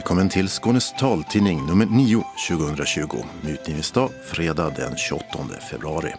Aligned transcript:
Välkommen 0.00 0.28
till 0.28 0.48
Skånes 0.48 0.92
taltidning 0.92 1.66
nummer 1.66 1.86
9 1.86 2.24
2020 2.48 3.24
med 3.42 3.52
utgivningsdag 3.52 4.10
fredag 4.24 4.70
den 4.76 4.96
28 4.96 5.24
februari. 5.70 6.14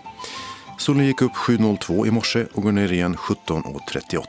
Solen 0.78 1.06
gick 1.06 1.22
upp 1.22 1.32
7.02 1.32 2.08
i 2.08 2.12
morse 2.12 2.46
och 2.54 2.64
går 2.64 2.72
ner 2.72 2.92
igen 2.92 3.16
17.38. 3.16 4.24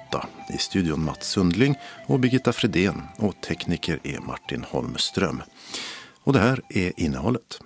I 0.54 0.58
studion 0.58 1.04
Mats 1.04 1.28
Sundling 1.28 1.74
och 2.06 2.20
Birgitta 2.20 2.52
Fredén 2.52 3.02
och 3.18 3.40
tekniker 3.40 3.98
är 4.02 4.20
Martin 4.20 4.64
Holmström. 4.70 5.42
Och 6.24 6.32
det 6.32 6.38
här 6.38 6.60
är 6.68 6.92
innehållet. 6.96 7.60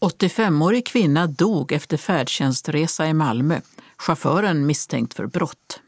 85-årig 0.00 0.86
kvinna 0.86 1.26
dog 1.26 1.72
efter 1.72 1.96
färdtjänstresa 1.96 3.06
i 3.06 3.14
Malmö. 3.14 3.60
Chauffören 3.96 4.66
misstänkt 4.66 5.14
för 5.14 5.26
brott. 5.26 5.80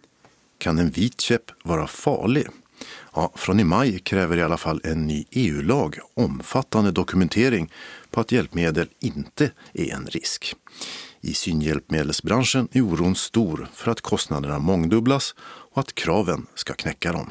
Kan 0.58 0.78
en 0.78 0.90
vit 0.90 1.20
käpp 1.20 1.50
vara 1.64 1.86
farlig? 1.86 2.46
Ja, 3.14 3.32
från 3.34 3.60
i 3.60 3.64
maj 3.64 3.98
kräver 3.98 4.36
i 4.36 4.42
alla 4.42 4.56
fall 4.56 4.80
en 4.84 5.06
ny 5.06 5.24
EU-lag 5.30 5.98
omfattande 6.14 6.90
dokumentering 6.90 7.72
på 8.10 8.20
att 8.20 8.32
hjälpmedel 8.32 8.88
inte 9.00 9.50
är 9.72 9.92
en 9.94 10.06
risk. 10.06 10.54
I 11.20 11.34
synhjälpmedelsbranschen 11.34 12.68
är 12.72 12.80
oron 12.80 13.14
stor 13.14 13.68
för 13.74 13.90
att 13.90 14.00
kostnaderna 14.00 14.58
mångdubblas 14.58 15.34
och 15.72 15.80
att 15.80 15.94
kraven 15.94 16.46
ska 16.54 16.72
knäcka 16.74 17.12
dem. 17.12 17.30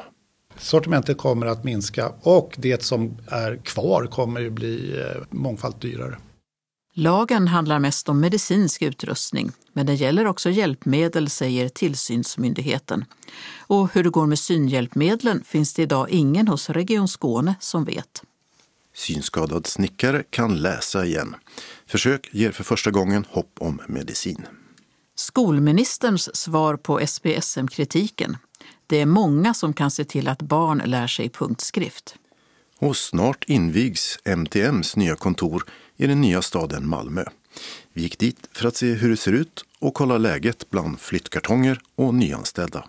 Sortimentet 0.56 1.18
kommer 1.18 1.46
att 1.46 1.64
minska 1.64 2.12
och 2.20 2.54
det 2.56 2.82
som 2.82 3.18
är 3.26 3.56
kvar 3.56 4.06
kommer 4.06 4.46
att 4.46 4.52
bli 4.52 5.00
eh, 5.00 5.22
mångfalt 5.30 5.80
dyrare. 5.80 6.18
Lagen 7.00 7.48
handlar 7.48 7.78
mest 7.78 8.08
om 8.08 8.20
medicinsk 8.20 8.82
utrustning, 8.82 9.52
men 9.72 9.86
den 9.86 9.96
gäller 9.96 10.26
också 10.26 10.50
hjälpmedel, 10.50 11.30
säger 11.30 11.68
tillsynsmyndigheten. 11.68 13.04
Och 13.58 13.94
hur 13.94 14.04
det 14.04 14.10
går 14.10 14.26
med 14.26 14.38
synhjälpmedlen 14.38 15.44
finns 15.44 15.74
det 15.74 15.82
idag 15.82 16.10
ingen 16.10 16.48
hos 16.48 16.70
Region 16.70 17.08
Skåne 17.08 17.54
som 17.60 17.84
vet. 17.84 18.22
Synskadad 18.94 19.66
snickare 19.66 20.22
kan 20.30 20.56
läsa 20.56 21.04
igen. 21.04 21.34
Försök 21.86 22.28
ger 22.32 22.52
för 22.52 22.64
första 22.64 22.90
gången 22.90 23.24
hopp 23.28 23.52
om 23.60 23.80
medicin. 23.88 24.46
Skolministerns 25.14 26.36
svar 26.36 26.76
på 26.76 27.06
SPSM-kritiken. 27.06 28.36
Det 28.86 29.00
är 29.00 29.06
många 29.06 29.54
som 29.54 29.72
kan 29.72 29.90
se 29.90 30.04
till 30.04 30.28
att 30.28 30.42
barn 30.42 30.82
lär 30.84 31.06
sig 31.06 31.28
punktskrift. 31.28 32.16
Och 32.80 32.96
snart 32.96 33.44
invigs 33.44 34.18
MTMs 34.24 34.96
nya 34.96 35.16
kontor 35.16 35.64
i 35.98 36.06
den 36.06 36.20
nya 36.20 36.42
staden 36.42 36.88
Malmö. 36.88 37.24
Vi 37.92 38.02
gick 38.02 38.18
dit 38.18 38.48
för 38.52 38.68
att 38.68 38.76
se 38.76 38.92
hur 38.92 39.10
det 39.10 39.16
ser 39.16 39.32
ut 39.32 39.64
och 39.78 39.94
kolla 39.94 40.18
läget 40.18 40.70
bland 40.70 41.00
flyttkartonger 41.00 41.80
och 41.94 42.14
nyanställda. 42.14 42.84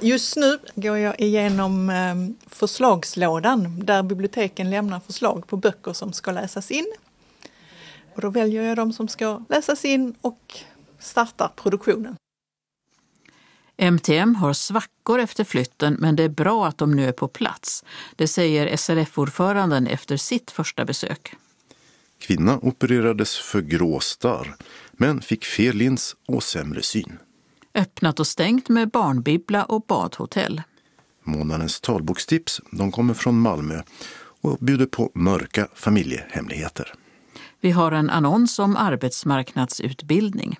Just 0.00 0.36
nu 0.36 0.58
går 0.74 0.98
jag 0.98 1.20
igenom 1.20 1.90
ehm, 1.90 2.36
förslagslådan 2.46 3.86
där 3.86 4.02
biblioteken 4.02 4.70
lämnar 4.70 5.00
förslag 5.00 5.46
på 5.46 5.56
böcker 5.56 5.92
som 5.92 6.12
ska 6.12 6.32
läsas 6.32 6.70
in. 6.70 6.92
Och 8.14 8.20
då 8.20 8.30
väljer 8.30 8.62
jag 8.62 8.76
de 8.76 8.92
som 8.92 9.08
ska 9.08 9.40
läsas 9.48 9.84
in 9.84 10.14
och 10.20 10.60
startar 10.98 11.50
produktionen. 11.56 12.16
MTM 13.76 14.34
har 14.34 14.52
svackor 14.52 15.20
efter 15.20 15.44
flytten 15.44 15.96
men 15.98 16.16
det 16.16 16.22
är 16.22 16.28
bra 16.28 16.66
att 16.66 16.78
de 16.78 16.96
nu 16.96 17.08
är 17.08 17.12
på 17.12 17.28
plats. 17.28 17.84
Det 18.16 18.28
säger 18.28 18.76
SRF-ordföranden 18.76 19.86
efter 19.86 20.16
sitt 20.16 20.50
första 20.50 20.84
besök. 20.84 21.34
Kvinna 22.18 22.58
opererades 22.58 23.36
för 23.36 23.60
gråstarr 23.60 24.54
men 24.92 25.20
fick 25.20 25.44
fel 25.44 25.76
lins 25.76 26.16
och 26.26 26.42
sämre 26.42 26.82
syn. 26.82 27.18
Öppnat 27.74 28.20
och 28.20 28.26
stängt 28.26 28.68
med 28.68 28.90
barnbibbla 28.90 29.64
och 29.64 29.82
badhotell. 29.88 30.62
Månadens 31.24 31.80
talbokstips 31.80 32.60
de 32.70 32.92
kommer 32.92 33.14
från 33.14 33.40
Malmö 33.40 33.82
och 34.40 34.58
bjuder 34.60 34.86
på 34.86 35.10
mörka 35.14 35.68
familjehemligheter. 35.74 36.94
Vi 37.60 37.70
har 37.70 37.92
en 37.92 38.10
annons 38.10 38.58
om 38.58 38.76
arbetsmarknadsutbildning. 38.76 40.58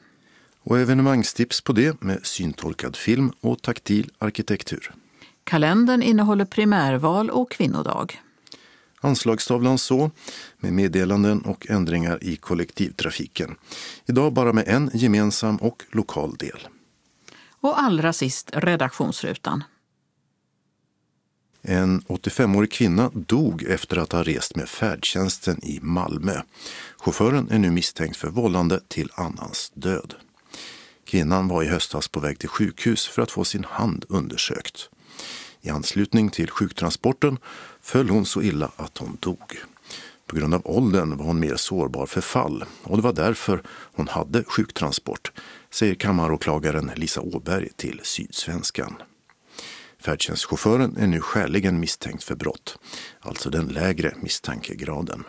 Och 0.62 0.78
evenemangstips 0.78 1.60
på 1.60 1.72
det 1.72 2.02
med 2.02 2.26
syntolkad 2.26 2.96
film 2.96 3.32
och 3.40 3.62
taktil 3.62 4.10
arkitektur. 4.18 4.92
Kalendern 5.44 6.02
innehåller 6.02 6.44
primärval 6.44 7.30
och 7.30 7.50
kvinnodag. 7.50 8.06
Anslagstavlan 9.00 9.78
så, 9.78 10.10
med 10.58 10.72
meddelanden 10.72 11.40
och 11.40 11.70
ändringar 11.70 12.24
i 12.24 12.36
kollektivtrafiken. 12.36 13.56
Idag 14.06 14.32
bara 14.32 14.52
med 14.52 14.68
en 14.68 14.90
gemensam 14.94 15.56
och 15.56 15.82
lokal 15.90 16.36
del. 16.36 16.68
Och 17.60 17.80
allra 17.80 18.12
sist 18.12 18.50
redaktionsrutan. 18.52 19.64
En 21.62 22.00
85-årig 22.00 22.72
kvinna 22.72 23.10
dog 23.14 23.62
efter 23.62 23.96
att 23.96 24.12
ha 24.12 24.22
rest 24.22 24.56
med 24.56 24.68
färdtjänsten 24.68 25.64
i 25.64 25.80
Malmö. 25.82 26.40
Chauffören 26.98 27.50
är 27.50 27.58
nu 27.58 27.70
misstänkt 27.70 28.16
för 28.16 28.28
vållande 28.28 28.80
till 28.88 29.10
annans 29.14 29.72
död. 29.74 30.14
Kvinnan 31.04 31.48
var 31.48 31.62
i 31.62 31.66
höstas 31.66 32.08
på 32.08 32.20
väg 32.20 32.38
till 32.38 32.48
sjukhus 32.48 33.06
för 33.06 33.22
att 33.22 33.30
få 33.30 33.44
sin 33.44 33.64
hand 33.64 34.04
undersökt. 34.08 34.90
I 35.60 35.70
anslutning 35.70 36.30
till 36.30 36.50
sjuktransporten 36.50 37.38
föll 37.80 38.08
hon 38.08 38.26
så 38.26 38.42
illa 38.42 38.70
att 38.76 38.98
hon 38.98 39.16
dog. 39.20 39.58
På 40.26 40.36
grund 40.36 40.54
av 40.54 40.62
åldern 40.64 41.16
var 41.16 41.24
hon 41.24 41.40
mer 41.40 41.56
sårbar 41.56 42.06
för 42.06 42.20
fall 42.20 42.64
och 42.82 42.96
det 42.96 43.02
var 43.02 43.12
därför 43.12 43.62
hon 43.68 44.08
hade 44.08 44.44
sjuktransport, 44.44 45.32
säger 45.70 45.94
kammaråklagaren 45.94 46.90
Lisa 46.96 47.20
Åberg 47.20 47.68
till 47.76 48.00
Sydsvenskan. 48.02 48.94
Färdtjänstchauffören 50.00 50.96
är 50.96 51.06
nu 51.06 51.20
skäligen 51.20 51.80
misstänkt 51.80 52.24
för 52.24 52.34
brott, 52.34 52.78
alltså 53.20 53.50
den 53.50 53.66
lägre 53.66 54.14
misstankegraden. 54.22 55.24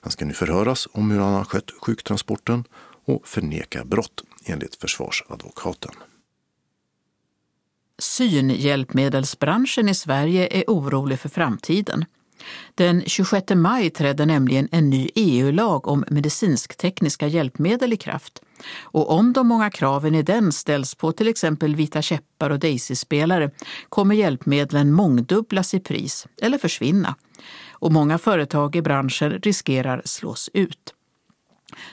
Han 0.00 0.10
ska 0.10 0.24
nu 0.24 0.32
förhöras 0.32 0.88
om 0.92 1.10
hur 1.10 1.20
han 1.20 1.34
har 1.34 1.44
skött 1.44 1.70
sjuktransporten 1.80 2.64
och 3.04 3.28
förneka 3.28 3.84
brott 3.84 4.22
enligt 4.44 4.74
försvarsadvokaten. 4.74 5.92
Synhjälpmedelsbranschen 8.02 9.88
i 9.88 9.94
Sverige 9.94 10.48
är 10.50 10.64
orolig 10.66 11.20
för 11.20 11.28
framtiden. 11.28 12.04
Den 12.74 13.02
26 13.06 13.54
maj 13.54 13.90
trädde 13.90 14.26
nämligen 14.26 14.68
en 14.72 14.90
ny 14.90 15.08
EU-lag 15.14 15.88
om 15.88 16.04
medicinsk-tekniska 16.08 17.26
hjälpmedel 17.26 17.92
i 17.92 17.96
kraft. 17.96 18.42
Och 18.80 19.10
om 19.10 19.32
de 19.32 19.48
många 19.48 19.70
kraven 19.70 20.14
i 20.14 20.22
den 20.22 20.52
ställs 20.52 20.94
på 20.94 21.12
till 21.12 21.28
exempel 21.28 21.76
vita 21.76 22.02
käppar 22.02 22.50
och 22.50 22.58
Daisy-spelare 22.58 23.50
kommer 23.88 24.14
hjälpmedlen 24.14 24.92
mångdubblas 24.92 25.74
i 25.74 25.80
pris 25.80 26.26
eller 26.42 26.58
försvinna. 26.58 27.16
Och 27.70 27.92
många 27.92 28.18
företag 28.18 28.76
i 28.76 28.82
branschen 28.82 29.30
riskerar 29.30 30.02
slås 30.04 30.50
ut. 30.52 30.94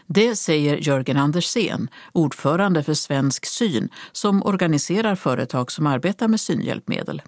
Det 0.07 0.35
säger 0.35 0.77
Jörgen 0.77 1.17
Andersén, 1.17 1.89
ordförande 2.11 2.83
för 2.83 2.93
Svensk 2.93 3.45
syn, 3.45 3.89
som 4.11 4.45
organiserar 4.45 5.15
företag 5.15 5.71
som 5.71 5.87
arbetar 5.87 6.27
med 6.27 6.39
synhjälpmedel. 6.39 7.21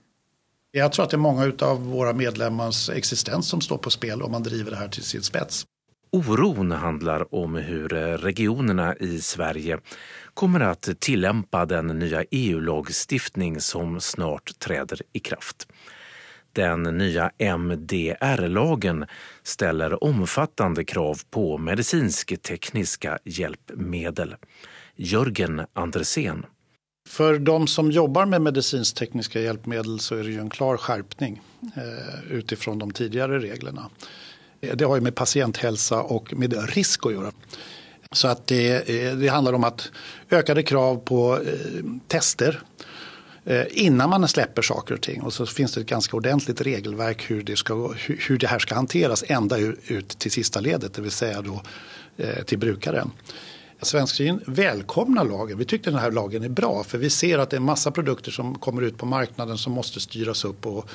Jag 0.71 0.91
tror 0.91 1.05
att 1.05 1.11
det 1.11 1.15
är 1.15 1.19
många 1.19 1.51
av 1.59 1.85
våra 1.85 2.13
medlemmars 2.13 2.89
existens 2.89 3.47
som 3.47 3.61
står 3.61 3.77
på 3.77 3.89
spel 3.89 4.21
om 4.21 4.31
man 4.31 4.43
driver 4.43 4.71
det 4.71 4.77
här 4.77 4.87
till 4.87 5.03
sin 5.03 5.23
spets. 5.23 5.65
Oron 6.13 6.71
handlar 6.71 7.35
om 7.35 7.55
hur 7.55 7.89
regionerna 8.17 8.95
i 8.95 9.21
Sverige 9.21 9.77
kommer 10.33 10.59
att 10.59 10.89
tillämpa 10.99 11.65
den 11.65 11.87
nya 11.87 12.23
EU-lagstiftning 12.31 13.59
som 13.59 14.01
snart 14.01 14.59
träder 14.59 15.01
i 15.13 15.19
kraft. 15.19 15.67
Den 16.53 16.83
nya 16.83 17.31
MDR-lagen 17.37 19.05
ställer 19.43 20.03
omfattande 20.03 20.83
krav 20.83 21.19
på 21.29 21.57
medicinsk-tekniska 21.57 23.19
hjälpmedel. 23.23 24.35
Jörgen 24.95 25.61
Andersén. 25.73 26.45
För 27.09 27.39
de 27.39 27.67
som 27.67 27.91
jobbar 27.91 28.25
med 28.25 28.41
medicinsk-tekniska 28.41 29.41
hjälpmedel 29.41 29.99
så 29.99 30.15
är 30.15 30.23
det 30.23 30.29
ju 30.29 30.39
en 30.39 30.49
klar 30.49 30.77
skärpning 30.77 31.41
eh, 31.75 32.31
utifrån 32.31 32.79
de 32.79 32.91
tidigare 32.91 33.39
reglerna. 33.39 33.89
Eh, 34.61 34.75
det 34.75 34.85
har 34.85 34.95
ju 34.95 35.01
med 35.01 35.15
patienthälsa 35.15 36.01
och 36.01 36.33
med 36.37 36.69
risk 36.75 37.05
att 37.05 37.13
göra. 37.13 37.31
Så 38.11 38.27
att 38.27 38.47
det, 38.47 38.89
eh, 38.89 39.15
det 39.15 39.27
handlar 39.27 39.53
om 39.53 39.63
att 39.63 39.91
ökade 40.31 40.63
krav 40.63 40.95
på 40.95 41.39
eh, 41.39 41.83
tester 42.07 42.61
Eh, 42.71 42.90
Eh, 43.51 43.65
innan 43.71 44.09
man 44.09 44.27
släpper 44.27 44.61
saker 44.61 44.93
och 44.93 45.01
ting. 45.01 45.21
Och 45.21 45.33
så 45.33 45.45
finns 45.45 45.73
det 45.73 45.81
ett 45.81 45.87
ganska 45.87 46.17
ordentligt 46.17 46.61
regelverk 46.61 47.31
hur 47.31 47.43
det, 47.43 47.55
ska, 47.55 47.93
hur 47.97 48.37
det 48.37 48.47
här 48.47 48.59
ska 48.59 48.75
hanteras 48.75 49.23
ända 49.27 49.57
ut 49.87 50.09
till 50.09 50.31
sista 50.31 50.59
ledet, 50.59 50.93
det 50.93 51.01
vill 51.01 51.11
säga 51.11 51.41
då 51.41 51.61
eh, 52.17 52.43
till 52.43 52.57
brukaren. 52.57 53.11
Svensk 53.81 54.15
Syn 54.15 54.39
välkomnar 54.45 55.25
lagen. 55.25 55.57
Vi 55.57 55.65
tyckte 55.65 55.89
den 55.89 55.99
här 55.99 56.11
lagen 56.11 56.43
är 56.43 56.49
bra 56.49 56.83
för 56.83 56.97
vi 56.97 57.09
ser 57.09 57.37
att 57.37 57.49
det 57.49 57.55
är 57.55 57.59
en 57.59 57.65
massa 57.65 57.91
produkter 57.91 58.31
som 58.31 58.55
kommer 58.55 58.81
ut 58.81 58.97
på 58.97 59.05
marknaden 59.05 59.57
som 59.57 59.73
måste 59.73 59.99
styras 59.99 60.45
upp 60.45 60.65
och 60.65 60.89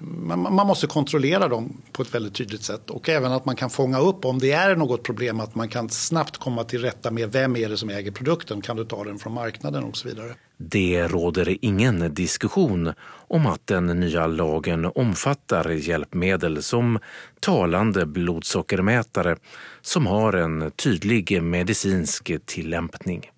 man, 0.00 0.54
man, 0.54 0.66
måste 0.66 0.86
kontrollera 0.86 1.48
dem 1.48 1.82
på 1.92 2.02
ett 2.02 2.14
väldigt 2.14 2.34
tydligt 2.34 2.62
sätt 2.62 2.90
och 2.90 3.08
även 3.08 3.32
att 3.32 3.44
man 3.44 3.56
kan 3.56 3.70
fånga 3.70 3.98
upp 3.98 4.24
om 4.24 4.38
det 4.38 4.52
är 4.52 4.76
något 4.76 5.02
problem 5.02 5.40
att 5.40 5.54
man 5.54 5.68
kan 5.68 5.88
snabbt 5.88 6.38
komma 6.38 6.64
till 6.64 6.80
rätta 6.80 7.10
med 7.10 7.32
vem 7.32 7.56
är 7.56 7.68
det 7.68 7.76
som 7.76 7.90
äger 7.90 8.10
produkten, 8.10 8.60
kan 8.60 8.76
du 8.76 8.84
ta 8.84 9.04
den 9.04 9.18
från 9.18 9.32
marknaden 9.32 9.84
och 9.84 9.96
så 9.96 10.08
vidare. 10.08 10.34
Det 10.58 11.08
råder 11.08 11.56
ingen 11.60 12.14
diskussion 12.14 12.92
om 13.28 13.46
att 13.46 13.66
den 13.66 13.86
nya 13.86 14.26
lagen 14.26 14.90
omfattar 14.94 15.70
hjälpmedel 15.70 16.62
som 16.62 16.98
talande 17.40 18.06
blodsockermätare 18.06 19.36
som 19.82 20.06
har 20.06 20.32
en 20.32 20.70
tydlig 20.70 21.42
medicinsk 21.42 22.32
tillämpning. 22.46 23.30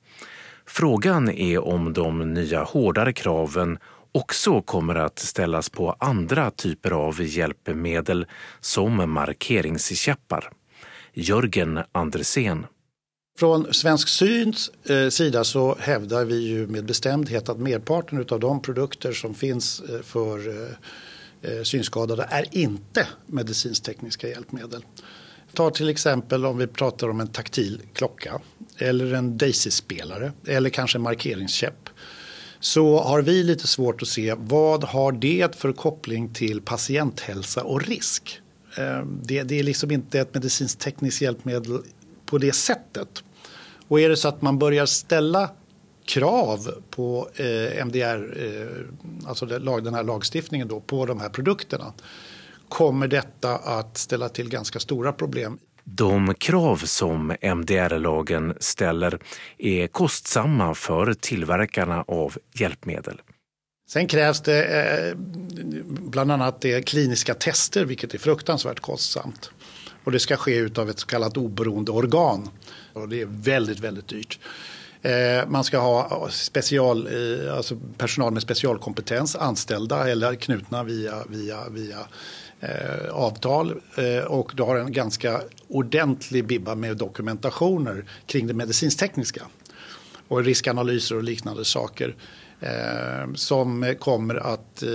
Frågan 0.66 1.28
är 1.28 1.64
om 1.64 1.92
de 1.92 2.34
nya 2.34 2.62
hårdare 2.62 3.12
kraven 3.12 3.78
också 4.18 4.62
kommer 4.62 4.94
att 4.94 5.18
ställas 5.18 5.68
på 5.68 5.96
andra 5.98 6.50
typer 6.50 6.90
av 6.90 7.22
hjälpmedel 7.22 8.26
som 8.60 9.12
markeringskäppar. 9.12 10.50
Jörgen 11.14 11.80
Andersén. 11.92 12.66
Från 13.38 13.74
Svensk 13.74 14.08
Syns 14.08 14.70
eh, 14.84 15.08
sida 15.08 15.44
så 15.44 15.76
hävdar 15.80 16.24
vi 16.24 16.36
ju 16.36 16.66
med 16.66 16.84
bestämdhet 16.84 17.48
att 17.48 17.58
merparten 17.58 18.26
av 18.30 18.40
de 18.40 18.62
produkter 18.62 19.12
som 19.12 19.34
finns 19.34 19.80
eh, 19.80 20.02
för 20.02 20.48
eh, 21.42 21.62
synskadade 21.62 22.26
är 22.30 22.46
inte 22.50 23.06
medicinstekniska 23.26 24.28
hjälpmedel. 24.28 24.84
Ta 25.54 25.70
till 25.70 25.88
exempel 25.88 26.46
om 26.46 26.58
vi 26.58 26.66
pratar 26.66 27.08
om 27.08 27.20
en 27.20 27.28
taktil 27.28 27.80
klocka 27.92 28.40
eller 28.78 29.14
en 29.14 29.38
Daisy-spelare 29.38 30.32
eller 30.46 30.70
kanske 30.70 30.98
en 30.98 31.02
markeringskäpp 31.02 31.88
så 32.60 33.00
har 33.02 33.22
vi 33.22 33.42
lite 33.42 33.66
svårt 33.66 34.02
att 34.02 34.08
se 34.08 34.34
vad 34.38 34.84
har 34.84 35.12
det 35.12 35.56
för 35.56 35.72
koppling 35.72 36.34
till 36.34 36.62
patienthälsa 36.62 37.64
och 37.64 37.82
risk. 37.82 38.40
Eh, 38.78 39.04
det, 39.22 39.42
det 39.42 39.58
är 39.58 39.62
liksom 39.62 39.90
inte 39.90 40.20
ett 40.20 40.34
medicinskt 40.34 40.80
tekniskt 40.80 41.20
hjälpmedel 41.20 41.78
på 42.26 42.38
det 42.38 42.52
sättet. 42.52 43.22
Och 43.88 44.00
är 44.00 44.08
det 44.08 44.16
så 44.16 44.28
att 44.28 44.42
man 44.42 44.58
börjar 44.58 44.86
ställa 44.86 45.50
krav 46.04 46.70
på 46.90 47.28
eh, 47.34 47.86
MDR, 47.86 48.44
eh, 48.46 49.28
alltså 49.28 49.46
den 49.46 49.94
här 49.94 50.04
lagstiftningen 50.04 50.68
då, 50.68 50.80
på 50.80 51.06
de 51.06 51.20
här 51.20 51.28
produkterna 51.28 51.92
kommer 52.68 53.08
detta 53.08 53.56
att 53.56 53.98
ställa 53.98 54.28
till 54.28 54.48
ganska 54.48 54.80
stora 54.80 55.12
problem. 55.12 55.58
De 55.90 56.34
krav 56.34 56.76
som 56.76 57.36
MDR-lagen 57.40 58.54
ställer 58.60 59.18
är 59.58 59.86
kostsamma 59.86 60.74
för 60.74 61.14
tillverkarna 61.14 62.04
av 62.08 62.38
hjälpmedel. 62.54 63.20
Sen 63.90 64.06
krävs 64.06 64.40
det 64.40 64.64
eh, 64.64 65.16
bland 65.86 66.32
annat 66.32 66.60
det 66.60 66.82
kliniska 66.82 67.34
tester, 67.34 67.84
vilket 67.84 68.14
är 68.14 68.18
fruktansvärt 68.18 68.80
kostsamt. 68.80 69.50
Och 70.04 70.12
det 70.12 70.20
ska 70.20 70.36
ske 70.36 70.68
av 70.76 70.90
ett 70.90 70.98
så 70.98 71.06
kallat 71.06 71.36
oberoende 71.36 71.92
organ. 71.92 72.48
Och 72.92 73.08
det 73.08 73.20
är 73.20 73.26
väldigt, 73.30 73.80
väldigt 73.80 74.08
dyrt. 74.08 74.38
Eh, 75.02 75.48
man 75.48 75.64
ska 75.64 75.78
ha 75.78 76.22
eh, 76.22 76.28
special, 76.28 77.08
alltså 77.56 77.76
personal 77.98 78.32
med 78.32 78.42
specialkompetens 78.42 79.36
anställda 79.36 80.10
eller 80.10 80.34
knutna 80.34 80.84
via, 80.84 81.24
via, 81.28 81.68
via 81.68 81.98
eh, 82.60 83.10
avtal 83.12 83.80
eh, 83.96 84.24
och 84.24 84.52
du 84.54 84.62
har 84.62 84.76
en 84.76 84.92
ganska 84.92 85.40
ordentlig 85.68 86.46
bibba 86.46 86.74
med 86.74 86.96
dokumentationer 86.96 88.04
kring 88.26 88.46
det 88.46 88.54
medicintekniska 88.54 89.42
och 90.28 90.44
riskanalyser 90.44 91.16
och 91.16 91.22
liknande 91.22 91.64
saker 91.64 92.14
eh, 92.60 93.32
som 93.34 93.94
kommer 94.00 94.34
att, 94.34 94.82
eh, 94.82 94.88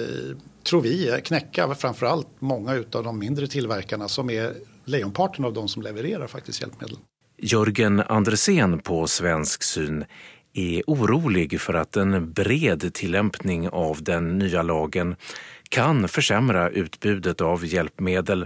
tror 0.63 0.81
vi, 0.81 1.21
knäcka 1.23 1.75
framförallt 1.75 2.27
många 2.39 2.83
av 2.93 3.03
de 3.03 3.19
mindre 3.19 3.47
tillverkarna 3.47 4.07
som 4.07 4.29
är 4.29 4.53
lejonparten 4.85 5.45
av 5.45 5.53
de 5.53 5.67
som 5.67 5.81
levererar 5.81 6.27
faktiskt 6.27 6.61
hjälpmedel. 6.61 6.97
Jörgen 7.37 7.99
Andresen 7.99 8.79
på 8.79 9.07
Svensk 9.07 9.63
Syn 9.63 10.05
är 10.53 10.83
orolig 10.87 11.61
för 11.61 11.73
att 11.73 11.97
en 11.97 12.33
bred 12.33 12.93
tillämpning 12.93 13.69
av 13.69 14.03
den 14.03 14.37
nya 14.37 14.61
lagen 14.61 15.15
kan 15.73 16.07
försämra 16.07 16.69
utbudet 16.69 17.41
av 17.41 17.65
hjälpmedel, 17.65 18.45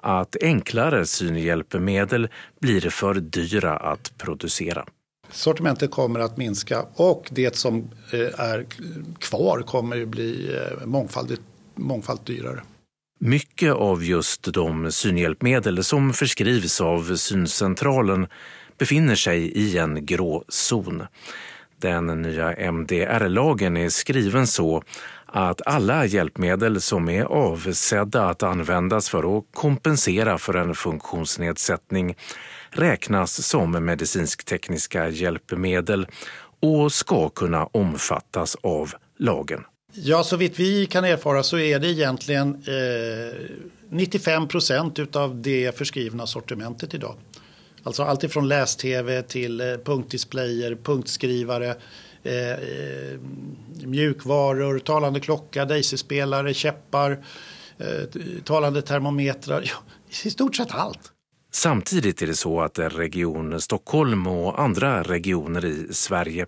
att 0.00 0.36
enklare 0.40 1.06
synhjälpmedel 1.06 2.28
blir 2.60 2.90
för 2.90 3.14
dyra 3.14 3.76
att 3.76 4.12
producera. 4.18 4.84
Sortimentet 5.30 5.90
kommer 5.90 6.20
att 6.20 6.36
minska 6.36 6.86
och 6.94 7.28
det 7.30 7.56
som 7.56 7.90
eh, 8.12 8.40
är 8.40 8.66
kvar 9.18 9.62
kommer 9.62 10.02
att 10.02 10.08
bli 10.08 10.56
eh, 10.56 10.86
mångfaldigt, 10.86 11.42
mångfaldigt 11.74 12.26
dyrare. 12.26 12.62
Mycket 13.20 13.72
av 13.72 14.04
just 14.04 14.52
de 14.52 14.92
synhjälpmedel 14.92 15.84
som 15.84 16.12
förskrivs 16.12 16.80
av 16.80 17.16
syncentralen 17.16 18.26
befinner 18.78 19.14
sig 19.14 19.38
i 19.38 19.78
en 19.78 20.06
grå 20.06 20.44
zon. 20.48 21.02
Den 21.80 22.22
nya 22.22 22.72
MDR-lagen 22.72 23.76
är 23.76 23.88
skriven 23.88 24.46
så 24.46 24.82
att 25.28 25.66
alla 25.66 26.06
hjälpmedel 26.06 26.80
som 26.80 27.08
är 27.08 27.24
avsedda 27.24 28.24
att 28.24 28.42
användas 28.42 29.08
för 29.08 29.38
att 29.38 29.44
kompensera 29.52 30.38
för 30.38 30.54
en 30.54 30.74
funktionsnedsättning 30.74 32.16
räknas 32.70 33.46
som 33.46 33.84
medicinsk-tekniska 33.84 35.08
hjälpmedel 35.08 36.06
och 36.60 36.92
ska 36.92 37.28
kunna 37.28 37.66
omfattas 37.66 38.56
av 38.62 38.92
lagen. 39.18 39.64
Ja, 39.92 40.24
så 40.24 40.36
vitt 40.36 40.58
vi 40.58 40.86
kan 40.86 41.04
erfara 41.04 41.42
så 41.42 41.58
är 41.58 41.78
det 41.78 41.88
egentligen 41.88 42.54
eh, 42.54 43.36
95 43.90 44.48
procent 44.48 45.16
av 45.16 45.42
det 45.42 45.78
förskrivna 45.78 46.26
sortimentet 46.26 46.94
idag. 46.94 47.14
Alltså 47.82 48.02
allt 48.02 48.24
ifrån 48.24 48.48
läs-tv 48.48 49.22
till 49.22 49.60
eh, 49.60 49.66
punktdisplayer, 49.84 50.74
punktskrivare, 50.74 51.74
Eh, 52.22 52.50
eh, 52.50 53.20
mjukvaror, 53.84 54.78
talande 54.78 55.20
klocka, 55.20 55.64
Daisy-spelare, 55.64 56.54
käppar, 56.54 57.24
eh, 57.78 58.40
talande 58.44 58.82
termometrar. 58.82 59.62
Ja, 59.64 59.76
I 60.24 60.30
stort 60.30 60.56
sett 60.56 60.74
allt. 60.74 61.12
Samtidigt 61.50 62.22
är 62.22 62.26
det 62.26 62.34
så 62.34 62.60
att 62.60 62.78
Region 62.78 63.60
Stockholm 63.60 64.26
och 64.26 64.60
andra 64.60 65.02
regioner 65.02 65.64
i 65.64 65.86
Sverige 65.90 66.46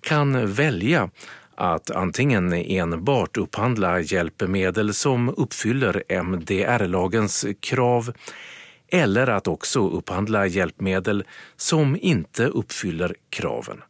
kan 0.00 0.52
välja 0.52 1.10
att 1.54 1.90
antingen 1.90 2.52
enbart 2.52 3.36
upphandla 3.36 4.00
hjälpmedel 4.00 4.94
som 4.94 5.28
uppfyller 5.28 6.02
MDR-lagens 6.08 7.46
krav 7.60 8.12
eller 8.88 9.26
att 9.26 9.48
också 9.48 9.88
upphandla 9.88 10.46
hjälpmedel 10.46 11.24
som 11.56 11.98
inte 12.00 12.46
uppfyller 12.46 13.14
kraven. 13.30 13.82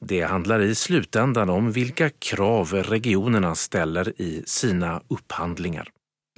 Det 0.00 0.22
handlar 0.22 0.60
i 0.60 0.74
slutändan 0.74 1.50
om 1.50 1.72
vilka 1.72 2.10
krav 2.10 2.72
regionerna 2.72 3.54
ställer 3.54 4.20
i 4.20 4.42
sina 4.46 5.02
upphandlingar. 5.08 5.88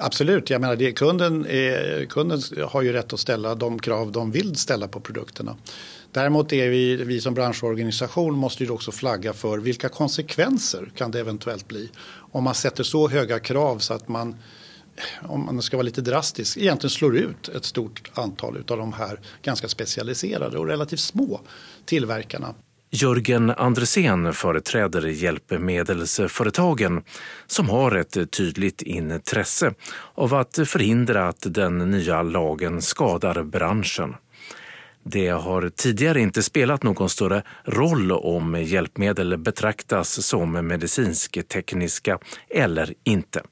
Absolut, 0.02 0.50
jag 0.50 0.60
menar 0.60 0.76
det, 0.76 0.92
kunden, 0.92 1.46
är, 1.46 2.04
kunden 2.04 2.40
har 2.68 2.82
ju 2.82 2.92
rätt 2.92 3.12
att 3.12 3.20
ställa 3.20 3.54
de 3.54 3.78
krav 3.78 4.12
de 4.12 4.30
vill 4.30 4.56
ställa 4.56 4.88
på 4.88 5.00
produkterna. 5.00 5.56
Däremot 6.12 6.52
är 6.52 6.68
vi, 6.68 6.96
vi 6.96 7.20
som 7.20 7.34
branschorganisation 7.34 8.34
måste 8.34 8.64
ju 8.64 8.70
också 8.70 8.92
flagga 8.92 9.32
för 9.32 9.58
vilka 9.58 9.88
konsekvenser 9.88 10.92
kan 10.96 11.10
det 11.10 11.20
eventuellt 11.20 11.68
bli 11.68 11.90
om 12.32 12.44
man 12.44 12.54
sätter 12.54 12.84
så 12.84 13.08
höga 13.08 13.38
krav 13.38 13.78
så 13.78 13.94
att 13.94 14.08
man 14.08 14.36
om 15.22 15.44
man 15.44 15.62
ska 15.62 15.76
vara 15.76 15.84
lite 15.84 16.00
drastisk, 16.00 16.56
egentligen 16.56 16.90
slår 16.90 17.16
ut 17.16 17.48
ett 17.48 17.64
stort 17.64 18.10
antal 18.14 18.56
av 18.56 18.78
de 18.78 18.92
här 18.92 19.20
ganska 19.42 19.68
specialiserade 19.68 20.58
och 20.58 20.66
relativt 20.66 21.00
små 21.00 21.40
tillverkarna. 21.84 22.54
Jörgen 22.94 23.50
Andresen 23.50 24.32
företräder 24.32 25.06
hjälpmedelsföretagen 25.06 27.02
som 27.46 27.68
har 27.68 27.96
ett 27.96 28.30
tydligt 28.30 28.82
intresse 28.82 29.74
av 30.14 30.34
att 30.34 30.58
förhindra 30.64 31.28
att 31.28 31.46
den 31.54 31.78
nya 31.78 32.22
lagen 32.22 32.82
skadar 32.82 33.42
branschen. 33.42 34.14
Det 35.04 35.28
har 35.28 35.68
tidigare 35.68 36.20
inte 36.20 36.42
spelat 36.42 36.82
någon 36.82 37.08
större 37.08 37.42
roll 37.64 38.12
om 38.12 38.62
hjälpmedel 38.62 39.38
betraktas 39.38 40.26
som 40.26 40.52
medicinsk-tekniska 40.52 42.18
eller 42.50 42.94
inte. 43.04 43.42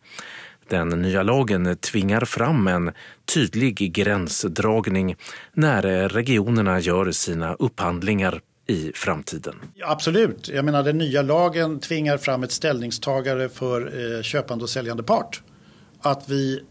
Den 0.68 0.88
nya 0.88 1.22
lagen 1.22 1.76
tvingar 1.76 2.24
fram 2.24 2.66
en 2.66 2.92
tydlig 3.34 3.92
gränsdragning 3.92 5.16
när 5.52 6.08
regionerna 6.08 6.80
gör 6.80 7.10
sina 7.10 7.54
upphandlingar 7.54 8.40
i 8.70 8.92
framtiden. 8.94 9.54
Absolut. 9.82 10.48
Jag 10.48 10.64
menar 10.64 10.82
den 10.82 10.98
nya 10.98 11.22
lagen 11.22 11.80
tvingar 11.80 12.18
fram 12.18 12.42
ett 12.42 12.52
ställningstagare 12.52 13.48
för 13.48 14.16
eh, 14.16 14.22
köpande 14.22 14.64
och 14.64 14.70
säljande 14.70 15.02
part. 15.02 15.42
Att 16.00 16.28
vi 16.28 16.62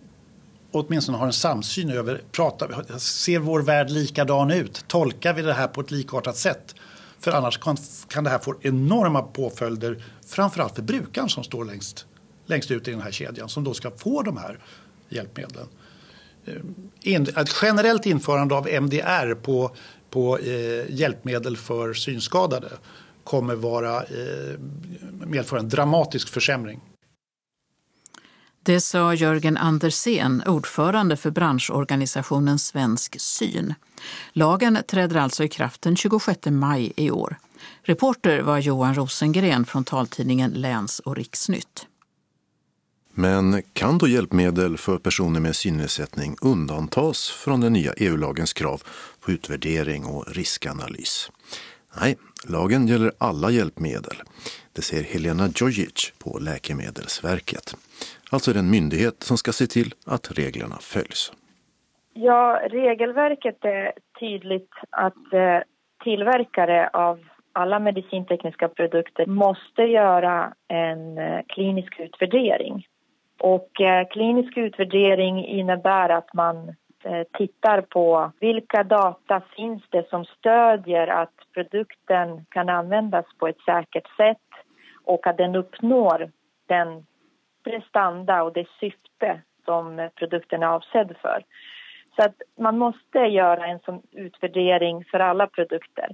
åtminstone 0.72 1.18
har 1.18 1.26
en 1.26 1.34
samsyn 1.34 1.90
över, 1.90 2.22
pratar, 2.32 2.98
ser 2.98 3.40
vår 3.40 3.62
värld 3.62 3.90
likadan 3.90 4.52
ut? 4.52 4.86
Tolkar 4.88 5.34
vi 5.34 5.42
det 5.42 5.54
här 5.54 5.68
på 5.68 5.82
ett 5.82 5.92
likartat 5.92 6.38
sätt? 6.38 6.76
För 7.20 7.32
annars 7.32 7.58
kan, 7.58 7.78
kan 8.08 8.24
det 8.24 8.30
här 8.30 8.40
få 8.40 8.56
enorma 8.62 9.22
påföljder, 9.22 10.04
framförallt 10.28 10.76
för 10.76 10.82
brukaren 10.82 11.30
som 11.30 11.44
står 11.44 11.66
längst, 11.66 12.06
längst 12.46 12.72
ut 12.72 12.88
i 12.88 12.92
den 12.92 13.02
här 13.02 13.12
kedjan 13.12 13.50
som 13.50 13.64
då 13.64 13.74
ska 13.74 13.92
få 13.92 14.22
de 14.22 14.38
här 14.38 14.60
hjälpmedlen. 15.10 15.68
Eh, 16.46 17.22
ett 17.22 17.56
generellt 17.62 18.06
införande 18.06 18.56
av 18.56 18.68
MDR 18.68 19.34
på, 19.34 19.76
på 20.10 20.40
hjälpmedel 20.90 21.58
för 21.58 21.94
synskadade 21.94 22.70
kommer 23.24 23.56
vara, 23.56 24.04
medföra 25.26 25.60
en 25.60 25.70
dramatisk 25.70 26.30
försämring. 26.30 26.80
Det 28.64 28.82
sa 28.82 29.14
Jörgen 29.14 29.58
Andersén, 29.58 30.44
ordförande 30.46 31.18
för 31.18 31.32
branschorganisationen 31.32 32.60
Svensk 32.60 33.20
syn. 33.20 33.74
Lagen 34.34 34.78
träder 34.88 35.16
alltså 35.16 35.44
i 35.44 35.48
kraft 35.48 35.82
den 35.82 35.96
26 35.96 36.40
maj 36.46 36.94
i 36.96 37.12
år. 37.12 37.38
Reporter 37.82 38.42
var 38.42 38.58
Johan 38.58 38.96
Rosengren 38.96 39.66
från 39.66 39.84
taltidningen 39.84 40.52
Läns 40.52 41.00
och 41.00 41.16
Riksnytt. 41.16 41.86
Men 43.14 43.64
kan 43.74 43.98
då 43.98 44.08
hjälpmedel 44.08 44.78
för 44.78 44.98
personer 44.98 45.40
med 45.40 45.56
synnedsättning 45.56 46.36
undantas 46.42 47.30
från 47.30 47.62
den 47.62 47.74
nya 47.74 47.94
EU-lagens 47.94 48.54
krav 48.54 48.84
utvärdering 49.30 50.06
och 50.06 50.36
riskanalys? 50.36 51.32
Nej, 52.02 52.18
lagen 52.50 52.88
gäller 52.88 53.12
alla 53.18 53.50
hjälpmedel. 53.52 54.18
Det 54.76 54.82
säger 54.82 55.04
Helena 55.04 55.48
Djojic 55.56 56.14
på 56.24 56.40
Läkemedelsverket. 56.40 57.76
Alltså 58.32 58.54
den 58.54 58.70
myndighet 58.70 59.24
som 59.24 59.38
ska 59.38 59.52
se 59.52 59.68
till 59.68 59.94
att 60.06 60.32
reglerna 60.38 60.76
följs. 60.82 61.32
Ja, 62.14 62.62
regelverket 62.70 63.66
är 63.66 63.92
tydligt 64.20 64.72
att 64.90 65.34
eh, 65.34 65.60
tillverkare 66.04 66.90
av 66.94 67.20
alla 67.54 67.80
medicintekniska 67.80 68.68
produkter 68.68 69.26
måste 69.26 69.82
göra 69.82 70.54
en 70.68 71.18
eh, 71.18 71.40
klinisk 71.48 72.00
utvärdering. 72.00 72.88
Och 73.40 73.82
eh, 73.82 74.08
klinisk 74.08 74.58
utvärdering 74.58 75.46
innebär 75.46 76.10
att 76.10 76.34
man 76.34 76.76
Eh, 77.04 77.24
tittar 77.34 77.82
på 77.82 78.32
vilka 78.40 78.84
data 78.84 79.42
finns 79.56 79.84
det 79.90 80.10
som 80.10 80.26
stödjer 80.26 81.08
att 81.08 81.34
produkten 81.54 82.46
kan 82.50 82.70
användas 82.70 83.26
på 83.38 83.48
ett 83.48 83.62
säkert 83.66 84.16
sätt 84.18 84.48
och 85.04 85.28
att 85.28 85.38
den 85.38 85.56
uppnår 85.56 86.32
den 86.68 87.06
prestanda 87.64 88.44
och 88.44 88.54
det 88.54 88.68
syfte 88.80 89.42
som 89.66 90.10
produkten 90.16 90.64
är 90.64 90.68
avsedd 90.68 91.16
för. 91.22 91.44
Så 92.16 92.26
att 92.26 92.36
man 92.58 92.78
måste 92.78 93.20
göra 93.20 93.68
en 93.68 93.80
sån 93.80 94.02
utvärdering 94.12 95.06
för 95.06 95.20
alla 95.20 95.48
produkter. 95.48 96.10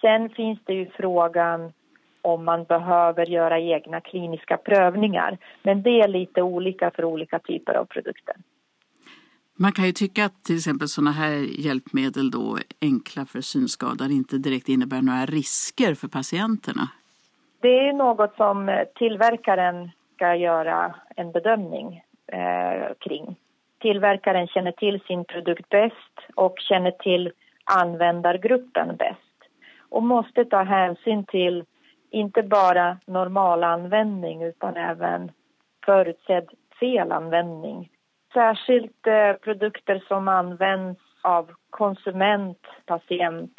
Sen 0.00 0.28
finns 0.28 0.58
det 0.64 0.74
ju 0.74 0.90
frågan 0.90 1.72
om 2.22 2.44
man 2.44 2.64
behöver 2.64 3.26
göra 3.26 3.60
egna 3.60 4.00
kliniska 4.00 4.56
prövningar. 4.56 5.38
Men 5.62 5.82
det 5.82 6.00
är 6.00 6.08
lite 6.08 6.42
olika 6.42 6.90
för 6.90 7.04
olika 7.04 7.38
typer 7.38 7.74
av 7.74 7.84
produkter. 7.84 8.34
Man 9.58 9.72
kan 9.72 9.84
ju 9.84 9.92
tycka 9.92 10.24
att 10.24 10.44
till 10.44 10.56
exempel 10.56 10.88
sådana 10.88 11.10
här 11.10 11.34
hjälpmedel 11.66 12.30
då 12.30 12.58
enkla 12.80 13.24
för 13.24 13.40
synskadade 13.40 14.14
inte 14.14 14.38
direkt 14.38 14.68
innebär 14.68 15.02
några 15.02 15.26
risker 15.26 15.94
för 15.94 16.08
patienterna. 16.08 16.88
Det 17.60 17.88
är 17.88 17.92
något 17.92 18.36
som 18.36 18.68
eh, 18.68 18.84
tillverkaren 18.94 19.90
ska 20.14 20.34
göra 20.34 20.94
en 21.16 21.32
bedömning 21.32 22.02
eh, 22.26 22.94
kring. 22.98 23.36
Tillverkaren 23.80 24.46
känner 24.46 24.72
till 24.72 25.00
sin 25.00 25.24
produkt 25.24 25.68
bäst 25.68 26.16
och 26.34 26.54
känner 26.58 26.90
till 26.90 27.32
användargruppen 27.64 28.96
bäst 28.96 29.18
och 29.78 30.02
måste 30.02 30.44
ta 30.44 30.62
hänsyn 30.62 31.24
till 31.24 31.64
inte 32.10 32.42
bara 32.42 32.96
normal 33.06 33.64
användning 33.64 34.42
utan 34.42 34.76
även 34.76 35.30
förutsedd 35.86 36.48
felanvändning. 36.80 37.90
Särskilt 38.32 39.06
eh, 39.06 39.32
produkter 39.32 40.04
som 40.08 40.28
används 40.28 41.00
av 41.22 41.50
konsument, 41.70 42.58
patient 42.86 43.52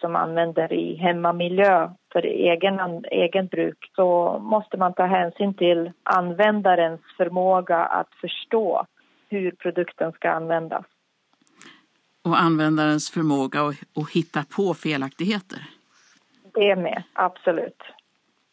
som 0.00 0.16
använder 0.16 0.72
i 0.72 0.96
hemmamiljö 0.96 1.90
för 2.12 2.22
egen, 2.22 3.04
egen 3.10 3.46
bruk 3.46 3.90
så 3.96 4.38
måste 4.38 4.76
man 4.76 4.94
ta 4.94 5.06
hänsyn 5.06 5.54
till 5.54 5.92
användarens 6.02 7.00
förmåga 7.16 7.76
att 7.76 8.14
förstå 8.20 8.86
hur 9.28 9.50
produkten 9.50 10.12
ska 10.12 10.30
användas. 10.30 10.84
Och 12.24 12.40
användarens 12.40 13.10
förmåga 13.10 13.60
att, 13.62 13.76
att 13.96 14.10
hitta 14.10 14.44
på 14.56 14.74
felaktigheter? 14.74 15.58
Det 16.54 16.76
med, 16.76 17.02
absolut. 17.12 17.82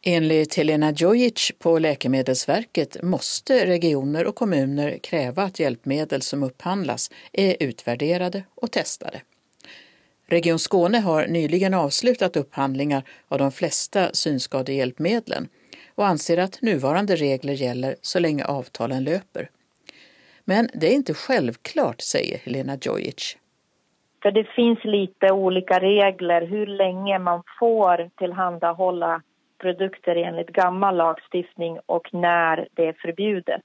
Enligt 0.08 0.58
Helena 0.58 0.92
Djojic 0.92 1.52
på 1.60 1.80
Läkemedelsverket 1.80 3.04
måste 3.04 3.66
regioner 3.66 4.28
och 4.28 4.36
kommuner 4.36 4.98
kräva 4.98 5.44
att 5.44 5.60
hjälpmedel 5.60 6.22
som 6.22 6.44
upphandlas 6.44 7.12
är 7.34 7.56
utvärderade 7.60 8.44
och 8.56 8.72
testade. 8.72 9.22
Region 10.28 10.60
Skåne 10.60 10.98
har 10.98 11.28
nyligen 11.28 11.74
avslutat 11.74 12.38
upphandlingar 12.38 13.04
av 13.28 13.38
de 13.38 13.52
flesta 13.52 14.10
synskadehjälpmedlen 14.14 15.48
och 15.96 16.08
anser 16.08 16.38
att 16.38 16.62
nuvarande 16.62 17.16
regler 17.16 17.54
gäller 17.54 17.96
så 18.02 18.20
länge 18.20 18.46
avtalen 18.46 19.04
löper. 19.04 19.50
Men 20.44 20.70
det 20.74 20.88
är 20.88 20.96
inte 20.96 21.14
självklart, 21.14 22.02
säger 22.02 22.38
Helena 22.38 22.78
Djojic. 22.82 23.38
För 24.22 24.32
det 24.32 24.44
finns 24.44 24.80
lite 24.84 25.32
olika 25.32 25.80
regler 25.80 26.42
hur 26.42 26.68
länge 26.68 27.20
man 27.20 27.44
får 27.60 28.10
tillhandahålla 28.18 29.22
produkter 29.58 30.16
enligt 30.16 30.50
gammal 30.50 30.98
lagstiftning 30.98 31.80
och 31.86 32.14
när 32.14 32.68
det 32.74 32.88
är 32.88 32.94
förbjudet. 32.94 33.62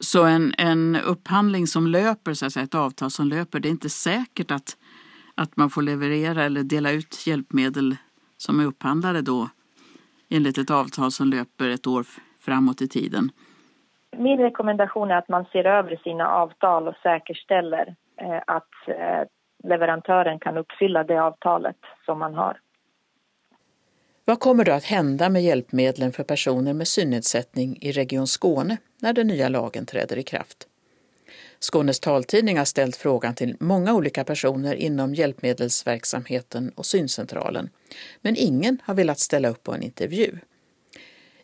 Så 0.00 0.24
en, 0.24 0.54
en 0.58 0.96
upphandling 0.96 1.66
som 1.66 1.86
löper, 1.86 2.32
så 2.34 2.46
att 2.46 2.52
säga, 2.52 2.64
ett 2.64 2.74
avtal 2.74 3.10
som 3.10 3.26
löper, 3.26 3.60
det 3.60 3.68
är 3.68 3.70
inte 3.70 3.88
säkert 3.88 4.50
att 4.50 4.76
att 5.42 5.56
man 5.56 5.70
får 5.70 5.82
leverera 5.82 6.42
eller 6.42 6.62
dela 6.62 6.90
ut 6.90 7.26
hjälpmedel 7.26 7.96
som 8.36 8.60
är 8.60 8.64
upphandlade 8.64 9.22
då 9.22 9.48
enligt 10.30 10.58
ett 10.58 10.70
avtal 10.70 11.10
som 11.10 11.26
löper 11.26 11.68
ett 11.68 11.86
år 11.86 12.04
framåt 12.46 12.82
i 12.82 12.88
tiden. 12.88 13.30
Min 14.16 14.38
rekommendation 14.38 15.10
är 15.10 15.16
att 15.16 15.28
man 15.28 15.44
ser 15.44 15.64
över 15.64 15.96
sina 15.96 16.28
avtal 16.28 16.88
och 16.88 16.96
säkerställer 17.02 17.94
eh, 18.16 18.40
att 18.46 18.74
eh, 18.86 19.22
leverantören 19.64 20.38
kan 20.38 20.56
uppfylla 20.56 21.04
det 21.04 21.22
avtalet 21.22 21.76
som 22.06 22.18
man 22.18 22.34
har. 22.34 22.56
Vad 24.30 24.40
kommer 24.40 24.64
då 24.64 24.72
att 24.72 24.84
hända 24.84 25.28
med 25.28 25.42
hjälpmedlen 25.42 26.12
för 26.12 26.24
personer 26.24 26.72
med 26.72 26.88
synnedsättning 26.88 27.78
i 27.80 27.92
Region 27.92 28.26
Skåne 28.26 28.76
när 28.98 29.12
den 29.12 29.26
nya 29.26 29.48
lagen 29.48 29.86
träder 29.86 30.18
i 30.18 30.22
kraft? 30.22 30.66
Skånes 31.60 32.00
taltidning 32.00 32.58
har 32.58 32.64
ställt 32.64 32.96
frågan 32.96 33.34
till 33.34 33.56
många 33.60 33.94
olika 33.94 34.24
personer 34.24 34.74
inom 34.74 35.14
hjälpmedelsverksamheten 35.14 36.72
och 36.74 36.86
syncentralen, 36.86 37.70
men 38.22 38.36
ingen 38.36 38.78
har 38.84 38.94
velat 38.94 39.18
ställa 39.18 39.48
upp 39.48 39.62
på 39.62 39.74
en 39.74 39.82
intervju. 39.82 40.38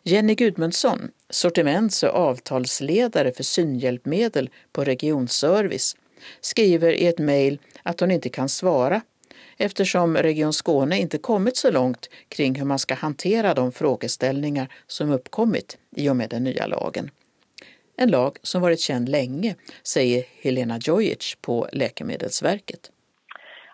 Jenny 0.03 0.35
Gudmundsson, 0.35 1.11
sortiments 1.29 2.03
och 2.03 2.09
avtalsledare 2.09 3.31
för 3.31 3.43
synhjälpmedel 3.43 4.49
på 4.71 4.83
Regionservice, 4.83 5.95
skriver 6.41 6.91
i 6.91 7.07
ett 7.07 7.19
mejl 7.19 7.59
att 7.83 7.99
hon 7.99 8.11
inte 8.11 8.29
kan 8.29 8.49
svara 8.49 9.01
eftersom 9.57 10.17
Region 10.17 10.53
Skåne 10.53 10.97
inte 10.97 11.17
kommit 11.17 11.57
så 11.57 11.71
långt 11.71 12.09
kring 12.29 12.55
hur 12.55 12.65
man 12.65 12.79
ska 12.79 12.95
hantera 12.95 13.53
de 13.53 13.71
frågeställningar 13.71 14.67
som 14.87 15.11
uppkommit 15.11 15.77
i 15.95 16.09
och 16.09 16.15
med 16.15 16.29
den 16.29 16.43
nya 16.43 16.67
lagen. 16.67 17.09
En 17.97 18.11
lag 18.11 18.37
som 18.41 18.61
varit 18.61 18.79
känd 18.79 19.09
länge, 19.09 19.55
säger 19.83 20.23
Helena 20.41 20.77
Djojic 20.81 21.37
på 21.41 21.67
Läkemedelsverket. 21.71 22.91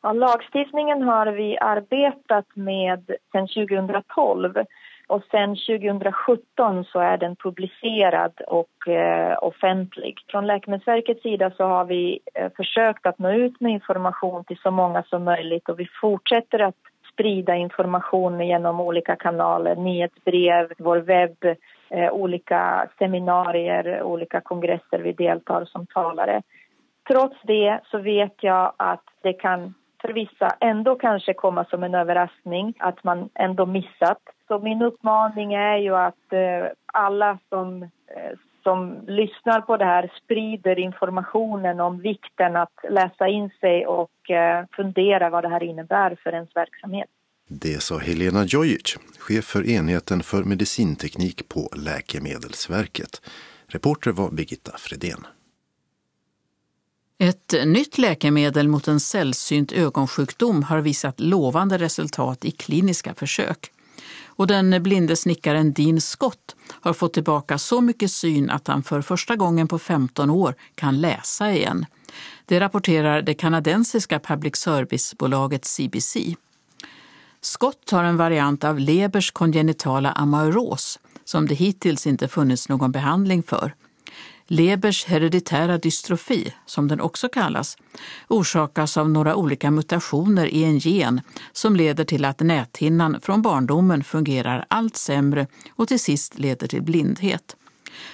Ja, 0.02 0.14
lagstiftningen 0.14 1.02
har 1.02 1.28
vi 1.28 1.58
arbetat 1.58 2.46
med 2.56 3.06
sedan 3.32 3.48
2012 3.48 4.54
och 5.14 5.24
sen 5.32 5.56
2017 5.56 6.86
så 6.86 7.00
är 7.00 7.18
den 7.18 7.36
publicerad 7.36 8.42
och 8.48 8.88
eh, 8.88 9.38
offentlig. 9.42 10.18
Från 10.28 10.48
Läkemedelsverkets 10.48 11.22
sida 11.22 11.52
så 11.58 11.64
har 11.64 11.86
vi 11.86 12.20
eh, 12.34 12.52
försökt 12.58 13.06
att 13.06 13.20
nå 13.20 13.32
ut 13.32 13.60
med 13.60 13.72
information 13.72 14.44
till 14.44 14.58
så 14.58 14.72
många 14.72 15.04
som 15.04 15.24
möjligt 15.24 15.70
och 15.70 15.80
vi 15.80 15.88
fortsätter 16.02 16.60
att 16.60 16.76
sprida 17.14 17.56
information 17.56 18.40
genom 18.40 18.80
olika 18.80 19.16
kanaler, 19.16 19.76
nyhetsbrev, 19.76 20.74
vår 20.78 20.98
webb, 20.98 21.46
eh, 21.90 22.12
olika 22.12 22.88
seminarier, 22.98 24.04
olika 24.04 24.42
kongresser 24.42 25.00
vi 25.00 25.12
deltar 25.14 25.66
som 25.66 25.86
talare. 25.86 26.42
Trots 27.08 27.38
det 27.44 27.80
så 27.92 27.98
vet 27.98 28.36
jag 28.44 28.74
att 28.78 29.04
det 29.22 29.34
kan 29.34 29.74
för 30.02 30.14
vissa 30.14 30.48
ändå 30.60 30.96
kanske 30.96 31.34
komma 31.34 31.66
som 31.66 31.84
en 31.84 31.96
överraskning 31.96 32.74
att 32.80 33.04
man 33.04 33.30
ändå 33.34 33.66
missat. 33.66 34.20
Så 34.54 34.60
min 34.60 34.82
uppmaning 34.82 35.54
är 35.54 35.78
ju 35.78 35.96
att 35.96 36.34
eh, 36.34 36.72
alla 36.86 37.40
som, 37.50 37.84
eh, 37.84 37.90
som 38.64 39.06
lyssnar 39.08 39.62
på 39.62 39.78
det 39.78 39.86
här 39.86 40.12
sprider 40.24 40.80
informationen 40.80 41.80
om 41.80 42.00
vikten 42.00 42.56
att 42.56 42.74
läsa 42.90 43.28
in 43.28 43.50
sig 43.60 43.88
och 43.88 44.30
eh, 44.30 44.66
fundera 44.76 45.30
vad 45.30 45.44
det 45.44 45.50
här 45.50 45.64
innebär 45.64 46.18
för 46.24 46.34
ens 46.34 46.56
verksamhet. 46.56 47.10
Det 47.48 47.82
sa 47.82 47.98
Helena 47.98 48.44
Jojic, 48.44 48.98
chef 49.20 49.46
för 49.46 49.70
enheten 49.70 50.24
för 50.24 50.44
medicinteknik 50.44 51.50
på 51.50 51.70
Läkemedelsverket. 51.86 53.22
Reporter 53.68 54.12
var 54.12 54.32
Birgitta 54.32 54.72
Fredén. 54.78 55.26
Ett 57.18 57.54
nytt 57.66 57.98
läkemedel 57.98 58.68
mot 58.68 58.88
en 58.88 59.00
sällsynt 59.00 59.72
ögonsjukdom 59.72 60.64
har 60.64 60.80
visat 60.80 61.20
lovande 61.20 61.78
resultat 61.78 62.46
i 62.46 62.52
kliniska 62.52 63.14
försök. 63.14 63.70
Och 64.36 64.48
den 64.48 64.84
blinde 64.84 65.16
snickaren 65.16 65.74
Dean 65.74 66.02
Scott 66.02 66.56
har 66.82 66.94
fått 66.94 67.14
tillbaka 67.14 67.58
så 67.58 67.82
mycket 67.82 68.12
syn 68.12 68.50
att 68.50 68.68
han 68.68 68.84
för 68.84 69.02
första 69.02 69.36
gången 69.36 69.68
på 69.68 69.80
15 69.80 70.30
år 70.30 70.56
kan 70.76 71.02
läsa 71.02 71.52
igen. 71.52 71.86
Det 72.46 72.60
rapporterar 72.60 73.22
det 73.22 73.34
kanadensiska 73.34 74.20
public 74.20 74.56
service-bolaget 74.56 75.66
CBC. 75.66 76.18
Scott 77.42 77.90
har 77.92 78.04
en 78.04 78.18
variant 78.18 78.64
av 78.64 78.80
Lebers 78.80 79.32
kongenitala 79.32 80.12
amauros 80.12 81.00
som 81.26 81.48
det 81.48 81.56
hittills 81.56 82.08
inte 82.08 82.28
funnits 82.28 82.70
någon 82.70 82.92
behandling 82.92 83.44
för. 83.44 83.74
Lebers 84.48 85.06
hereditära 85.06 85.78
dystrofi, 85.78 86.54
som 86.66 86.88
den 86.88 87.02
också 87.02 87.30
kallas, 87.30 87.78
orsakas 88.28 88.98
av 88.98 89.10
några 89.10 89.36
olika 89.36 89.72
mutationer 89.72 90.46
i 90.46 90.64
en 90.64 90.78
gen 90.78 91.22
som 91.52 91.76
leder 91.76 92.06
till 92.06 92.26
att 92.26 92.40
näthinnan 92.40 93.22
från 93.22 93.42
barndomen 93.42 94.04
fungerar 94.04 94.66
allt 94.68 94.98
sämre 94.98 95.48
och 95.76 95.88
till 95.88 96.00
sist 96.00 96.40
leder 96.40 96.68
till 96.68 96.82
blindhet. 96.82 97.56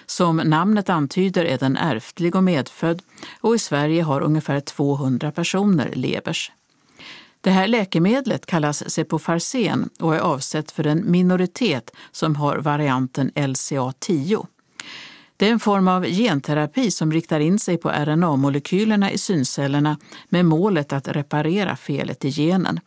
Som 0.06 0.38
namnet 0.38 0.90
antyder 0.90 1.46
är 1.46 1.58
den 1.58 1.78
ärftlig 1.78 2.36
och 2.36 2.44
medfödd 2.44 3.02
och 3.42 3.56
i 3.56 3.60
Sverige 3.60 4.04
har 4.04 4.22
ungefär 4.22 4.60
200 4.60 5.32
personer 5.32 5.92
Lebers. 5.94 6.52
Det 7.42 7.52
här 7.52 7.68
läkemedlet 7.68 8.46
kallas 8.46 8.90
Cepofarsen 8.90 9.90
och 10.00 10.16
är 10.16 10.20
avsett 10.20 10.72
för 10.72 10.88
en 10.88 11.12
minoritet 11.12 11.92
som 12.12 12.36
har 12.36 12.58
varianten 12.58 13.32
LCA10. 13.32 14.46
Det 15.39 15.48
är 15.48 15.51
en 15.51 15.60
form 15.60 15.88
av 15.88 16.05
genterapi 16.05 16.91
som 16.91 17.12
riktar 17.12 17.39
in 17.39 17.60
sig 17.60 17.77
på 17.77 17.89
RNA-molekylerna 17.89 19.12
i 19.12 19.17
syncellerna 19.17 19.98
med 20.29 20.46
målet 20.46 20.93
att 20.93 21.08
reparera 21.08 21.75
felet 21.75 22.25
i 22.25 22.29
genen. 22.29 22.79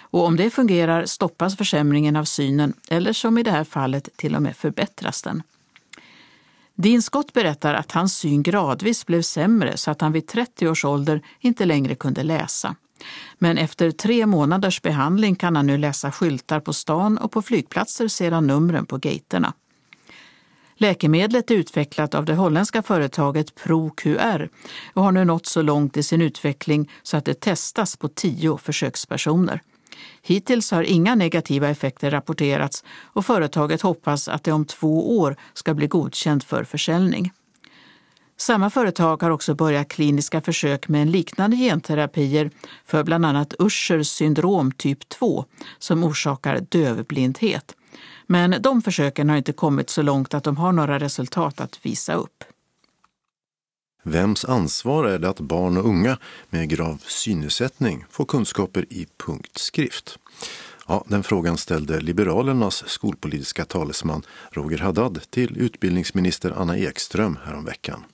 Och 0.00 0.24
om 0.24 0.36
det 0.36 0.50
fungerar 0.50 1.06
stoppas 1.06 1.56
försämringen 1.56 2.16
av 2.16 2.24
synen 2.24 2.74
eller 2.88 3.12
som 3.12 3.38
i 3.38 3.42
det 3.42 3.50
här 3.50 3.64
fallet 3.64 4.08
till 4.16 4.36
och 4.36 4.42
med 4.42 4.56
förbättras 4.56 5.22
den. 5.22 5.42
Dean 6.74 7.02
Scott 7.02 7.32
berättar 7.32 7.74
att 7.74 7.92
hans 7.92 8.16
syn 8.16 8.42
gradvis 8.42 9.06
blev 9.06 9.22
sämre 9.22 9.76
så 9.76 9.90
att 9.90 10.00
han 10.00 10.12
vid 10.12 10.26
30 10.26 10.68
års 10.68 10.84
ålder 10.84 11.22
inte 11.40 11.64
längre 11.64 11.94
kunde 11.94 12.22
läsa. 12.22 12.74
Men 13.38 13.58
efter 13.58 13.90
tre 13.90 14.26
månaders 14.26 14.82
behandling 14.82 15.34
kan 15.34 15.56
han 15.56 15.66
nu 15.66 15.78
läsa 15.78 16.12
skyltar 16.12 16.60
på 16.60 16.72
stan 16.72 17.18
och 17.18 17.32
på 17.32 17.42
flygplatser 17.42 18.08
ser 18.08 18.32
han 18.32 18.46
numren 18.46 18.86
på 18.86 18.96
gaterna. 18.96 19.52
Läkemedlet 20.80 21.50
är 21.50 21.54
utvecklat 21.54 22.14
av 22.14 22.24
det 22.24 22.34
holländska 22.34 22.82
företaget 22.82 23.54
ProQR 23.54 24.48
och 24.94 25.02
har 25.02 25.12
nu 25.12 25.24
nått 25.24 25.46
så 25.46 25.62
långt 25.62 25.96
i 25.96 26.02
sin 26.02 26.22
utveckling 26.22 26.90
så 27.02 27.16
att 27.16 27.24
det 27.24 27.40
testas 27.40 27.96
på 27.96 28.08
tio 28.08 28.56
försökspersoner. 28.56 29.62
Hittills 30.22 30.70
har 30.70 30.82
inga 30.82 31.14
negativa 31.14 31.68
effekter 31.68 32.10
rapporterats 32.10 32.84
och 33.02 33.26
företaget 33.26 33.82
hoppas 33.82 34.28
att 34.28 34.44
det 34.44 34.52
om 34.52 34.64
två 34.64 35.18
år 35.18 35.36
ska 35.54 35.74
bli 35.74 35.86
godkänt 35.86 36.44
för 36.44 36.64
försäljning. 36.64 37.32
Samma 38.36 38.70
företag 38.70 39.22
har 39.22 39.30
också 39.30 39.54
börjat 39.54 39.88
kliniska 39.88 40.40
försök 40.40 40.88
med 40.88 41.02
en 41.02 41.10
liknande 41.10 41.56
genterapier 41.56 42.50
för 42.86 43.04
bland 43.04 43.26
annat 43.26 43.54
Uschers 43.58 44.08
syndrom 44.08 44.72
typ 44.72 45.08
2 45.08 45.44
som 45.78 46.04
orsakar 46.04 46.60
dövblindhet. 46.70 47.74
Men 48.30 48.62
de 48.62 48.82
försöken 48.82 49.30
har 49.30 49.36
inte 49.36 49.52
kommit 49.52 49.90
så 49.90 50.02
långt 50.02 50.34
att 50.34 50.44
de 50.44 50.56
har 50.56 50.72
några 50.72 50.98
resultat 50.98 51.60
att 51.60 51.86
visa 51.86 52.14
upp. 52.14 52.44
Vems 54.02 54.44
ansvar 54.44 55.04
är 55.04 55.18
det 55.18 55.28
att 55.28 55.40
barn 55.40 55.76
och 55.76 55.84
unga 55.84 56.18
med 56.50 56.68
grav 56.68 57.02
synnedsättning 57.06 58.04
får 58.10 58.24
kunskaper 58.24 58.86
i 58.90 59.06
punktskrift? 59.26 60.18
Ja, 60.88 61.04
den 61.08 61.22
frågan 61.22 61.58
ställde 61.58 62.00
Liberalernas 62.00 62.88
skolpolitiska 62.88 63.64
talesman 63.64 64.22
Roger 64.50 64.78
Haddad 64.78 65.30
till 65.30 65.58
utbildningsminister 65.58 66.50
Anna 66.56 66.78
Ekström 66.78 67.38
häromveckan. 67.44 68.04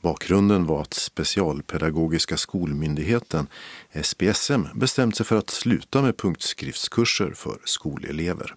Bakgrunden 0.00 0.66
var 0.66 0.80
att 0.80 0.94
Specialpedagogiska 0.94 2.36
skolmyndigheten, 2.36 3.46
SPSM, 4.02 4.62
bestämt 4.74 5.16
sig 5.16 5.26
för 5.26 5.36
att 5.36 5.50
sluta 5.50 6.02
med 6.02 6.16
punktskriftskurser 6.16 7.30
för 7.30 7.58
skolelever. 7.64 8.54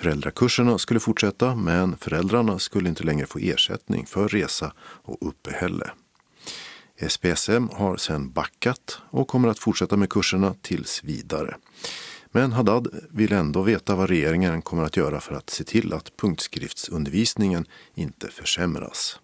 Föräldrakurserna 0.00 0.78
skulle 0.78 1.00
fortsätta 1.00 1.54
men 1.54 1.96
föräldrarna 1.96 2.58
skulle 2.58 2.88
inte 2.88 3.04
längre 3.04 3.26
få 3.26 3.38
ersättning 3.38 4.06
för 4.06 4.28
resa 4.28 4.72
och 4.80 5.28
uppehälle. 5.28 5.90
SPSM 7.08 7.68
har 7.72 7.96
sedan 7.96 8.32
backat 8.32 8.98
och 9.10 9.28
kommer 9.28 9.48
att 9.48 9.58
fortsätta 9.58 9.96
med 9.96 10.10
kurserna 10.10 10.54
tills 10.62 11.04
vidare. 11.04 11.56
Men 12.30 12.52
Haddad 12.52 12.88
vill 13.10 13.32
ändå 13.32 13.62
veta 13.62 13.94
vad 13.94 14.08
regeringen 14.08 14.62
kommer 14.62 14.84
att 14.84 14.96
göra 14.96 15.20
för 15.20 15.34
att 15.34 15.50
se 15.50 15.64
till 15.64 15.92
att 15.92 16.16
punktskriftsundervisningen 16.16 17.66
inte 17.94 18.28
försämras. 18.28 19.20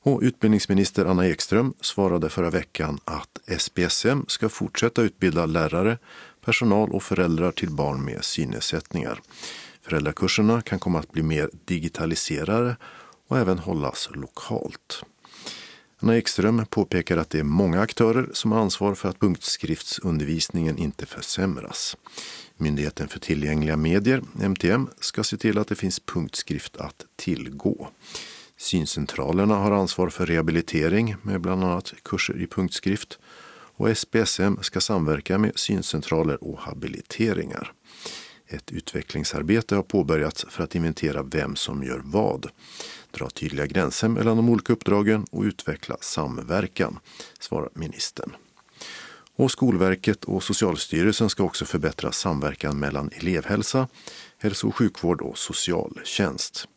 Och 0.00 0.20
utbildningsminister 0.22 1.04
Anna 1.04 1.26
Ekström 1.26 1.74
svarade 1.80 2.28
förra 2.28 2.50
veckan 2.50 2.98
att 3.04 3.38
SPSM 3.58 4.24
ska 4.28 4.48
fortsätta 4.48 5.02
utbilda 5.02 5.46
lärare, 5.46 5.98
personal 6.44 6.90
och 6.90 7.02
föräldrar 7.02 7.52
till 7.52 7.70
barn 7.70 8.04
med 8.04 8.24
synnedsättningar. 8.24 9.20
Föräldrakurserna 9.84 10.62
kan 10.62 10.78
komma 10.78 10.98
att 10.98 11.12
bli 11.12 11.22
mer 11.22 11.50
digitaliserade 11.64 12.76
och 13.28 13.38
även 13.38 13.58
hållas 13.58 14.08
lokalt. 14.14 15.02
Anna 15.98 16.16
Ekström 16.16 16.66
påpekar 16.66 17.16
att 17.16 17.30
det 17.30 17.38
är 17.38 17.44
många 17.44 17.80
aktörer 17.80 18.28
som 18.32 18.52
har 18.52 18.60
ansvar 18.60 18.94
för 18.94 19.08
att 19.08 19.20
punktskriftsundervisningen 19.20 20.78
inte 20.78 21.06
försämras. 21.06 21.96
Myndigheten 22.56 23.08
för 23.08 23.18
tillgängliga 23.18 23.76
medier, 23.76 24.22
MTM, 24.40 24.88
ska 25.00 25.24
se 25.24 25.36
till 25.36 25.58
att 25.58 25.68
det 25.68 25.74
finns 25.74 26.00
punktskrift 26.00 26.76
att 26.76 27.04
tillgå. 27.16 27.88
Syncentralerna 28.56 29.54
har 29.54 29.70
ansvar 29.70 30.08
för 30.08 30.26
rehabilitering 30.26 31.16
med 31.22 31.40
bland 31.40 31.64
annat 31.64 31.94
kurser 32.02 32.42
i 32.42 32.46
punktskrift 32.46 33.18
och 33.76 33.98
SPSM 33.98 34.54
ska 34.60 34.80
samverka 34.80 35.38
med 35.38 35.52
syncentraler 35.58 36.44
och 36.44 36.58
habiliteringar. 36.58 37.72
Ett 38.48 38.72
utvecklingsarbete 38.72 39.74
har 39.74 39.82
påbörjats 39.82 40.46
för 40.48 40.64
att 40.64 40.74
inventera 40.74 41.22
vem 41.22 41.56
som 41.56 41.82
gör 41.82 42.02
vad, 42.04 42.50
dra 43.10 43.30
tydliga 43.30 43.66
gränser 43.66 44.08
mellan 44.08 44.36
de 44.36 44.48
olika 44.48 44.72
uppdragen 44.72 45.26
och 45.30 45.42
utveckla 45.42 45.96
samverkan, 46.00 46.98
svarar 47.38 47.68
ministern. 47.74 48.36
Och 49.36 49.50
Skolverket 49.50 50.24
och 50.24 50.42
Socialstyrelsen 50.42 51.30
ska 51.30 51.42
också 51.42 51.64
förbättra 51.64 52.12
samverkan 52.12 52.78
mellan 52.78 53.10
elevhälsa, 53.12 53.88
hälso 54.38 54.68
och 54.68 54.76
sjukvård 54.76 55.22
och 55.22 55.38
socialtjänst. 55.38 56.68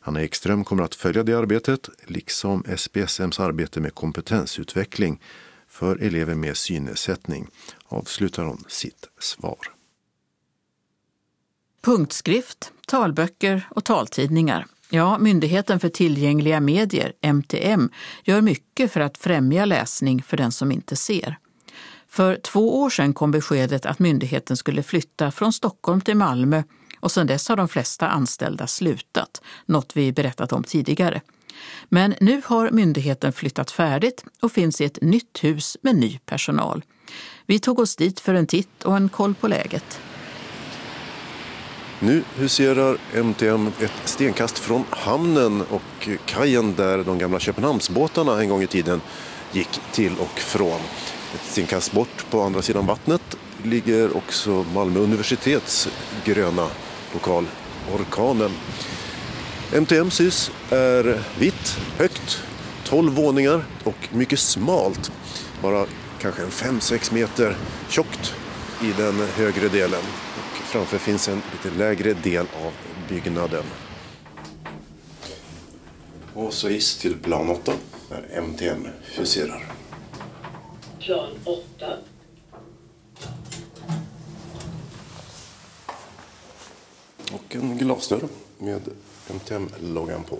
Anna 0.00 0.22
Ekström 0.22 0.64
kommer 0.64 0.82
att 0.82 0.94
följa 0.94 1.22
det 1.22 1.34
arbetet, 1.34 1.88
liksom 2.06 2.64
SPSMs 2.76 3.40
arbete 3.40 3.80
med 3.80 3.94
kompetensutveckling 3.94 5.20
för 5.68 5.96
elever 5.96 6.34
med 6.34 6.56
synnedsättning, 6.56 7.48
avslutar 7.84 8.44
hon 8.44 8.64
sitt 8.68 9.08
svar. 9.18 9.75
Punktskrift, 11.86 12.72
talböcker 12.86 13.68
och 13.70 13.84
taltidningar. 13.84 14.66
Ja, 14.90 15.18
Myndigheten 15.18 15.80
för 15.80 15.88
tillgängliga 15.88 16.60
medier, 16.60 17.12
MTM, 17.20 17.90
gör 18.24 18.40
mycket 18.40 18.92
för 18.92 19.00
att 19.00 19.18
främja 19.18 19.64
läsning 19.64 20.22
för 20.22 20.36
den 20.36 20.52
som 20.52 20.72
inte 20.72 20.96
ser. 20.96 21.38
För 22.08 22.36
två 22.36 22.80
år 22.80 22.90
sedan 22.90 23.14
kom 23.14 23.30
beskedet 23.30 23.86
att 23.86 23.98
myndigheten 23.98 24.56
skulle 24.56 24.82
flytta 24.82 25.30
från 25.30 25.52
Stockholm 25.52 26.00
till 26.00 26.16
Malmö 26.16 26.62
och 27.00 27.12
sedan 27.12 27.26
dess 27.26 27.48
har 27.48 27.56
de 27.56 27.68
flesta 27.68 28.08
anställda 28.08 28.66
slutat, 28.66 29.42
något 29.66 29.96
vi 29.96 30.12
berättat 30.12 30.52
om 30.52 30.64
tidigare. 30.64 31.20
Men 31.88 32.14
nu 32.20 32.42
har 32.44 32.70
myndigheten 32.70 33.32
flyttat 33.32 33.70
färdigt 33.70 34.24
och 34.42 34.52
finns 34.52 34.80
i 34.80 34.84
ett 34.84 34.98
nytt 35.02 35.44
hus 35.44 35.76
med 35.82 35.96
ny 35.96 36.18
personal. 36.18 36.84
Vi 37.46 37.58
tog 37.58 37.78
oss 37.78 37.96
dit 37.96 38.20
för 38.20 38.34
en 38.34 38.46
titt 38.46 38.84
och 38.84 38.96
en 38.96 39.08
koll 39.08 39.34
på 39.34 39.48
läget. 39.48 40.00
Nu 42.00 42.22
huserar 42.36 42.98
MTM 43.14 43.66
ett 43.66 43.92
stenkast 44.04 44.58
från 44.58 44.84
hamnen 44.90 45.62
och 45.70 46.08
kajen 46.26 46.74
där 46.74 47.04
de 47.04 47.18
gamla 47.18 47.38
Köpenhamnsbåtarna 47.38 48.40
en 48.40 48.48
gång 48.48 48.62
i 48.62 48.66
tiden 48.66 49.00
gick 49.52 49.80
till 49.92 50.12
och 50.18 50.38
från. 50.38 50.80
Ett 51.34 51.44
stenkast 51.44 51.92
bort 51.92 52.30
på 52.30 52.42
andra 52.42 52.62
sidan 52.62 52.86
vattnet 52.86 53.36
ligger 53.62 54.16
också 54.16 54.64
Malmö 54.74 55.00
universitets 55.00 55.88
gröna 56.24 56.68
lokal 57.12 57.46
Orkanen. 57.94 58.50
MTMs 59.72 60.20
hus 60.20 60.50
är 60.70 61.22
vitt, 61.38 61.78
högt, 61.98 62.42
12 62.84 63.12
våningar 63.14 63.64
och 63.84 64.08
mycket 64.12 64.38
smalt. 64.38 65.12
Bara 65.62 65.86
kanske 66.20 66.42
en 66.42 66.50
5-6 66.50 67.14
meter 67.14 67.56
tjockt 67.88 68.34
i 68.82 68.92
den 68.98 69.28
högre 69.36 69.68
delen. 69.68 70.02
Framför 70.66 70.98
finns 70.98 71.28
en 71.28 71.42
lite 71.52 71.78
lägre 71.78 72.12
del 72.14 72.46
av 72.64 72.72
byggnaden. 73.08 73.64
Och 76.34 76.52
så 76.52 76.68
hiss 76.68 76.98
till 76.98 77.18
plan 77.18 77.50
8 77.50 77.72
där 78.08 78.40
MTM 78.42 78.88
huserar. 79.02 79.72
Plan 81.00 81.30
8. 81.44 81.96
Och 87.32 87.54
en 87.54 87.78
glasdörr 87.78 88.28
med 88.58 88.82
MTM-loggan 89.30 90.22
på. 90.24 90.38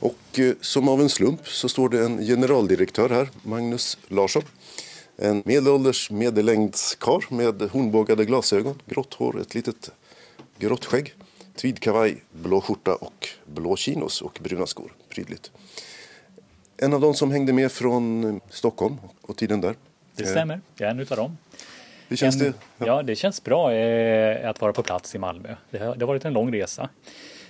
Och 0.00 0.38
eh, 0.38 0.54
som 0.60 0.88
av 0.88 1.00
en 1.00 1.08
slump 1.08 1.48
så 1.48 1.68
står 1.68 1.88
det 1.88 2.04
en 2.04 2.26
generaldirektör 2.26 3.08
här, 3.08 3.28
Magnus 3.42 3.98
Larsson. 4.08 4.42
En 5.22 5.42
medelålders 5.44 6.10
medellängdskar 6.10 7.34
med 7.34 7.62
hornbågade 7.62 8.24
glasögon, 8.24 8.82
grått 8.86 9.14
hår, 9.14 9.40
ett 9.40 9.54
litet 9.54 9.90
grått 10.58 10.84
skägg, 10.84 11.14
tweedkavaj, 11.54 12.16
blå 12.32 12.60
skjorta 12.60 12.94
och 12.94 13.28
blå 13.44 13.76
chinos 13.76 14.22
och 14.22 14.38
bruna 14.42 14.66
skor. 14.66 14.92
Prydligt. 15.08 15.50
En 16.76 16.94
av 16.94 17.00
de 17.00 17.14
som 17.14 17.30
hängde 17.30 17.52
med 17.52 17.72
från 17.72 18.40
Stockholm 18.50 18.96
och 19.20 19.36
tiden 19.36 19.60
där. 19.60 19.74
Det 20.14 20.26
stämmer, 20.26 20.60
jag 20.76 20.86
är 20.86 20.90
en 20.90 21.00
utav 21.00 21.16
dem. 21.16 21.36
Hur 22.08 22.16
känns 22.16 22.40
en, 22.40 22.54
det? 22.78 22.86
Ja. 22.86 23.02
det 23.02 23.16
känns 23.16 23.44
bra 23.44 23.72
eh, 23.72 24.50
att 24.50 24.60
vara 24.60 24.72
på 24.72 24.82
plats 24.82 25.14
i 25.14 25.18
Malmö. 25.18 25.54
Det 25.70 25.78
har, 25.78 25.94
det 25.94 26.04
har 26.04 26.06
varit 26.06 26.24
en 26.24 26.32
lång 26.32 26.54
resa. 26.54 26.88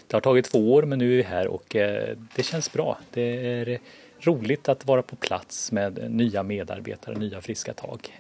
Det 0.07 0.17
har 0.17 0.21
tagit 0.21 0.45
två 0.45 0.75
år 0.75 0.83
men 0.83 0.99
nu 0.99 1.13
är 1.13 1.17
vi 1.17 1.23
här 1.23 1.47
och 1.47 1.77
eh, 1.77 2.17
det 2.37 2.43
känns 2.43 2.73
bra. 2.73 2.99
Det 3.11 3.47
är 3.47 3.79
roligt 4.21 4.69
att 4.69 4.87
vara 4.87 5.03
på 5.03 5.17
plats 5.17 5.73
med 5.73 6.11
nya 6.11 6.43
medarbetare, 6.43 7.19
nya 7.19 7.41
friska 7.41 7.75
tag. 7.75 8.19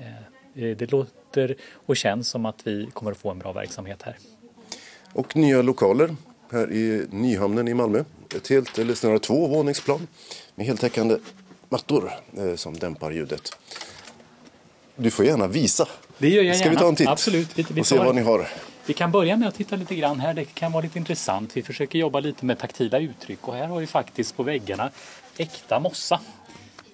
Eh, 0.54 0.76
det 0.76 0.92
låter 0.92 1.54
och 1.72 1.96
känns 1.96 2.28
som 2.28 2.46
att 2.46 2.66
vi 2.66 2.88
kommer 2.92 3.10
att 3.12 3.18
få 3.18 3.30
en 3.30 3.38
bra 3.38 3.52
verksamhet 3.52 4.02
här. 4.02 4.16
Och 5.12 5.36
nya 5.36 5.62
lokaler 5.62 6.16
här 6.52 6.72
i 6.72 7.06
Nyhamnen 7.10 7.68
i 7.68 7.74
Malmö. 7.74 8.04
Ett 8.36 8.48
helt, 8.48 8.78
eller 8.78 8.94
snarare 8.94 9.18
två 9.18 9.46
våningsplan 9.46 10.06
med 10.54 10.66
heltäckande 10.66 11.16
mattor 11.68 12.10
eh, 12.36 12.54
som 12.54 12.78
dämpar 12.78 13.10
ljudet. 13.10 13.58
Du 14.96 15.10
får 15.10 15.24
gärna 15.24 15.46
visa. 15.46 15.88
Det 16.18 16.28
gör 16.28 16.42
jag 16.42 16.56
Ska 16.56 16.64
gärna. 16.64 16.78
vi 16.78 16.82
ta 16.82 16.88
en 16.88 16.96
titt 16.96 17.08
Absolut. 17.08 17.58
Vi, 17.58 17.66
vi 17.70 17.80
och 17.80 17.86
se 17.86 17.98
vad 17.98 18.14
ni 18.14 18.22
har? 18.22 18.48
Vi 18.86 18.94
kan 18.94 19.10
börja 19.12 19.36
med 19.36 19.48
att 19.48 19.54
titta 19.54 19.76
lite 19.76 19.94
grann 19.94 20.20
här. 20.20 20.34
Det 20.34 20.44
kan 20.44 20.72
vara 20.72 20.82
lite 20.82 20.98
intressant. 20.98 21.56
Vi 21.56 21.62
försöker 21.62 21.98
jobba 21.98 22.20
lite 22.20 22.46
med 22.46 22.58
taktila 22.58 22.98
uttryck 22.98 23.48
och 23.48 23.54
här 23.54 23.66
har 23.66 23.80
vi 23.80 23.86
faktiskt 23.86 24.36
på 24.36 24.42
väggarna 24.42 24.90
äkta 25.38 25.80
mossa 25.80 26.20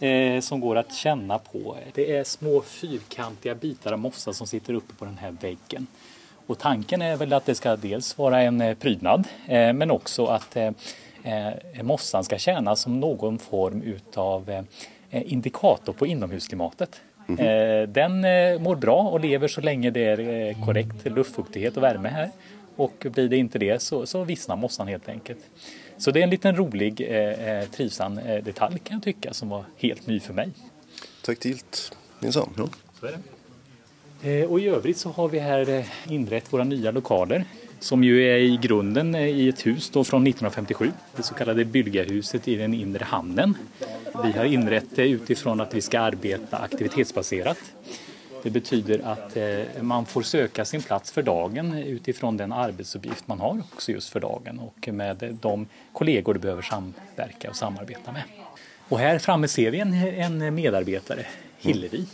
eh, 0.01 0.41
som 0.41 0.61
går 0.61 0.77
att 0.77 0.95
känna 0.95 1.39
på. 1.39 1.77
Det 1.95 2.17
är 2.17 2.25
små 2.25 2.61
fyrkantiga 2.63 3.55
bitar 3.55 3.93
av 3.93 3.99
mossa 3.99 4.33
som 4.33 4.47
sitter 4.47 4.75
uppe 4.75 4.95
på 4.95 5.05
den 5.05 5.19
här 5.19 5.31
väggen. 5.41 5.87
Och 6.47 6.59
tanken 6.59 7.03
är 7.03 7.17
väl 7.17 7.33
att 7.33 7.47
det 7.47 7.55
ska 7.55 7.77
dels 7.77 8.19
vara 8.19 8.43
en 8.43 8.61
eh, 8.61 8.75
prydnad 8.75 9.29
eh, 9.47 9.73
men 9.73 9.91
också 9.91 10.27
att 10.27 10.57
eh, 10.57 10.71
eh, 11.23 11.83
mossan 11.83 12.25
ska 12.25 12.39
tjäna 12.39 12.77
som 12.77 13.01
någon 13.01 13.39
form 13.39 13.83
utav 13.83 14.51
eh, 15.11 15.33
indikator 15.33 15.93
på 15.93 16.07
inomhusklimatet. 16.07 17.01
Eh, 17.39 17.89
Den 17.89 18.25
eh, 18.25 18.61
mår 18.61 18.77
bra 18.77 18.97
och 19.03 19.21
lever 19.21 19.49
så 19.49 19.61
länge 19.61 19.91
det 19.91 20.05
är 20.05 20.65
korrekt 20.65 21.05
luftfuktighet 21.05 21.77
och 21.77 21.83
värme 21.83 22.09
här. 22.09 22.31
Och 22.77 23.07
blir 23.11 23.29
det 23.29 23.37
inte 23.37 23.59
det 23.59 23.83
så, 23.83 24.07
så 24.07 24.25
vissnar 24.25 24.57
mossan 24.57 24.89
helt 24.89 25.09
enkelt. 25.09 25.41
Så 26.05 26.11
det 26.11 26.21
är 26.21 26.25
en 26.25 26.31
liten 26.31 26.57
rolig 26.57 27.01
eh, 27.01 27.49
eh, 27.49 27.69
trivsam 27.69 28.19
eh, 28.19 28.45
detalj 28.45 28.79
kan 28.79 28.97
jag 28.97 29.03
tycka 29.03 29.33
som 29.35 29.49
var 29.49 29.65
helt 29.77 30.07
ny 30.07 30.21
för 30.21 30.33
mig. 30.33 30.49
Taktilt 31.23 31.97
minsann. 32.21 32.51
Ja. 32.57 32.69
Så 33.01 33.07
är 33.07 33.19
det. 34.23 34.41
Eh, 34.41 34.51
Och 34.51 34.61
i 34.61 34.69
övrigt 34.69 34.97
så 34.99 35.11
har 35.11 35.29
vi 35.29 35.39
här 35.39 35.85
inrett 36.09 36.53
våra 36.53 36.65
nya 36.65 36.91
lokaler 36.91 37.45
som 37.81 38.05
ju 38.05 38.23
är 38.25 38.37
i 38.37 38.57
grunden 38.63 39.15
i 39.15 39.49
ett 39.49 39.67
hus 39.67 39.91
då 39.91 40.05
från 40.05 40.27
1957, 40.27 40.91
det 41.17 41.23
så 41.23 41.35
kallade 41.35 41.65
Bylgahuset 41.65 42.49
i 42.49 42.57
den 42.57 42.75
inre 42.75 43.05
hamnen. 43.05 43.55
Vi 44.25 44.33
har 44.33 44.45
inrett 44.45 44.97
det 44.97 45.09
utifrån 45.09 45.61
att 45.61 45.75
vi 45.75 45.81
ska 45.81 46.01
arbeta 46.01 46.57
aktivitetsbaserat. 46.57 47.59
Det 48.45 48.51
betyder 48.51 49.01
att 49.05 49.37
eh, 49.37 49.83
man 49.83 50.07
får 50.07 50.23
söka 50.23 50.65
sin 50.65 50.83
plats 50.83 51.13
för 51.13 51.23
dagen 51.23 51.75
utifrån 51.79 52.37
den 52.37 52.53
arbetsuppgift 52.53 53.29
man 53.29 53.41
har 53.41 53.63
också 53.73 53.93
just 53.93 54.09
för 54.09 54.21
dagen 54.21 54.59
och 54.59 54.89
med 54.89 55.39
de 55.41 55.67
kollegor 55.93 56.35
du 56.35 56.41
behöver 56.41 56.63
samverka 56.63 57.51
och 57.51 57.57
samarbeta 57.57 58.13
med. 58.13 58.23
Och 58.89 58.99
här 58.99 59.19
framme 59.19 59.49
ser 59.49 59.71
vi 59.71 59.81
en, 59.81 59.95
en 59.95 60.55
medarbetare, 60.55 61.27
Hillevi. 61.59 62.07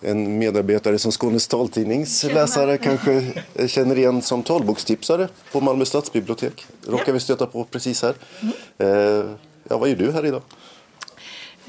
En 0.00 0.38
medarbetare 0.38 0.98
som 0.98 1.12
Skånes 1.12 1.48
taltidnings 1.48 2.24
läsare 2.24 2.78
kanske 2.78 3.32
känner 3.66 3.98
igen 3.98 4.22
som 4.22 4.42
talbokstipsare 4.42 5.28
på 5.52 5.60
Malmö 5.60 5.84
stadsbibliotek. 5.84 6.66
råkar 6.86 7.12
vi 7.12 7.20
stöta 7.20 7.46
på 7.46 7.64
precis 7.64 8.02
här. 8.02 8.14
Eh, 8.78 9.30
Ja, 9.70 9.78
vad 9.78 9.88
gör 9.88 9.96
du 9.96 10.12
här 10.12 10.26
idag? 10.26 10.42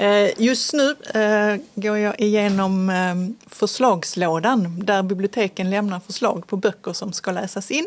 Eh, 0.02 0.30
Just 0.38 0.74
nu 0.74 0.96
eh, 1.14 1.62
går 1.76 1.98
jag 1.98 2.20
igenom 2.20 2.90
eh, 2.90 3.50
förslagslådan 3.50 4.86
där 4.86 5.04
biblioteken 5.04 5.70
lämnar 5.70 6.00
förslag 6.00 6.48
på 6.48 6.58
böcker 6.58 6.94
som 6.94 7.14
ska 7.14 7.32
läsas 7.32 7.72
in. 7.72 7.86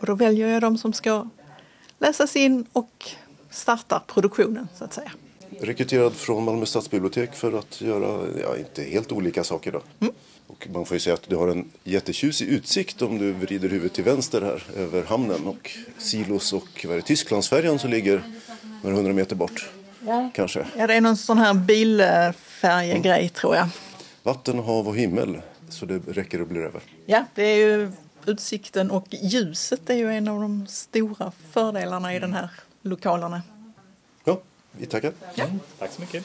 Och 0.00 0.06
då 0.06 0.14
väljer 0.14 0.48
jag 0.48 0.62
de 0.62 0.78
som 0.78 0.92
ska 0.92 1.28
läsas 1.98 2.36
in 2.36 2.66
och 2.72 3.10
startar 3.50 4.02
produktionen 4.06 4.68
så 4.78 4.84
att 4.84 4.92
säga. 4.94 5.12
Rekryterad 5.60 6.14
från 6.14 6.44
Malmö 6.44 6.66
stadsbibliotek 6.66 7.34
för 7.34 7.58
att 7.58 7.80
göra, 7.80 8.20
ja, 8.42 8.56
inte 8.56 8.82
helt 8.82 9.12
olika 9.12 9.44
saker 9.44 9.72
då. 9.72 10.08
Och 10.46 10.68
man 10.72 10.86
får 10.86 10.94
ju 10.94 11.00
säga 11.00 11.14
att 11.14 11.28
du 11.28 11.36
har 11.36 11.48
en 11.48 11.70
jättetjusig 11.84 12.48
utsikt 12.48 13.02
om 13.02 13.18
du 13.18 13.32
vrider 13.32 13.68
huvudet 13.68 13.92
till 13.92 14.04
vänster 14.04 14.40
här 14.40 14.62
över 14.76 15.02
hamnen 15.02 15.46
och 15.46 15.70
silos 15.98 16.52
och 16.52 16.86
Tysklandsfärjan 17.04 17.78
som 17.78 17.90
ligger 17.90 18.22
några 18.82 18.96
hundra 18.96 19.12
meter 19.12 19.36
bort. 19.36 19.70
Kanske. 20.34 20.66
Ja, 20.76 20.86
det 20.86 20.94
är 20.94 21.00
någon 21.00 21.16
sån 21.16 21.38
här 21.38 21.54
bilfärjegrej 21.54 23.28
tror 23.28 23.56
jag. 23.56 23.68
Vatten, 24.22 24.58
hav 24.58 24.88
och 24.88 24.96
himmel. 24.96 25.40
Så 25.68 25.86
det 25.86 25.98
räcker 26.08 26.40
och 26.40 26.46
blir 26.46 26.60
över. 26.60 26.80
Ja, 27.06 27.24
det 27.34 27.42
är 27.42 27.56
ju 27.56 27.90
utsikten 28.26 28.90
och 28.90 29.06
ljuset 29.10 29.90
är 29.90 29.94
ju 29.94 30.12
en 30.12 30.28
av 30.28 30.40
de 30.40 30.66
stora 30.66 31.32
fördelarna 31.50 32.14
i 32.14 32.18
den 32.18 32.32
här 32.32 32.50
lokalerna. 32.82 33.42
Ja, 34.24 34.40
vi 34.72 34.86
tackar. 34.86 35.12
Tack 35.78 35.90
så 35.92 36.00
mycket. 36.00 36.24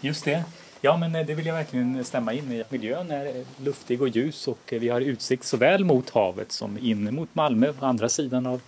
Just 0.00 0.24
det. 0.24 0.44
Ja, 0.80 0.96
men 0.96 1.14
eh, 1.14 1.26
det 1.26 1.34
vill 1.34 1.46
jag 1.46 1.54
verkligen 1.54 2.04
stämma 2.04 2.32
in 2.32 2.52
i. 2.52 2.64
Miljön 2.68 3.10
är 3.10 3.44
luftig 3.56 4.02
och 4.02 4.08
ljus 4.08 4.48
och 4.48 4.72
eh, 4.72 4.80
vi 4.80 4.88
har 4.88 5.00
utsikt 5.00 5.44
såväl 5.44 5.84
mot 5.84 6.10
havet 6.10 6.52
som 6.52 6.78
in 6.78 7.14
mot 7.14 7.34
Malmö. 7.34 7.72
På 7.72 7.86
andra 7.86 8.08
sidan 8.08 8.46
av 8.46 8.60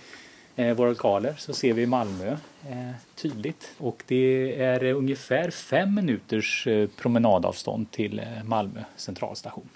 våra 0.56 0.88
lokaler 0.88 1.34
så 1.38 1.54
ser 1.54 1.72
vi 1.72 1.86
Malmö 1.86 2.36
eh, 2.68 2.90
tydligt 3.14 3.70
och 3.78 4.02
det 4.06 4.54
är 4.62 4.84
eh, 4.84 4.96
ungefär 4.96 5.50
fem 5.50 5.94
minuters 5.94 6.66
eh, 6.66 6.88
promenadavstånd 6.96 7.90
till 7.90 8.18
eh, 8.18 8.44
Malmö 8.44 8.84
centralstation. 8.96 9.68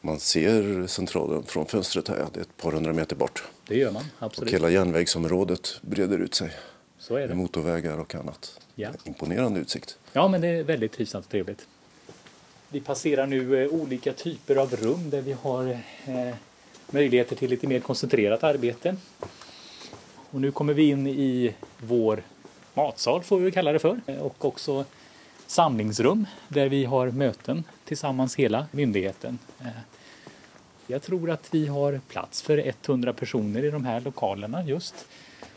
Man 0.00 0.20
ser 0.20 0.86
centralen 0.86 1.42
från 1.42 1.66
fönstret 1.66 2.08
här, 2.08 2.26
det 2.32 2.40
är 2.40 2.42
ett 2.42 2.56
par 2.56 2.72
hundra 2.72 2.92
meter 2.92 3.16
bort. 3.16 3.44
Det 3.66 3.76
gör 3.76 3.90
man, 3.92 4.02
Och 4.18 4.26
absolut. 4.26 4.54
hela 4.54 4.70
järnvägsområdet 4.70 5.78
breder 5.82 6.18
ut 6.18 6.34
sig 6.34 6.50
Så 6.98 7.16
är 7.16 7.28
det. 7.28 7.34
motorvägar 7.34 7.98
och 7.98 8.14
annat. 8.14 8.60
Ja. 8.74 8.88
Imponerande 9.04 9.60
utsikt. 9.60 9.98
Ja, 10.12 10.28
men 10.28 10.40
det 10.40 10.48
är 10.48 10.64
väldigt 10.64 10.92
trivsamt 10.92 11.24
och 11.24 11.30
trevligt. 11.30 11.66
Vi 12.70 12.80
passerar 12.80 13.26
nu 13.26 13.62
eh, 13.64 13.68
olika 13.68 14.12
typer 14.12 14.56
av 14.56 14.76
rum 14.76 15.10
där 15.10 15.20
vi 15.20 15.32
har 15.32 15.70
eh, 16.06 16.34
möjligheter 16.90 17.36
till 17.36 17.50
lite 17.50 17.66
mer 17.66 17.80
koncentrerat 17.80 18.44
arbete. 18.44 18.96
Och 20.30 20.40
nu 20.40 20.50
kommer 20.50 20.74
vi 20.74 20.88
in 20.88 21.06
i 21.06 21.54
vår 21.78 22.22
matsal, 22.74 23.22
får 23.22 23.38
vi 23.38 23.50
kalla 23.50 23.72
det 23.72 23.78
för, 23.78 24.00
och 24.20 24.44
också 24.44 24.84
samlingsrum 25.46 26.26
där 26.48 26.68
vi 26.68 26.84
har 26.84 27.10
möten 27.10 27.64
tillsammans 27.84 28.36
hela 28.36 28.66
myndigheten. 28.70 29.38
Eh, 29.60 29.66
jag 30.86 31.02
tror 31.02 31.30
att 31.30 31.54
vi 31.54 31.66
har 31.66 32.00
plats 32.08 32.42
för 32.42 32.72
100 32.86 33.12
personer 33.12 33.64
i 33.64 33.70
de 33.70 33.84
här 33.84 34.00
lokalerna 34.00 34.64
just. 34.64 34.94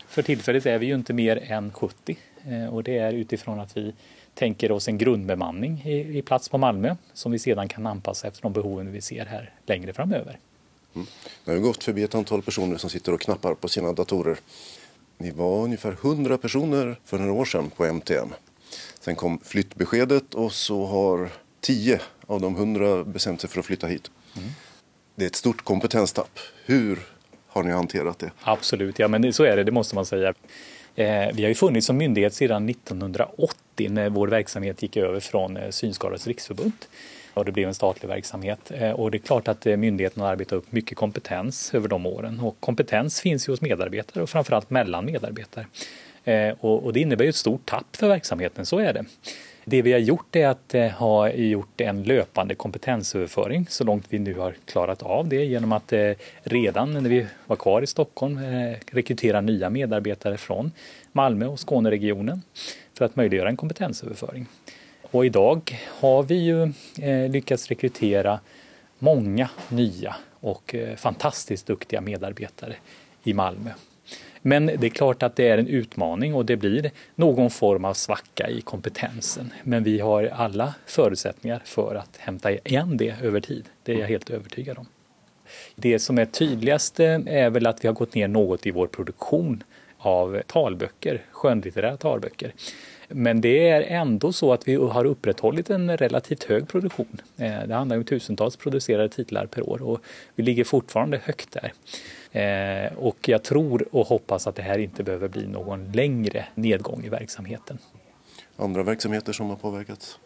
För 0.07 0.21
tillfället 0.21 0.65
är 0.65 0.77
vi 0.77 0.85
ju 0.85 0.95
inte 0.95 1.13
mer 1.13 1.51
än 1.51 1.73
70 1.73 2.17
eh, 2.43 2.73
och 2.73 2.83
det 2.83 2.97
är 2.97 3.13
utifrån 3.13 3.59
att 3.59 3.77
vi 3.77 3.93
tänker 4.33 4.71
oss 4.71 4.87
en 4.87 4.97
grundbemanning 4.97 5.81
i, 5.85 6.17
i 6.17 6.21
plats 6.21 6.49
på 6.49 6.57
Malmö 6.57 6.95
som 7.13 7.31
vi 7.31 7.39
sedan 7.39 7.67
kan 7.67 7.87
anpassa 7.87 8.27
efter 8.27 8.41
de 8.41 8.53
behoven 8.53 8.91
vi 8.91 9.01
ser 9.01 9.25
här 9.25 9.53
längre 9.65 9.93
framöver. 9.93 10.37
Nu 10.93 11.05
har 11.45 11.53
vi 11.53 11.59
gått 11.59 11.83
förbi 11.83 12.03
ett 12.03 12.15
antal 12.15 12.41
personer 12.41 12.77
som 12.77 12.89
sitter 12.89 13.13
och 13.13 13.21
knappar 13.21 13.53
på 13.53 13.67
sina 13.67 13.93
datorer. 13.93 14.37
Ni 15.17 15.31
var 15.31 15.63
ungefär 15.63 15.91
100 15.91 16.37
personer 16.37 16.99
för 17.05 17.19
några 17.19 17.33
år 17.33 17.45
sedan 17.45 17.69
på 17.69 17.85
MTM. 17.85 18.33
Sen 18.99 19.15
kom 19.15 19.39
flyttbeskedet 19.43 20.33
och 20.33 20.51
så 20.51 20.85
har 20.85 21.29
10 21.61 21.99
av 22.27 22.41
de 22.41 22.55
100 22.55 23.03
bestämt 23.03 23.41
sig 23.41 23.49
för 23.49 23.59
att 23.59 23.65
flytta 23.65 23.87
hit. 23.87 24.11
Det 25.15 25.25
är 25.25 25.27
ett 25.27 25.35
stort 25.35 25.61
kompetenstapp. 25.63 26.39
Hur 26.65 26.99
har 27.47 27.63
ni 27.63 27.71
hanterat 27.71 28.19
det? 28.19 28.31
Absolut, 28.41 28.99
ja 28.99 29.07
men 29.07 29.33
så 29.33 29.43
är 29.43 29.55
det, 29.55 29.63
det 29.63 29.71
måste 29.71 29.95
man 29.95 30.05
säga. 30.05 30.33
Eh, 30.95 31.27
vi 31.33 31.41
har 31.41 31.49
ju 31.49 31.55
funnits 31.55 31.87
som 31.87 31.97
myndighet 31.97 32.33
sedan 32.33 32.69
1980 32.69 33.89
när 33.89 34.09
vår 34.09 34.27
verksamhet 34.27 34.81
gick 34.81 34.97
över 34.97 35.19
från 35.19 35.57
eh, 35.57 35.69
Synskadades 35.69 36.27
riksförbund 36.27 36.85
och 37.33 37.45
det 37.45 37.51
blev 37.51 37.67
en 37.67 37.73
statlig 37.73 38.09
verksamhet. 38.09 38.71
Eh, 38.71 38.91
och 38.91 39.11
det 39.11 39.17
är 39.17 39.19
klart 39.19 39.47
att 39.47 39.65
eh, 39.65 39.77
myndigheten 39.77 40.23
har 40.23 40.29
arbetat 40.29 40.53
upp 40.53 40.71
mycket 40.71 40.97
kompetens 40.97 41.73
över 41.73 41.87
de 41.87 42.05
åren 42.05 42.39
och 42.39 42.59
kompetens 42.59 43.21
finns 43.21 43.47
ju 43.47 43.51
hos 43.51 43.61
medarbetare 43.61 44.23
och 44.23 44.29
framförallt 44.29 44.69
mellan 44.69 45.05
medarbetare. 45.05 45.65
Eh, 46.23 46.53
och 46.59 46.93
det 46.93 46.99
innebär 46.99 47.23
ju 47.23 47.29
ett 47.29 47.35
stort 47.35 47.65
tapp 47.65 47.95
för 47.95 48.07
verksamheten, 48.07 48.65
så 48.65 48.79
är 48.79 48.93
det. 48.93 49.05
Det 49.65 49.81
vi 49.81 49.91
har 49.91 49.99
gjort 49.99 50.35
är 50.35 50.47
att 50.47 50.95
ha 50.97 51.31
gjort 51.31 51.81
en 51.81 52.03
löpande 52.03 52.55
kompetensöverföring 52.55 53.65
så 53.69 53.83
långt 53.83 54.05
vi 54.09 54.19
nu 54.19 54.33
har 54.33 54.55
klarat 54.65 55.03
av 55.03 55.27
det 55.27 55.45
genom 55.45 55.71
att 55.71 55.93
redan 56.43 56.93
när 56.93 57.09
vi 57.09 57.25
var 57.45 57.55
kvar 57.55 57.81
i 57.81 57.87
Stockholm 57.87 58.39
rekrytera 58.91 59.41
nya 59.41 59.69
medarbetare 59.69 60.37
från 60.37 60.71
Malmö 61.11 61.45
och 61.45 61.59
Skåneregionen 61.59 62.41
för 62.93 63.05
att 63.05 63.15
möjliggöra 63.15 63.49
en 63.49 63.57
kompetensöverföring. 63.57 64.47
Och 65.11 65.25
idag 65.25 65.79
har 65.87 66.23
vi 66.23 66.35
ju 66.35 66.73
eh, 67.01 67.29
lyckats 67.29 67.67
rekrytera 67.67 68.39
många 68.99 69.49
nya 69.69 70.15
och 70.39 70.75
eh, 70.75 70.95
fantastiskt 70.95 71.67
duktiga 71.67 72.01
medarbetare 72.01 72.75
i 73.23 73.33
Malmö. 73.33 73.69
Men 74.41 74.65
det 74.65 74.83
är 74.83 74.89
klart 74.89 75.23
att 75.23 75.35
det 75.35 75.47
är 75.47 75.57
en 75.57 75.67
utmaning 75.67 76.35
och 76.35 76.45
det 76.45 76.57
blir 76.57 76.91
någon 77.15 77.49
form 77.49 77.85
av 77.85 77.93
svacka 77.93 78.49
i 78.49 78.61
kompetensen. 78.61 79.53
Men 79.63 79.83
vi 79.83 79.99
har 79.99 80.23
alla 80.23 80.73
förutsättningar 80.85 81.61
för 81.65 81.95
att 81.95 82.17
hämta 82.17 82.51
igen 82.51 82.97
det 82.97 83.15
över 83.21 83.39
tid. 83.39 83.65
Det 83.83 83.93
är 83.93 83.99
jag 83.99 84.07
helt 84.07 84.29
övertygad 84.29 84.77
om. 84.77 84.85
Det 85.75 85.99
som 85.99 86.17
är 86.17 86.25
tydligast 86.25 86.99
eh, 86.99 87.19
är 87.25 87.49
väl 87.49 87.67
att 87.67 87.83
vi 87.83 87.87
har 87.87 87.95
gått 87.95 88.15
ner 88.15 88.27
något 88.27 88.65
i 88.65 88.71
vår 88.71 88.87
produktion 88.87 89.63
av 89.97 90.41
talböcker, 90.47 91.21
skönlitterära 91.31 91.97
talböcker. 91.97 92.53
Men 93.13 93.41
det 93.41 93.69
är 93.69 93.81
ändå 93.81 94.33
så 94.33 94.53
att 94.53 94.67
vi 94.67 94.75
har 94.75 95.05
upprätthållit 95.05 95.69
en 95.69 95.97
relativt 95.97 96.43
hög 96.43 96.67
produktion. 96.67 97.21
Eh, 97.37 97.63
det 97.67 97.73
handlar 97.73 97.97
om 97.97 98.03
tusentals 98.03 98.55
producerade 98.55 99.09
titlar 99.09 99.45
per 99.45 99.69
år 99.69 99.81
och 99.81 99.99
vi 100.35 100.43
ligger 100.43 100.63
fortfarande 100.63 101.21
högt 101.23 101.51
där. 101.51 101.73
Eh, 102.31 102.93
och 102.97 103.29
jag 103.29 103.43
tror 103.43 103.95
och 103.95 104.07
hoppas 104.07 104.47
att 104.47 104.55
det 104.55 104.61
här 104.61 104.77
inte 104.77 105.03
behöver 105.03 105.27
bli 105.27 105.47
någon 105.47 105.91
längre 105.91 106.45
nedgång 106.55 107.03
i 107.05 107.09
verksamheten. 107.09 107.77
Andra 108.57 108.83
verksamheter 108.83 109.33
som 109.33 109.49
har 109.49 109.55
påverkats? 109.55 110.19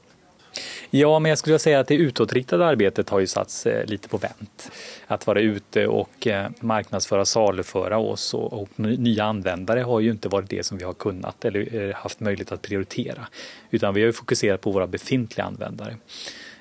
Ja, 0.89 1.19
men 1.19 1.29
jag 1.29 1.37
skulle 1.37 1.59
säga 1.59 1.79
att 1.79 1.87
det 1.87 1.95
utåtriktade 1.95 2.65
arbetet 2.65 3.09
har 3.09 3.19
ju 3.19 3.27
satts 3.27 3.65
eh, 3.65 3.85
lite 3.85 4.09
på 4.09 4.17
vänt. 4.17 4.71
Att 5.07 5.27
vara 5.27 5.39
ute 5.39 5.87
och 5.87 6.27
eh, 6.27 6.49
marknadsföra, 6.59 7.25
saluföra 7.25 7.97
oss 7.97 8.33
och, 8.33 8.53
och 8.53 8.69
nya 8.75 9.23
användare 9.23 9.79
har 9.79 9.99
ju 9.99 10.11
inte 10.11 10.29
varit 10.29 10.49
det 10.49 10.65
som 10.65 10.77
vi 10.77 10.83
har 10.83 10.93
kunnat 10.93 11.45
eller 11.45 11.75
eh, 11.75 11.95
haft 11.95 12.19
möjlighet 12.19 12.51
att 12.51 12.61
prioritera. 12.61 13.27
Utan 13.71 13.93
vi 13.93 14.05
har 14.05 14.11
fokuserat 14.11 14.61
på 14.61 14.71
våra 14.71 14.87
befintliga 14.87 15.45
användare. 15.45 15.95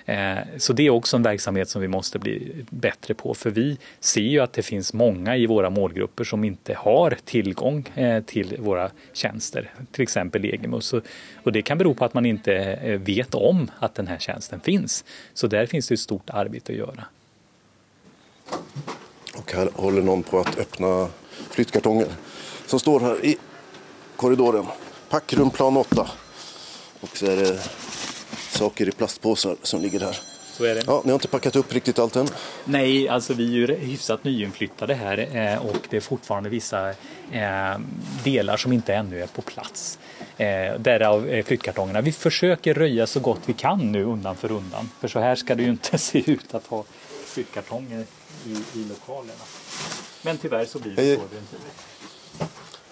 Eh, 0.07 0.39
så 0.57 0.73
det 0.73 0.87
är 0.87 0.91
också 0.91 1.17
en 1.17 1.23
verksamhet 1.23 1.69
som 1.69 1.83
vi 1.83 1.89
måste 1.89 2.19
bli 2.19 2.65
bättre 2.71 3.15
på 3.15 3.35
för 3.35 3.51
vi 3.51 3.79
ser 4.01 4.21
ju 4.21 4.41
att 4.41 4.53
det 4.53 4.63
finns 4.63 4.93
många 4.93 5.37
i 5.37 5.47
våra 5.47 5.71
målgrupper 5.71 6.25
som 6.25 6.45
inte 6.45 6.75
har 6.75 7.17
tillgång 7.25 7.89
eh, 7.95 8.23
till 8.23 8.57
våra 8.59 8.91
tjänster, 9.13 9.71
till 9.93 10.03
exempel 10.03 10.43
Legimus. 10.43 10.93
Och 11.43 11.53
det 11.53 11.63
kan 11.63 11.79
bero 11.79 11.95
på 11.95 12.05
att 12.05 12.15
man 12.15 12.27
inte 12.27 12.55
eh, 12.55 13.01
vet 13.01 13.35
om 13.35 13.71
att 13.79 13.95
den 13.95 14.07
här 14.07 14.19
tjänsten 14.19 14.61
finns. 14.61 15.05
Så 15.35 15.47
där 15.47 15.67
finns 15.67 15.89
det 15.89 15.95
ett 15.95 16.01
stort 16.01 16.31
arbete 16.31 16.73
att 16.73 16.79
göra. 16.79 17.05
Och 19.37 19.53
här 19.53 19.69
håller 19.75 20.03
någon 20.03 20.23
på 20.23 20.41
att 20.41 20.59
öppna 20.59 21.09
flyttkartonger 21.51 22.09
som 22.67 22.81
står 22.81 23.01
här 23.01 23.25
i 23.25 23.37
korridoren. 24.17 24.67
Packrum 25.09 25.51
plan 25.51 25.77
8. 25.77 26.11
Och 27.01 27.17
så 27.17 27.27
är 27.27 27.37
det 27.37 27.61
saker 28.55 28.89
i 28.89 28.93
plastpåsar 28.93 29.57
som 29.63 29.83
ligger 29.83 30.01
här. 30.01 30.17
Så 30.57 30.65
är 30.65 30.75
det. 30.75 30.83
Ja, 30.87 31.03
ni 31.05 31.11
har 31.11 31.15
inte 31.15 31.29
packat 31.29 31.57
upp 31.57 31.73
riktigt 31.73 31.99
allt 31.99 32.17
än? 32.17 32.29
Nej, 32.65 33.09
alltså 33.09 33.35
vi 33.35 33.45
är 33.45 33.69
ju 33.69 33.75
hyfsat 33.75 34.25
nyinflyttade 34.25 34.95
här 34.95 35.19
eh, 35.37 35.67
och 35.67 35.77
det 35.91 35.97
är 35.97 36.01
fortfarande 36.01 36.49
vissa 36.49 36.91
eh, 37.33 37.79
delar 38.25 38.57
som 38.57 38.73
inte 38.73 38.95
ännu 38.95 39.23
är 39.23 39.27
på 39.27 39.43
plats. 39.43 39.99
Eh, 40.37 40.79
därav 40.79 41.43
flyttkartongerna. 41.47 42.01
Vi 42.01 42.13
försöker 42.13 42.75
röja 42.75 43.07
så 43.07 43.21
gott 43.21 43.41
vi 43.47 43.53
kan 43.53 43.93
nu 43.93 44.05
undan 44.05 44.37
för 44.37 44.53
undan. 44.53 44.91
För 45.01 45.09
så 45.09 45.19
här 45.19 45.35
ska 45.35 45.55
det 45.55 45.63
ju 45.63 45.71
inte 45.71 45.99
se 45.99 46.31
ut 46.31 46.55
att 46.55 46.67
ha 46.67 46.85
flyttkartonger 47.27 48.05
i, 48.47 48.51
i 48.51 48.85
lokalerna. 48.89 49.45
Men 50.23 50.39
tyvärr 50.39 50.65
så 50.65 50.79
blir 50.79 50.97
det 50.97 51.17
så. 51.17 51.23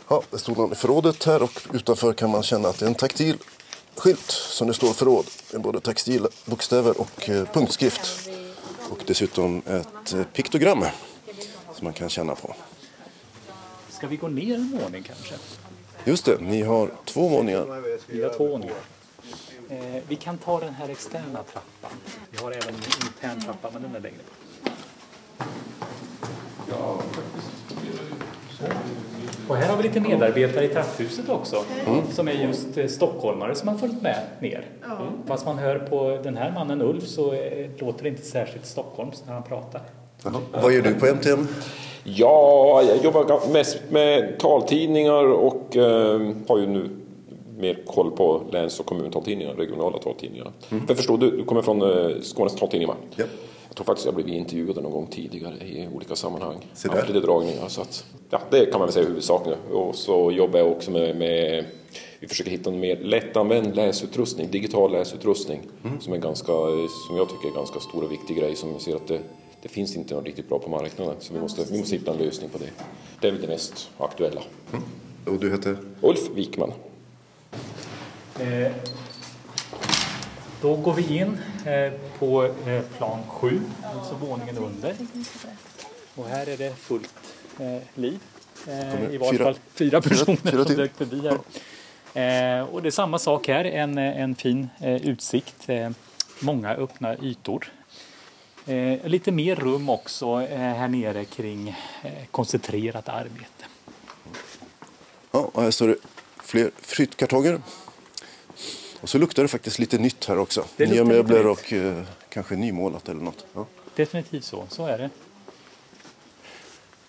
Ja, 0.09 0.22
det 0.31 0.38
stod 0.38 0.59
någon 0.59 0.72
i 0.72 0.75
förrådet 0.75 1.25
här 1.25 1.42
och 1.42 1.61
utanför 1.72 2.12
kan 2.12 2.31
man 2.31 2.42
känna 2.42 2.68
att 2.68 2.79
det 2.79 2.85
är 2.85 2.88
en 2.88 2.94
taktil 2.94 3.37
skylt 3.96 4.31
som 4.31 4.68
det 4.68 4.74
står 4.74 4.92
förråd 4.92 5.26
med 5.52 5.62
både 5.62 5.81
textilbokstäver 5.81 7.00
och 7.00 7.28
eh, 7.31 7.44
punktskrift. 7.44 8.28
Och 8.90 8.98
dessutom 9.07 9.62
ett 9.66 10.12
eh, 10.12 10.22
piktogram 10.24 10.85
som 11.74 11.85
man 11.85 11.92
kan 11.92 12.09
känna 12.09 12.35
på. 12.35 12.55
Ska 13.90 14.07
vi 14.07 14.16
gå 14.16 14.28
ner 14.28 14.55
en 14.55 14.78
våning 14.83 15.02
kanske? 15.02 15.35
Just 16.05 16.24
det, 16.24 16.40
ni 16.40 16.62
har 16.62 16.90
två 17.05 17.28
våningar. 17.28 17.83
Vi 18.07 18.22
har 18.22 18.31
två 18.31 18.46
våningar. 18.46 18.76
Eh, 19.68 20.02
vi 20.09 20.16
kan 20.16 20.38
ta 20.38 20.61
den 20.61 20.74
här 20.74 20.88
externa 20.88 21.42
trappan. 21.52 21.98
Vi 22.31 22.38
har 22.38 22.52
även 22.52 22.68
en 22.68 23.07
intern 23.07 23.40
trappa, 23.40 23.70
men 23.72 23.83
den 23.83 23.94
är 23.94 24.00
längre. 24.00 24.22
Ja. 26.70 27.02
Och 29.48 29.57
här 29.57 29.68
har 29.68 29.76
vi 29.76 29.83
lite 29.83 30.00
medarbetare 30.00 30.64
i 30.64 30.68
trapphuset 30.68 31.28
också 31.28 31.57
mm. 31.87 32.02
som 32.12 32.28
är 32.28 32.33
just 32.33 32.78
eh, 32.78 32.87
stockholmare 32.87 33.55
som 33.55 33.68
har 33.68 33.76
följt 33.76 34.02
med 34.02 34.22
ner. 34.40 34.66
Mm. 34.85 35.12
Fast 35.26 35.46
man 35.46 35.59
hör 35.59 35.78
på 35.78 36.18
den 36.22 36.37
här 36.37 36.52
mannen 36.52 36.83
Ulf 36.83 37.07
så 37.07 37.33
eh, 37.33 37.70
låter 37.78 38.02
det 38.02 38.09
inte 38.09 38.22
särskilt 38.22 38.66
stockholmskt 38.66 39.26
när 39.26 39.35
han 39.35 39.42
pratar. 39.42 39.81
Jaha. 40.24 40.40
Vad 40.52 40.72
gör 40.72 40.83
du 40.83 40.94
på 40.94 41.07
MTM? 41.07 41.48
Ja, 42.05 42.83
jag 42.83 43.05
jobbar 43.05 43.52
mest 43.52 43.78
med 43.90 44.38
taltidningar 44.38 45.24
och 45.24 45.76
eh, 45.76 46.33
har 46.48 46.59
ju 46.59 46.66
nu 46.66 46.88
mer 47.59 47.78
koll 47.87 48.11
på 48.11 48.42
läns 48.52 48.81
och 48.81 48.87
kommuntaltidningar, 48.87 49.55
regionala 49.55 49.98
taltidningar. 49.98 50.52
Mm. 50.70 50.87
För 50.87 50.90
jag 50.90 50.96
förstår, 50.96 51.18
du, 51.18 51.31
du 51.31 51.44
kommer 51.44 51.62
från 51.62 51.83
eh, 51.83 52.20
Skånes 52.20 52.57
taltidning 52.57 52.88
va? 52.88 52.94
Ja. 53.16 53.24
Jag 53.72 53.76
tror 53.76 53.85
faktiskt 53.85 54.06
jag 54.06 54.14
blivit 54.14 54.35
intervjuad 54.35 54.82
någon 54.82 54.92
gång 54.92 55.06
tidigare 55.06 55.54
i 55.54 55.88
olika 55.94 56.16
sammanhang. 56.16 56.66
Haft 56.90 57.08
lite 57.08 57.20
dragningar. 57.20 57.68
Så 57.68 57.82
att, 57.82 58.04
ja, 58.30 58.40
det 58.50 58.66
kan 58.66 58.78
man 58.78 58.87
väl 58.87 58.92
säga 58.92 59.06
huvudsaken. 59.06 59.54
Och 59.72 59.94
så 59.94 60.32
jobbar 60.32 60.58
jag 60.58 60.72
också 60.72 60.90
med, 60.90 61.16
med 61.16 61.64
vi 62.20 62.28
försöker 62.28 62.50
hitta 62.50 62.70
en 62.70 62.80
mer 62.80 62.96
lättanvänd 62.96 63.76
läsutrustning, 63.76 64.50
digital 64.50 64.92
läsutrustning. 64.92 65.61
Mm. 65.85 66.00
Som, 66.00 66.12
är 66.12 66.18
ganska, 66.18 66.52
som 67.06 67.16
jag 67.16 67.28
tycker 67.28 67.44
är 67.44 67.48
en 67.48 67.54
ganska 67.54 67.80
stor 67.80 68.04
och 68.04 68.12
viktig 68.12 68.37
grej. 68.37 68.56
Som 68.56 68.70
jag 68.70 68.80
ser 68.80 68.96
att 68.96 69.08
det, 69.08 69.20
det 69.62 69.68
finns 69.68 69.96
inte 69.96 70.14
något 70.14 70.24
riktigt 70.24 70.48
bra 70.48 70.58
på 70.58 70.70
marknaden. 70.70 71.14
Så 71.18 71.35
vi 71.35 71.40
måste, 71.40 71.64
vi 71.70 71.78
måste 71.78 71.96
hitta 71.96 72.12
en 72.12 72.18
lösning 72.18 72.50
på 72.50 72.58
det. 72.58 72.70
Det 73.20 73.28
är 73.28 73.32
väl 73.32 73.40
det 73.40 73.48
mest 73.48 73.90
aktuella. 73.98 74.42
Mm. 74.72 74.85
Och 75.26 75.40
du 75.40 75.50
heter? 75.50 75.76
Ulf 76.00 76.30
Wikman. 76.35 76.72
Eh, 78.40 78.72
då 80.62 80.77
går 80.77 80.94
vi 80.94 81.18
in 81.18 81.38
eh, 81.66 81.92
på 82.18 82.44
eh, 82.44 82.83
plan 82.96 83.18
7, 83.29 83.61
alltså 83.83 84.14
våningen 84.14 84.59
under. 84.59 84.94
Och 86.14 86.29
här 86.29 86.48
är 86.48 86.57
det 86.57 86.77
fullt 86.77 87.14
eh, 87.59 87.79
liv. 87.94 88.20
I 89.11 89.16
varje 89.16 89.38
fall 89.38 89.59
fyra 89.75 90.01
personer 90.01 90.37
fyra, 90.37 90.64
som 90.64 90.77
dök 90.77 90.92
förbi 90.96 91.20
här. 92.14 92.72
Och 92.72 92.83
det 92.83 92.88
är 92.88 92.90
samma 92.90 93.18
sak 93.18 93.48
här, 93.48 93.64
en, 93.64 93.98
en 93.98 94.35
fin 94.35 94.68
utsikt. 94.81 95.68
Många 96.40 96.75
öppna 96.75 97.16
ytor. 97.16 97.72
Lite 99.05 99.33
mer 99.33 99.57
rum 99.57 99.88
också 99.88 100.37
här 100.37 100.88
nere 100.88 101.25
kring 101.25 101.77
koncentrerat 102.31 103.09
arbete. 103.09 103.64
Ja, 105.33 105.51
och 105.53 105.62
här 105.62 105.70
står 105.70 105.88
det 105.88 105.96
fler 106.37 106.70
flyttkartonger 106.81 107.61
och 109.02 109.08
så 109.08 109.18
luktar 109.18 109.42
det 109.42 109.48
faktiskt 109.48 109.78
lite 109.78 109.98
nytt 109.98 110.24
här 110.24 110.38
också. 110.38 110.64
Det 110.76 110.86
Nya 110.86 111.04
möbler 111.04 111.46
och 111.46 111.72
eh, 111.72 112.02
kanske 112.28 112.56
nymålat 112.56 113.08
eller 113.08 113.20
något. 113.20 113.46
Ja. 113.54 113.66
Definitivt 113.96 114.44
så, 114.44 114.66
så 114.68 114.86
är 114.86 114.98
det. 114.98 115.10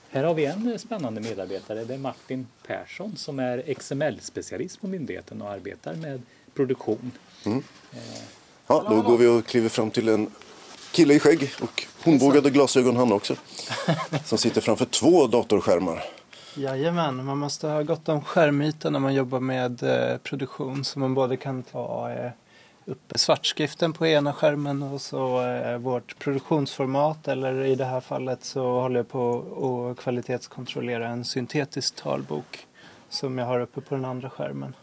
Här 0.09 0.23
har 0.23 0.33
vi 0.33 0.45
en 0.45 0.79
spännande 0.79 1.21
medarbetare. 1.21 1.83
Det 1.83 1.93
är 1.93 1.97
Martin 1.97 2.47
Persson 2.67 3.15
som 3.17 3.39
är 3.39 3.57
XML-specialist 3.57 4.81
på 4.81 4.87
myndigheten 4.87 5.41
och 5.41 5.51
arbetar 5.51 5.95
med 5.95 6.21
produktion. 6.53 7.11
Mm. 7.45 7.63
Eh. 7.93 7.99
Ja, 8.67 8.85
då 8.89 9.01
går 9.01 9.17
vi 9.17 9.27
och 9.27 9.45
kliver 9.45 9.69
fram 9.69 9.91
till 9.91 10.09
en 10.09 10.29
kille 10.91 11.13
i 11.13 11.19
skägg 11.19 11.53
och 11.61 11.83
hornbågade 12.03 12.49
glasögon 12.49 12.95
han 12.95 13.11
också. 13.11 13.35
Som 14.25 14.37
sitter 14.37 14.61
framför 14.61 14.85
två 14.85 15.27
datorskärmar. 15.27 16.03
Jajamän, 16.55 17.25
man 17.25 17.37
måste 17.37 17.67
ha 17.67 17.83
gott 17.83 18.09
om 18.09 18.21
skärmyta 18.21 18.89
när 18.89 18.99
man 18.99 19.13
jobbar 19.13 19.39
med 19.39 19.83
eh, 19.83 20.17
produktion 20.17 20.83
så 20.83 20.99
man 20.99 21.13
både 21.13 21.37
kan 21.37 21.63
ta 21.63 22.11
eh, 22.11 22.31
upp 22.85 23.13
svartskriften 23.15 23.93
på 23.93 24.07
ena 24.07 24.33
skärmen 24.33 24.83
och 24.83 25.01
så 25.01 25.41
eh, 25.41 25.77
vårt 25.77 26.19
produktionsformat 26.19 27.27
eller 27.27 27.65
i 27.65 27.75
det 27.75 27.85
här 27.85 27.99
fallet 28.01 28.43
så 28.43 28.81
håller 28.81 28.99
jag 28.99 29.07
på 29.07 29.91
att 29.91 30.03
kvalitetskontrollera 30.03 31.07
en 31.07 31.25
syntetisk 31.25 31.95
talbok 31.95 32.67
som 33.09 33.37
jag 33.37 33.45
har 33.45 33.59
uppe 33.59 33.81
på 33.81 33.95
den 33.95 34.05
andra 34.05 34.29
skärmen. 34.29 34.75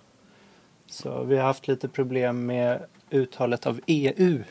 Så 0.86 1.22
vi 1.24 1.36
har 1.36 1.44
haft 1.44 1.68
lite 1.68 1.88
problem 1.88 2.46
med 2.46 2.80
uttalet 3.10 3.66
av 3.66 3.80
EU 3.86 4.42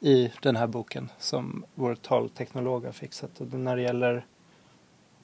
i 0.00 0.32
den 0.42 0.56
här 0.56 0.66
boken 0.66 1.08
som 1.18 1.64
vår 1.74 1.94
talteknolog 1.94 2.84
har 2.84 2.92
fixat. 2.92 3.40
Och 3.40 3.52
när 3.52 3.76
det 3.76 3.82
gäller 3.82 4.24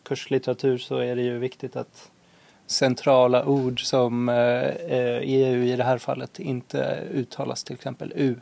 kurslitteratur 0.03 0.79
så 0.79 0.99
är 0.99 1.17
det 1.17 1.23
ju 1.23 1.39
viktigt 1.39 1.77
att 1.77 2.11
centrala 2.67 3.45
ord 3.45 3.87
som 3.87 4.29
EU 4.29 5.65
i 5.65 5.77
det 5.77 5.85
här 5.85 5.99
fallet 5.99 6.39
inte 6.39 7.09
uttalas 7.13 7.65
till 7.65 7.75
exempel 7.75 8.13
U. 8.17 8.41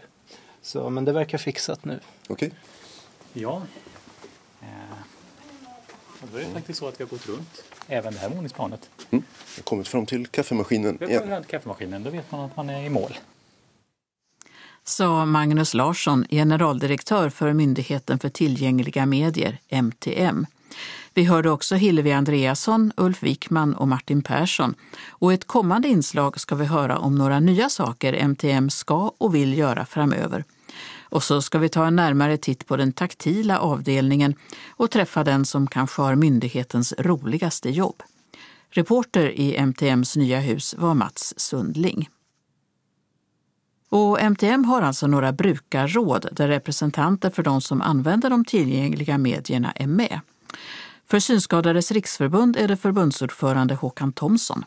Så, 0.63 0.91
men 0.91 1.05
det 1.05 1.13
verkar 1.13 1.39
fixat 1.39 1.85
nu. 1.85 2.01
Okej. 2.29 2.49
Okay. 2.49 2.59
Ja. 3.33 3.63
Och 6.23 6.29
då 6.33 6.39
är 6.39 6.45
det 6.45 6.51
faktiskt 6.51 6.79
så 6.79 6.89
att 6.89 7.01
vi 7.01 7.05
har 7.05 7.11
gått 7.11 7.27
runt 7.27 7.65
även 7.89 8.13
det 8.13 8.19
här 8.19 8.29
våningsplanet. 8.29 8.91
Mm. 9.11 9.25
Jag 9.57 9.63
har 9.63 9.65
kommit 9.65 9.89
fram 9.89 10.07
till 10.07 10.27
kaffemaskinen. 10.27 10.97
Vi 11.01 11.07
har 11.07 11.21
kommit 11.21 11.29
fram 11.31 11.43
till 11.43 11.51
kaffemaskinen, 11.51 12.03
då 12.03 12.11
vet 12.11 12.31
man 12.33 12.41
att 12.41 12.57
man 12.57 12.71
är 12.71 12.85
i 12.85 12.89
mål. 12.89 13.19
Sa 14.85 15.27
Magnus 15.27 15.75
Larsson, 15.75 16.27
generaldirektör 16.31 17.31
för 17.31 17.53
Myndigheten 17.53 18.19
för 18.19 18.29
tillgängliga 18.29 19.07
medier, 19.07 19.59
MTM. 19.69 20.47
Vi 21.15 21.25
hörde 21.25 21.51
också 21.51 21.75
Hillevi 21.75 22.13
Andreasson, 22.13 22.93
Ulf 22.97 23.23
Wikman 23.23 23.75
och 23.75 23.89
Martin 23.89 24.23
Persson. 24.23 24.75
Och 25.09 25.33
i 25.33 25.35
ett 25.35 25.47
kommande 25.47 25.89
inslag 25.89 26.41
ska 26.41 26.55
vi 26.55 26.65
höra 26.65 26.99
om 26.99 27.15
några 27.15 27.41
nya 27.41 27.69
saker 27.69 28.13
MTM 28.13 28.71
ska 28.71 29.13
och 29.19 29.35
vill 29.35 29.59
göra 29.59 29.87
framöver. 29.87 30.45
Och 31.11 31.23
så 31.23 31.43
ska 31.43 31.59
vi 31.59 31.69
ta 31.69 31.87
en 31.87 31.97
närmare 31.97 32.37
titt 32.37 32.67
på 32.67 32.77
den 32.77 32.93
taktila 32.93 33.59
avdelningen 33.59 34.35
och 34.69 34.91
träffa 34.91 35.25
den 35.25 35.45
som 35.45 35.67
kanske 35.67 36.03
har 36.03 36.15
myndighetens 36.15 36.95
roligaste 36.99 37.71
jobb. 37.71 38.03
Reporter 38.71 39.31
i 39.31 39.57
MTMs 39.57 40.17
nya 40.17 40.41
hus 40.41 40.75
var 40.79 40.95
Mats 40.95 41.35
Sundling. 41.37 42.09
Och 43.89 44.21
MTM 44.21 44.65
har 44.65 44.83
alltså 44.83 45.07
några 45.07 45.33
brukarråd 45.33 46.29
där 46.33 46.49
representanter 46.49 47.31
för 47.31 47.43
de 47.43 47.61
som 47.61 47.83
använder 47.83 48.31
de 48.31 48.45
tillgängliga 48.45 49.19
medierna 49.19 49.73
är 49.73 49.87
med. 49.87 50.21
För 51.07 51.19
Synskadades 51.19 51.93
riksförbund 51.93 52.57
är 52.57 52.69
det 52.69 52.77
förbundsordförande 52.77 53.75
Håkan 53.75 54.13
Thomsson. 54.13 54.65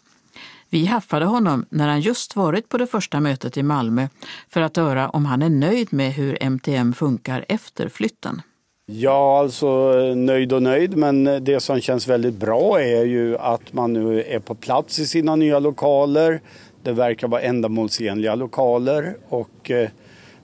Vi 0.70 0.86
haffade 0.86 1.26
honom 1.26 1.66
när 1.70 1.88
han 1.88 2.02
just 2.02 2.36
varit 2.36 2.70
på 2.70 2.78
det 2.78 2.88
första 2.88 3.20
mötet 3.20 3.58
i 3.58 3.64
Malmö 3.64 4.08
för 4.50 4.62
att 4.62 4.78
höra 4.78 5.10
om 5.10 5.26
han 5.26 5.42
är 5.42 5.50
nöjd 5.50 5.94
med 5.94 6.14
hur 6.14 6.44
MTM 6.44 6.94
funkar 6.94 7.46
efter 7.48 7.90
flytten. 7.90 8.42
Ja, 8.86 9.40
alltså 9.40 9.92
nöjd 10.16 10.54
och 10.54 10.64
nöjd, 10.64 10.98
men 10.98 11.24
det 11.24 11.60
som 11.60 11.82
känns 11.82 12.08
väldigt 12.08 12.34
bra 12.34 12.82
är 12.82 13.04
ju 13.04 13.38
att 13.38 13.74
man 13.74 13.94
nu 13.94 14.24
är 14.24 14.40
på 14.40 14.56
plats 14.56 15.00
i 15.00 15.06
sina 15.06 15.36
nya 15.36 15.60
lokaler. 15.60 16.42
Det 16.84 16.92
verkar 16.92 17.28
vara 17.28 17.42
ändamålsenliga 17.42 18.36
lokaler 18.36 19.16
och 19.30 19.72
eh, 19.72 19.90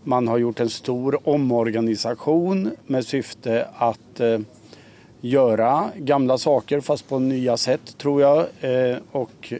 man 0.03 0.27
har 0.27 0.37
gjort 0.37 0.59
en 0.59 0.69
stor 0.69 1.29
omorganisation 1.29 2.71
med 2.85 3.05
syfte 3.05 3.67
att 3.77 4.19
eh, 4.19 4.39
göra 5.21 5.89
gamla 5.95 6.37
saker 6.37 6.79
fast 6.79 7.09
på 7.09 7.19
nya 7.19 7.57
sätt 7.57 7.97
tror 7.97 8.21
jag. 8.21 8.45
Eh, 8.61 8.97
och 9.11 9.53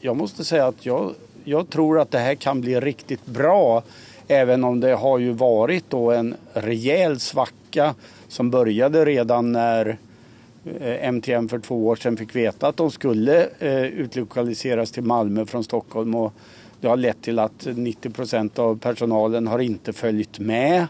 jag 0.00 0.16
måste 0.16 0.44
säga 0.44 0.66
att 0.66 0.86
jag, 0.86 1.14
jag 1.44 1.70
tror 1.70 2.00
att 2.00 2.10
det 2.10 2.18
här 2.18 2.34
kan 2.34 2.60
bli 2.60 2.80
riktigt 2.80 3.26
bra. 3.26 3.82
Även 4.28 4.64
om 4.64 4.80
det 4.80 4.94
har 4.94 5.18
ju 5.18 5.32
varit 5.32 5.84
då 5.88 6.10
en 6.10 6.34
rejäl 6.52 7.20
svacka 7.20 7.94
som 8.28 8.50
började 8.50 9.04
redan 9.04 9.52
när 9.52 9.98
eh, 10.80 11.08
MTM 11.08 11.48
för 11.48 11.58
två 11.58 11.86
år 11.86 11.96
sedan 11.96 12.16
fick 12.16 12.36
veta 12.36 12.68
att 12.68 12.76
de 12.76 12.90
skulle 12.90 13.48
eh, 13.58 13.84
utlokaliseras 13.84 14.90
till 14.90 15.02
Malmö 15.02 15.46
från 15.46 15.64
Stockholm. 15.64 16.14
Och 16.14 16.32
det 16.80 16.88
har 16.88 16.96
lett 16.96 17.22
till 17.22 17.38
att 17.38 17.66
90 17.74 18.10
procent 18.10 18.58
av 18.58 18.78
personalen 18.78 19.46
har 19.46 19.58
inte 19.58 19.92
följt 19.92 20.38
med. 20.38 20.86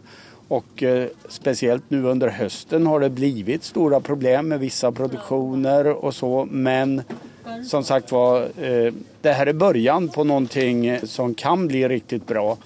Och 0.48 0.82
eh, 0.82 1.08
speciellt 1.28 1.82
nu 1.88 2.04
under 2.04 2.28
hösten 2.28 2.86
har 2.86 3.00
det 3.00 3.10
blivit 3.10 3.64
stora 3.64 4.00
problem 4.00 4.48
med 4.48 4.60
vissa 4.60 4.92
produktioner 4.92 5.86
och 5.86 6.14
så. 6.14 6.48
Men 6.50 7.02
som 7.66 7.84
sagt 7.84 8.12
var, 8.12 8.42
eh, 8.42 8.92
det 9.20 9.32
här 9.32 9.46
är 9.46 9.52
början 9.52 10.08
på 10.08 10.24
någonting 10.24 10.98
som 11.04 11.34
kan 11.34 11.68
bli 11.68 11.88
riktigt 11.88 12.26
bra. 12.26 12.58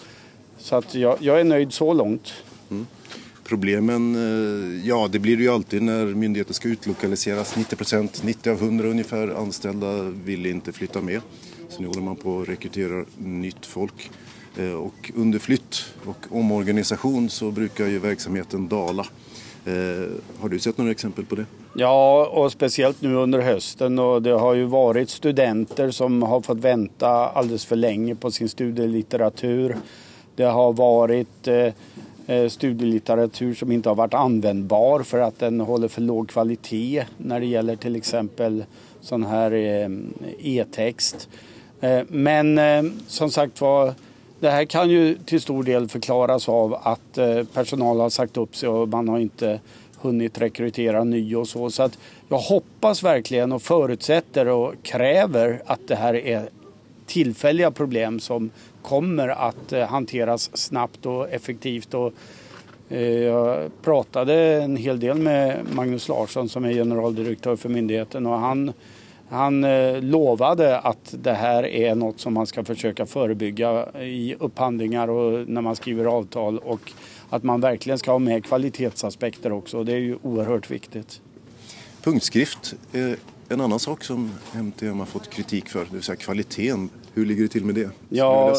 Så 0.58 0.76
att 0.76 0.94
jag, 0.94 1.16
jag 1.20 1.40
är 1.40 1.44
nöjd 1.44 1.72
så 1.72 1.92
långt. 1.92 2.32
Mm. 2.70 2.86
Problemen, 3.44 4.14
eh, 4.14 4.88
ja 4.88 5.08
det 5.12 5.18
blir 5.18 5.36
det 5.36 5.42
ju 5.42 5.48
alltid 5.48 5.82
när 5.82 6.06
myndigheter 6.06 6.54
ska 6.54 6.68
utlokaliseras. 6.68 7.56
90 7.56 7.76
procent, 7.76 8.22
90 8.24 8.50
av 8.50 8.62
100 8.62 8.88
ungefär 8.88 9.28
anställda 9.28 10.02
vill 10.02 10.46
inte 10.46 10.72
flytta 10.72 11.00
med. 11.00 11.20
Så 11.68 11.82
nu 11.82 11.88
håller 11.88 12.02
man 12.02 12.16
på 12.16 12.40
att 12.40 12.48
rekrytera 12.48 13.04
nytt 13.18 13.66
folk. 13.66 14.10
Eh, 14.58 14.72
och 14.72 15.12
under 15.14 15.38
flytt 15.38 15.84
och 16.06 16.26
omorganisation 16.30 17.30
så 17.30 17.50
brukar 17.50 17.86
ju 17.86 17.98
verksamheten 17.98 18.68
dala. 18.68 19.06
Eh, 19.64 20.10
har 20.40 20.48
du 20.48 20.58
sett 20.58 20.78
några 20.78 20.90
exempel 20.90 21.24
på 21.24 21.34
det? 21.34 21.46
Ja, 21.74 22.26
och 22.26 22.52
speciellt 22.52 23.02
nu 23.02 23.14
under 23.14 23.40
hösten 23.40 23.98
och 23.98 24.22
det 24.22 24.30
har 24.30 24.54
ju 24.54 24.64
varit 24.64 25.10
studenter 25.10 25.90
som 25.90 26.22
har 26.22 26.40
fått 26.40 26.58
vänta 26.58 27.08
alldeles 27.08 27.64
för 27.64 27.76
länge 27.76 28.14
på 28.14 28.30
sin 28.30 28.48
studielitteratur. 28.48 29.76
Det 30.36 30.44
har 30.44 30.72
varit 30.72 31.48
eh, 31.48 32.48
studielitteratur 32.48 33.54
som 33.54 33.72
inte 33.72 33.88
har 33.88 33.96
varit 33.96 34.14
användbar 34.14 35.02
för 35.02 35.18
att 35.18 35.38
den 35.38 35.60
håller 35.60 35.88
för 35.88 36.00
låg 36.00 36.28
kvalitet 36.28 37.04
när 37.16 37.40
det 37.40 37.46
gäller 37.46 37.76
till 37.76 37.96
exempel 37.96 38.64
sån 39.00 39.24
här 39.24 39.52
e-text. 40.38 41.28
Men 42.08 42.60
som 43.06 43.30
sagt 43.30 43.60
var, 43.60 43.94
det 44.42 44.50
här 44.50 44.64
kan 44.64 44.90
ju 44.90 45.14
till 45.14 45.40
stor 45.40 45.64
del 45.64 45.88
förklaras 45.88 46.48
av 46.48 46.74
att 46.82 47.18
eh, 47.18 47.44
personal 47.54 48.00
har 48.00 48.10
sagt 48.10 48.36
upp 48.36 48.56
sig 48.56 48.68
och 48.68 48.88
man 48.88 49.08
har 49.08 49.18
inte 49.18 49.60
hunnit 50.00 50.38
rekrytera 50.38 51.04
ny 51.04 51.36
och 51.36 51.48
så. 51.48 51.70
Så 51.70 51.82
att 51.82 51.98
jag 52.28 52.38
hoppas 52.38 53.02
verkligen 53.02 53.52
och 53.52 53.62
förutsätter 53.62 54.48
och 54.48 54.74
kräver 54.82 55.62
att 55.66 55.88
det 55.88 55.94
här 55.94 56.14
är 56.14 56.48
tillfälliga 57.06 57.70
problem 57.70 58.20
som 58.20 58.50
kommer 58.82 59.28
att 59.28 59.72
eh, 59.72 59.86
hanteras 59.86 60.56
snabbt 60.56 61.06
och 61.06 61.30
effektivt. 61.30 61.94
Och 61.94 62.12
eh, 62.88 63.00
jag 63.02 63.70
pratade 63.82 64.62
en 64.62 64.76
hel 64.76 65.00
del 65.00 65.18
med 65.18 65.60
Magnus 65.72 66.08
Larsson 66.08 66.48
som 66.48 66.64
är 66.64 66.72
generaldirektör 66.72 67.56
för 67.56 67.68
myndigheten 67.68 68.26
och 68.26 68.38
han, 68.38 68.72
han 69.32 69.64
eh, 69.64 70.02
lovade 70.02 70.78
att 70.78 71.14
det 71.22 71.32
här 71.32 71.66
är 71.66 71.94
något 71.94 72.20
som 72.20 72.34
man 72.34 72.46
ska 72.46 72.64
försöka 72.64 73.06
förebygga 73.06 74.00
i 74.00 74.34
upphandlingar 74.38 75.08
och 75.08 75.48
när 75.48 75.60
man 75.60 75.76
skriver 75.76 76.04
avtal 76.04 76.58
och 76.58 76.92
att 77.30 77.42
man 77.42 77.60
verkligen 77.60 77.98
ska 77.98 78.12
ha 78.12 78.18
med 78.18 78.44
kvalitetsaspekter 78.44 79.52
också. 79.52 79.84
Det 79.84 79.92
är 79.92 79.98
ju 79.98 80.18
oerhört 80.22 80.70
viktigt. 80.70 81.20
Punktskrift 82.02 82.74
är 82.92 83.16
en 83.48 83.60
annan 83.60 83.78
sak 83.78 84.04
som 84.04 84.30
MTM 84.54 84.98
har 84.98 85.06
fått 85.06 85.30
kritik 85.30 85.68
för, 85.68 85.78
det 85.78 85.92
vill 85.92 86.02
säga 86.02 86.16
kvaliteten. 86.16 86.90
Hur 87.14 87.26
ligger 87.26 87.42
det 87.42 87.48
till 87.48 87.64
med 87.64 87.74
det? 87.74 87.90
Ja, 88.08 88.56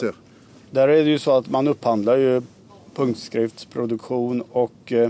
där 0.72 0.88
är 0.88 1.04
det 1.04 1.10
ju 1.10 1.20
så 1.20 1.32
att 1.32 1.50
man 1.50 1.68
upphandlar 1.68 2.18
ju 2.18 2.42
punktskriftsproduktion 2.96 4.42
och 4.52 4.92
eh, 4.92 5.10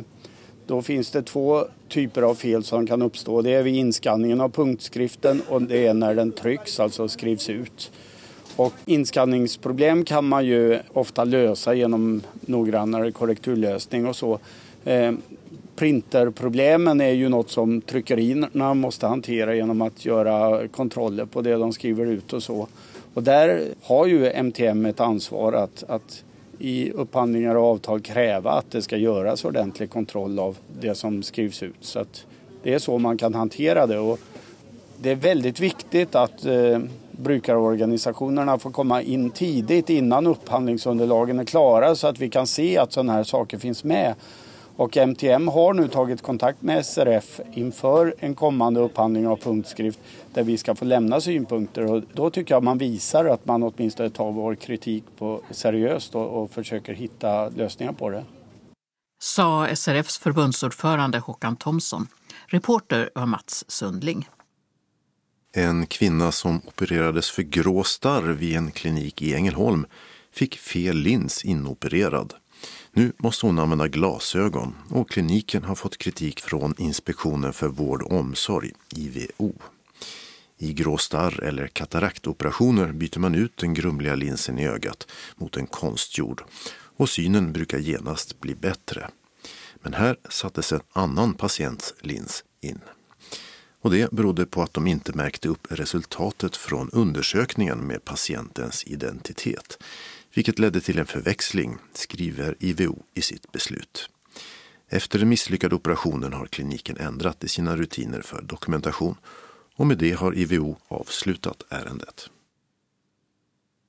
då 0.68 0.82
finns 0.82 1.12
det 1.12 1.24
två 1.24 1.66
typer 1.94 2.22
av 2.22 2.36
fel 2.36 2.64
som 2.64 2.88
kan 2.88 3.02
uppstå. 3.02 3.42
Det 3.42 3.54
är 3.54 3.64
vid 3.64 3.76
inskanningen 3.76 4.42
av 4.42 4.50
punktskriften 4.50 5.42
och 5.50 5.62
det 5.62 5.88
är 5.88 5.94
när 5.94 6.16
den 6.16 6.32
trycks, 6.32 6.80
alltså 6.80 7.08
skrivs 7.08 7.50
ut. 7.50 7.92
Och 8.56 8.74
inskanningsproblem 8.86 10.06
kan 10.06 10.26
man 10.26 10.46
ju 10.46 10.80
ofta 10.94 11.24
lösa 11.24 11.74
genom 11.74 12.22
noggrannare 12.42 13.12
korrekturlösning 13.12 14.08
och 14.08 14.16
så. 14.16 14.40
Eh, 14.84 15.12
printerproblemen 15.76 17.02
är 17.02 17.12
ju 17.12 17.30
något 17.30 17.50
som 17.50 17.82
tryckerierna 17.82 18.74
måste 18.74 19.08
hantera 19.08 19.56
genom 19.56 19.82
att 19.82 20.06
göra 20.06 20.68
kontroller 20.68 21.26
på 21.26 21.42
det 21.42 21.54
de 21.54 21.74
skriver 21.74 22.06
ut 22.06 22.34
och 22.34 22.44
så. 22.44 22.68
Och 23.14 23.24
där 23.24 23.64
har 23.84 24.08
ju 24.08 24.32
MTM 24.32 24.86
ett 24.86 25.00
ansvar 25.00 25.54
att, 25.54 25.84
att 25.88 26.24
i 26.60 26.92
upphandlingar 26.92 27.56
och 27.56 27.64
avtal 27.64 28.02
kräva 28.02 28.52
att 28.52 28.72
det 28.72 28.82
ska 28.82 28.98
göras 28.98 29.46
ordentlig 29.46 29.90
kontroll 29.90 30.40
av 30.40 30.58
det 30.82 30.96
som 30.96 31.24
skrivs 31.24 31.64
ut. 31.64 31.76
Så 31.80 32.00
att 32.00 32.26
det 32.64 32.74
är 32.74 32.80
så 32.80 32.98
man 32.98 33.18
kan 33.18 33.34
hantera 33.34 33.88
det. 33.88 34.00
Och 34.00 34.20
det 34.98 35.12
är 35.12 35.16
väldigt 35.16 35.60
viktigt 35.60 36.16
att 36.16 36.46
eh, 36.46 36.80
brukarorganisationerna 37.12 38.60
får 38.60 38.72
komma 38.72 39.02
in 39.02 39.30
tidigt 39.30 39.90
innan 39.90 40.28
upphandlingsunderlagen 40.28 41.40
är 41.40 41.46
klara 41.46 41.96
så 41.96 42.08
att 42.08 42.20
vi 42.20 42.30
kan 42.30 42.48
se 42.48 42.78
att 42.78 42.94
sådana 42.94 43.14
här 43.14 43.24
saker 43.24 43.58
finns 43.58 43.84
med. 43.84 44.16
Och 44.76 44.98
MTM 44.98 45.48
har 45.48 45.74
nu 45.74 45.88
tagit 45.88 46.22
kontakt 46.22 46.62
med 46.62 46.86
SRF 46.86 47.40
inför 47.54 48.16
en 48.20 48.36
kommande 48.36 48.80
upphandling 48.80 49.28
av 49.28 49.38
punktskrift 49.38 50.00
där 50.34 50.44
vi 50.44 50.58
ska 50.58 50.76
få 50.76 50.86
lämna 50.86 51.22
synpunkter. 51.22 51.92
Och 51.92 52.04
då 52.14 52.30
tycker 52.30 52.56
jag 52.56 52.64
man 52.64 52.78
visar 52.78 53.26
att 53.26 53.46
man 53.46 53.64
åtminstone 53.64 54.10
tar 54.10 54.32
vår 54.32 54.56
kritik 54.56 55.04
på 55.18 55.42
seriöst 55.52 56.16
och, 56.16 56.44
och 56.44 56.52
försöker 56.52 56.94
hitta 56.94 57.50
lösningar 57.50 57.94
på 57.94 58.10
det. 58.10 58.24
Sa 59.22 59.68
SRFs 59.76 60.18
förbundsordförande 60.18 61.20
Håkan 61.20 61.56
Thomsson. 61.56 62.08
Reporter 62.48 63.10
var 63.16 63.26
Mats 63.26 63.66
Sundling. 63.68 64.30
En 65.56 65.86
kvinna 65.86 66.32
som 66.32 66.62
opererades 66.68 67.32
för 67.32 67.44
grå 67.44 67.84
starr 67.84 68.24
vid 68.24 68.58
en 68.58 68.72
klinik 68.72 69.22
i 69.22 69.34
Ängelholm 69.34 69.86
fick 70.32 70.58
fel 70.58 70.96
lins 70.96 71.46
inopererad. 71.46 72.34
Nu 72.92 73.14
måste 73.18 73.46
hon 73.46 73.60
använda 73.60 73.88
glasögon 73.88 74.76
och 74.90 75.10
kliniken 75.10 75.64
har 75.64 75.76
fått 75.76 75.98
kritik 75.98 76.42
från 76.42 76.76
Inspektionen 76.78 77.54
för 77.54 77.68
vård 77.68 78.02
och 78.02 78.20
omsorg, 78.20 78.72
IVO. 78.96 79.54
I 80.58 80.74
grå 80.74 80.98
starr 80.98 81.44
eller 81.44 81.68
kataraktoperationer 81.68 82.92
byter 82.92 83.20
man 83.20 83.36
ut 83.36 83.58
den 83.58 83.74
grumliga 83.74 84.16
linsen 84.16 84.60
i 84.60 84.68
ögat 84.68 85.08
mot 85.36 85.58
en 85.58 85.68
konstgjord 85.68 86.44
och 86.98 87.10
synen 87.10 87.54
brukar 87.54 87.78
genast 87.78 88.40
bli 88.40 88.56
bättre. 88.56 89.10
Men 89.76 89.94
här 89.94 90.18
sattes 90.30 90.72
en 90.72 90.82
annan 90.94 91.34
patients 91.34 91.94
lins 92.00 92.44
in. 92.62 92.80
Och 93.82 93.92
det 93.92 94.12
berodde 94.12 94.46
på 94.46 94.62
att 94.62 94.74
de 94.74 94.88
inte 94.88 95.14
märkte 95.14 95.50
upp 95.50 95.68
resultatet 95.70 96.58
från 96.58 96.90
undersökningen 96.90 97.88
med 97.88 98.06
patientens 98.06 98.84
identitet, 98.88 99.84
vilket 100.34 100.60
ledde 100.60 100.82
till 100.82 101.00
en 101.00 101.06
förväxling, 101.06 101.78
skriver 101.94 102.56
IVO 102.60 103.04
i 103.14 103.22
sitt 103.22 103.52
beslut. 103.52 104.10
Efter 104.90 105.20
den 105.20 105.30
misslyckade 105.30 105.76
operationen 105.76 106.34
har 106.34 106.46
kliniken 106.46 106.98
ändrat 106.98 107.44
i 107.44 107.48
sina 107.48 107.76
rutiner 107.76 108.22
för 108.22 108.42
dokumentation 108.42 109.16
och 109.76 109.88
med 109.88 109.98
det 109.98 110.12
har 110.12 110.38
IVO 110.38 110.78
avslutat 110.88 111.64
ärendet. 111.70 112.30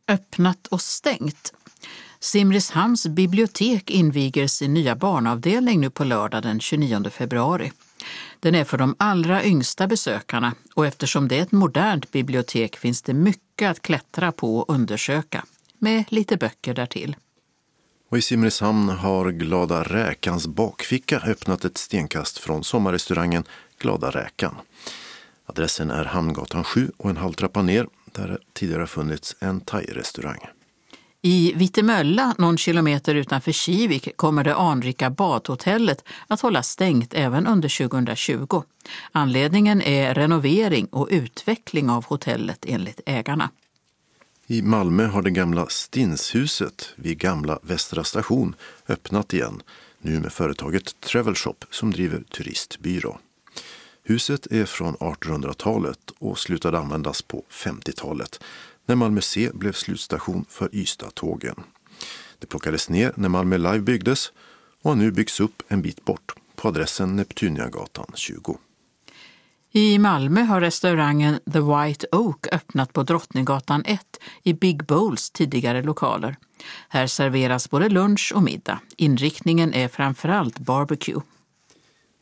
Öppnat 0.08 0.66
och 0.66 0.80
stängt. 0.80 1.52
Simrishamns 2.20 3.06
bibliotek 3.06 3.90
inviger 3.90 4.46
sin 4.46 4.74
nya 4.74 4.96
barnavdelning 4.96 5.80
nu 5.80 5.90
på 5.90 6.04
lördag 6.04 6.42
den 6.42 6.60
29 6.60 7.10
februari. 7.10 7.72
Den 8.40 8.54
är 8.54 8.64
för 8.64 8.78
de 8.78 8.96
allra 8.98 9.44
yngsta 9.44 9.86
besökarna 9.86 10.54
och 10.74 10.86
eftersom 10.86 11.28
det 11.28 11.38
är 11.38 11.42
ett 11.42 11.52
modernt 11.52 12.12
bibliotek 12.12 12.76
finns 12.76 13.02
det 13.02 13.14
mycket 13.14 13.70
att 13.70 13.82
klättra 13.82 14.32
på 14.32 14.58
och 14.58 14.74
undersöka, 14.74 15.44
med 15.84 16.04
lite 16.08 16.36
böcker 16.36 16.74
därtill. 16.74 17.16
Och 18.08 18.18
i 18.18 18.22
Simrishamn 18.22 18.88
har 18.88 19.30
Glada 19.30 19.82
Räkans 19.82 20.46
bakficka 20.46 21.20
öppnat 21.20 21.64
ett 21.64 21.78
stenkast 21.78 22.38
från 22.38 22.64
sommarrestaurangen 22.64 23.44
Glada 23.78 24.10
Räkan. 24.10 24.54
Adressen 25.46 25.90
är 25.90 26.04
Hamngatan 26.04 26.64
7 26.64 26.90
och 26.96 27.10
en 27.10 27.16
halv 27.16 27.32
trappa 27.32 27.62
ner 27.62 27.86
där 28.12 28.28
det 28.28 28.38
tidigare 28.52 28.86
funnits 28.86 29.36
en 29.40 29.60
thai-restaurang. 29.60 30.38
I 31.22 31.52
Vitemölla, 31.56 32.34
någon 32.38 32.58
kilometer 32.58 33.14
utanför 33.14 33.52
Kivik, 33.52 34.16
kommer 34.16 34.44
det 34.44 34.54
anrika 34.54 35.10
badhotellet 35.10 36.04
att 36.26 36.40
hålla 36.40 36.62
stängt 36.62 37.14
även 37.14 37.46
under 37.46 37.88
2020. 37.88 38.62
Anledningen 39.12 39.82
är 39.82 40.14
renovering 40.14 40.86
och 40.86 41.08
utveckling 41.10 41.90
av 41.90 42.04
hotellet 42.04 42.64
enligt 42.68 43.00
ägarna. 43.06 43.50
I 44.46 44.62
Malmö 44.62 45.06
har 45.06 45.22
det 45.22 45.30
gamla 45.30 45.66
Stinshuset 45.66 46.92
vid 46.96 47.18
gamla 47.18 47.58
Västra 47.62 48.04
station 48.04 48.54
öppnat 48.88 49.34
igen, 49.34 49.62
nu 49.98 50.20
med 50.20 50.32
företaget 50.32 51.00
Travel 51.00 51.34
Shop 51.34 51.56
som 51.70 51.90
driver 51.90 52.22
turistbyrå. 52.22 53.18
Huset 54.02 54.46
är 54.46 54.64
från 54.64 54.96
1800-talet 54.96 56.10
och 56.18 56.38
slutade 56.38 56.78
användas 56.78 57.22
på 57.22 57.44
50-talet 57.50 58.40
när 58.86 58.96
Malmö 58.96 59.20
C 59.20 59.50
blev 59.54 59.72
slutstation 59.72 60.44
för 60.48 60.74
Ystad-tågen. 60.74 61.62
Det 62.38 62.46
plockades 62.46 62.88
ner 62.88 63.12
när 63.16 63.28
Malmö 63.28 63.58
Live 63.58 63.78
byggdes 63.78 64.32
och 64.82 64.90
har 64.90 64.96
nu 64.96 65.10
byggts 65.10 65.40
upp 65.40 65.62
en 65.68 65.82
bit 65.82 66.04
bort 66.04 66.32
på 66.56 66.68
adressen 66.68 67.16
Neptuniagatan 67.16 68.06
20. 68.14 68.58
I 69.76 69.98
Malmö 69.98 70.42
har 70.42 70.60
restaurangen 70.60 71.40
The 71.52 71.60
White 71.60 72.06
Oak 72.12 72.46
öppnat 72.52 72.92
på 72.92 73.02
Drottninggatan 73.02 73.82
1 73.84 74.00
i 74.42 74.52
Big 74.52 74.84
Bowls 74.84 75.30
tidigare 75.30 75.82
lokaler. 75.82 76.36
Här 76.88 77.06
serveras 77.06 77.70
både 77.70 77.88
lunch 77.88 78.32
och 78.34 78.42
middag. 78.42 78.80
Inriktningen 78.96 79.74
är 79.74 79.88
framförallt 79.88 80.58
barbecue. 80.58 81.20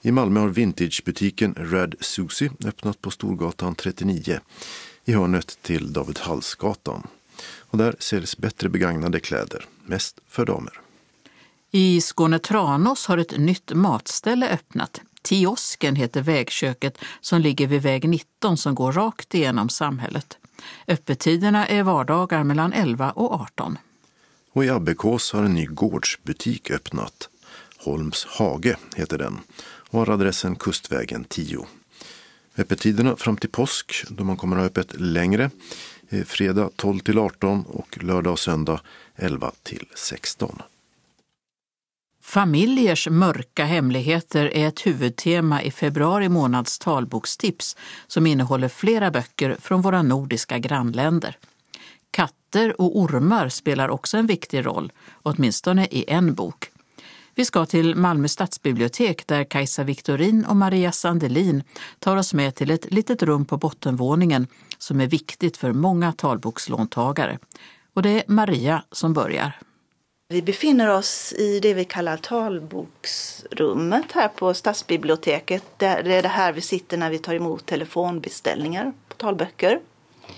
I 0.02 0.12
Malmö 0.12 0.40
har 0.40 0.48
vintagebutiken 0.48 1.54
Red 1.54 1.94
Susie 2.00 2.50
öppnat 2.64 3.00
på 3.00 3.10
Storgatan 3.10 3.74
39 3.74 4.40
i 5.04 5.12
hörnet 5.12 5.58
till 5.62 5.92
David 5.92 6.18
Hallsgatan. 6.18 7.06
Och 7.58 7.78
där 7.78 7.94
säljs 7.98 8.36
bättre 8.38 8.68
begagnade 8.68 9.20
kläder, 9.20 9.64
mest 9.84 10.20
för 10.28 10.46
damer. 10.46 10.80
I 11.70 12.00
Skåne 12.00 12.38
Tranås 12.38 13.06
har 13.06 13.18
ett 13.18 13.38
nytt 13.38 13.72
matställe 13.74 14.48
öppnat. 14.48 15.00
Tiosken 15.22 15.96
heter 15.96 16.22
vägköket 16.22 16.98
som 17.20 17.40
ligger 17.40 17.66
vid 17.66 17.82
väg 17.82 18.08
19 18.08 18.56
som 18.56 18.74
går 18.74 18.92
rakt 18.92 19.34
igenom 19.34 19.68
samhället. 19.68 20.38
Öppettiderna 20.88 21.66
är 21.66 21.82
vardagar 21.82 22.44
mellan 22.44 22.72
11 22.72 23.10
och 23.10 23.32
18. 23.32 23.78
Och 24.52 24.64
i 24.64 24.68
Abbekås 24.68 25.32
har 25.32 25.42
en 25.42 25.54
ny 25.54 25.66
gårdsbutik 25.66 26.70
öppnat. 26.70 27.28
Holms 27.78 28.24
Hage 28.24 28.76
heter 28.96 29.18
den 29.18 29.40
och 29.62 29.98
har 29.98 30.10
adressen 30.10 30.56
Kustvägen 30.56 31.24
10. 31.24 31.66
Öppettiderna 32.56 33.16
fram 33.16 33.36
till 33.36 33.50
påsk 33.50 34.04
då 34.08 34.24
man 34.24 34.36
kommer 34.36 34.56
att 34.56 34.62
ha 34.62 34.66
öppet 34.66 35.00
längre. 35.00 35.50
Fredag 36.26 36.70
12 36.76 36.98
till 36.98 37.18
18 37.18 37.62
och 37.62 38.04
lördag 38.04 38.32
och 38.32 38.38
söndag 38.38 38.80
11 39.16 39.52
till 39.62 39.86
16. 39.94 40.62
Familjers 42.32 43.08
mörka 43.08 43.64
hemligheter 43.64 44.54
är 44.54 44.68
ett 44.68 44.86
huvudtema 44.86 45.62
i 45.62 45.70
februari 45.70 46.28
månads 46.28 46.78
talbokstips 46.78 47.76
som 48.06 48.26
innehåller 48.26 48.68
flera 48.68 49.10
böcker 49.10 49.56
från 49.60 49.82
våra 49.82 50.02
nordiska 50.02 50.58
grannländer. 50.58 51.36
Katter 52.10 52.80
och 52.80 52.98
ormar 52.98 53.48
spelar 53.48 53.88
också 53.88 54.16
en 54.16 54.26
viktig 54.26 54.66
roll, 54.66 54.92
åtminstone 55.22 55.86
i 55.86 56.04
en 56.08 56.34
bok. 56.34 56.70
Vi 57.34 57.44
ska 57.44 57.66
till 57.66 57.94
Malmö 57.94 58.28
stadsbibliotek 58.28 59.26
där 59.26 59.44
Kajsa 59.44 59.84
Viktorin 59.84 60.44
och 60.44 60.56
Maria 60.56 60.92
Sandelin 60.92 61.62
tar 61.98 62.16
oss 62.16 62.34
med 62.34 62.54
till 62.54 62.70
ett 62.70 62.92
litet 62.92 63.22
rum 63.22 63.44
på 63.44 63.56
bottenvåningen 63.56 64.46
som 64.78 65.00
är 65.00 65.06
viktigt 65.06 65.56
för 65.56 65.72
många 65.72 66.12
talbokslåntagare. 66.12 67.38
Och 67.94 68.02
det 68.02 68.10
är 68.10 68.24
Maria 68.26 68.84
som 68.92 69.12
börjar. 69.12 69.58
Vi 70.32 70.42
befinner 70.42 70.90
oss 70.90 71.32
i 71.32 71.60
det 71.60 71.74
vi 71.74 71.84
kallar 71.84 72.16
talboksrummet 72.16 74.12
här 74.12 74.28
på 74.28 74.54
stadsbiblioteket. 74.54 75.64
Det 75.76 75.86
är 75.86 76.22
det 76.22 76.28
här 76.28 76.52
vi 76.52 76.60
sitter 76.60 76.96
när 76.96 77.10
vi 77.10 77.18
tar 77.18 77.34
emot 77.34 77.66
telefonbeställningar 77.66 78.92
på 79.08 79.14
talböcker. 79.14 79.80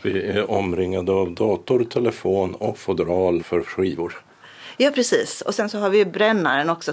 Vi 0.03 0.23
är 0.23 0.51
omringade 0.51 1.13
av 1.13 1.35
dator, 1.35 1.85
telefon 1.85 2.55
och 2.55 2.79
fodral 2.79 3.43
för 3.43 3.63
skivor. 3.63 4.25
Ja, 4.77 4.91
precis. 4.91 5.41
Och 5.41 5.55
sen 5.55 5.69
så 5.69 5.79
har 5.79 5.91
vi 5.91 6.05
brännaren 6.05 6.71
också 6.71 6.93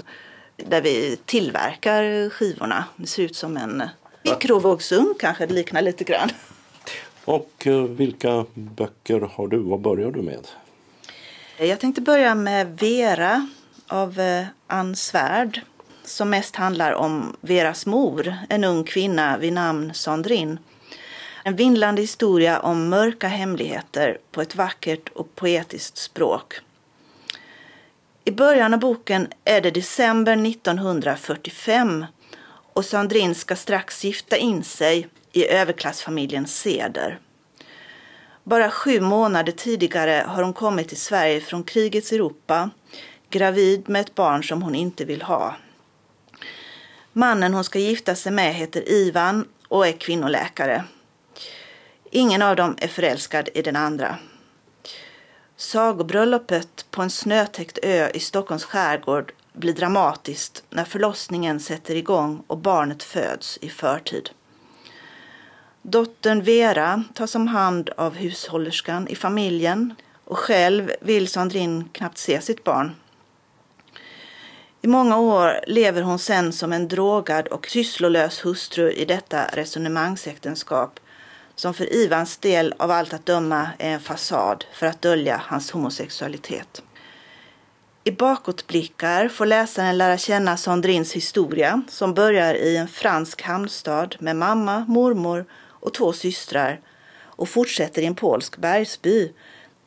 där 0.56 0.82
vi 0.82 1.16
tillverkar 1.24 2.30
skivorna. 2.30 2.84
Det 2.96 3.06
ser 3.06 3.22
ut 3.22 3.36
som 3.36 3.56
en 3.56 3.82
mikrovågsugn 4.22 5.14
kanske 5.18 5.46
det 5.46 5.54
liknar 5.54 5.82
lite 5.82 6.04
grann. 6.04 6.30
Och 7.24 7.66
vilka 7.88 8.46
böcker 8.54 9.20
har 9.20 9.48
du? 9.48 9.58
Vad 9.58 9.80
börjar 9.80 10.10
du 10.10 10.22
med? 10.22 10.46
Eh, 11.62 11.68
jag 11.68 11.80
tänkte 11.80 12.00
börja 12.00 12.34
med 12.34 12.78
Vera 12.78 13.48
av 13.86 14.20
eh, 14.20 14.46
Ann 14.66 14.96
Svärd 14.96 15.60
som 16.04 16.30
mest 16.30 16.56
handlar 16.56 16.92
om 16.92 17.36
Veras 17.40 17.86
mor, 17.86 18.34
en 18.48 18.64
ung 18.64 18.84
kvinna 18.84 19.38
vid 19.38 19.52
namn 19.52 19.94
Sandrin. 19.94 20.58
En 21.44 21.56
vindlande 21.56 22.00
historia 22.00 22.60
om 22.60 22.88
mörka 22.88 23.28
hemligheter 23.28 24.18
på 24.30 24.42
ett 24.42 24.54
vackert 24.54 25.08
och 25.08 25.34
poetiskt 25.34 25.96
språk. 25.96 26.54
I 28.24 28.30
början 28.30 28.74
av 28.74 28.80
boken 28.80 29.28
är 29.44 29.60
det 29.60 29.70
december 29.70 30.46
1945 30.46 32.06
och 32.72 32.84
Sandrin 32.84 33.34
ska 33.34 33.56
strax 33.56 34.04
gifta 34.04 34.36
in 34.36 34.64
sig 34.64 35.08
i 35.32 35.46
överklassfamiljen 35.48 36.46
Seder. 36.46 37.18
Bara 38.44 38.70
sju 38.70 39.00
månader 39.00 39.52
tidigare 39.52 40.24
har 40.28 40.42
hon 40.42 40.52
kommit 40.52 40.88
till 40.88 41.00
Sverige 41.00 41.40
från 41.40 41.64
krigets 41.64 42.12
Europa, 42.12 42.70
gravid 43.30 43.88
med 43.88 44.00
ett 44.00 44.14
barn 44.14 44.44
som 44.44 44.62
hon 44.62 44.74
inte 44.74 45.04
vill 45.04 45.22
ha. 45.22 45.56
Mannen 47.12 47.54
hon 47.54 47.64
ska 47.64 47.78
gifta 47.78 48.14
sig 48.14 48.32
med 48.32 48.54
heter 48.54 48.88
Ivan 48.88 49.48
och 49.68 49.86
är 49.86 49.92
kvinnoläkare. 49.92 50.84
Ingen 52.10 52.42
av 52.42 52.56
dem 52.56 52.76
är 52.78 52.88
förälskad 52.88 53.48
i 53.54 53.62
den 53.62 53.76
andra. 53.76 54.16
Sagobröllopet 55.56 56.86
på 56.90 57.02
en 57.02 57.10
snötäckt 57.10 57.78
ö 57.82 58.10
i 58.14 58.20
Stockholms 58.20 58.64
skärgård 58.64 59.32
blir 59.52 59.72
dramatiskt 59.72 60.64
när 60.70 60.84
förlossningen 60.84 61.60
sätter 61.60 61.94
igång 61.94 62.42
och 62.46 62.58
barnet 62.58 63.02
föds 63.02 63.58
i 63.60 63.68
förtid. 63.68 64.30
Dottern 65.84 66.42
Vera 66.42 67.04
tas 67.14 67.34
om 67.34 67.46
hand 67.48 67.90
av 67.96 68.14
hushållerskan 68.14 69.08
i 69.08 69.14
familjen 69.14 69.94
och 70.24 70.38
själv 70.38 70.90
vill 71.00 71.28
Sandrin 71.28 71.88
knappt 71.92 72.18
se 72.18 72.40
sitt 72.40 72.64
barn. 72.64 72.94
I 74.82 74.86
många 74.86 75.18
år 75.18 75.60
lever 75.66 76.02
hon 76.02 76.18
sen 76.18 76.52
som 76.52 76.72
en 76.72 76.88
drogad 76.88 77.48
och 77.48 77.66
sysslolös 77.66 78.44
hustru 78.44 78.92
i 78.92 79.04
detta 79.04 79.44
resonemangsäktenskap 79.52 81.00
som 81.54 81.74
för 81.74 81.92
Ivans 81.92 82.36
del 82.36 82.74
av 82.78 82.90
allt 82.90 83.12
att 83.12 83.26
döma 83.26 83.68
är 83.78 83.90
en 83.90 84.00
fasad 84.00 84.64
för 84.72 84.86
att 84.86 85.02
dölja 85.02 85.42
hans 85.46 85.70
homosexualitet. 85.70 86.82
I 88.04 88.10
bakåtblickar 88.10 89.28
får 89.28 89.46
läsaren 89.46 89.98
lära 89.98 90.18
känna 90.18 90.56
Sandrins 90.56 91.12
historia 91.12 91.82
som 91.88 92.14
börjar 92.14 92.54
i 92.54 92.76
en 92.76 92.88
fransk 92.88 93.42
hamnstad 93.42 94.16
med 94.18 94.36
mamma, 94.36 94.84
mormor 94.88 95.44
och 95.82 95.94
två 95.94 96.12
systrar 96.12 96.80
och 97.20 97.48
fortsätter 97.48 98.02
i 98.02 98.06
en 98.06 98.14
polsk 98.14 98.56
bergsby 98.56 99.32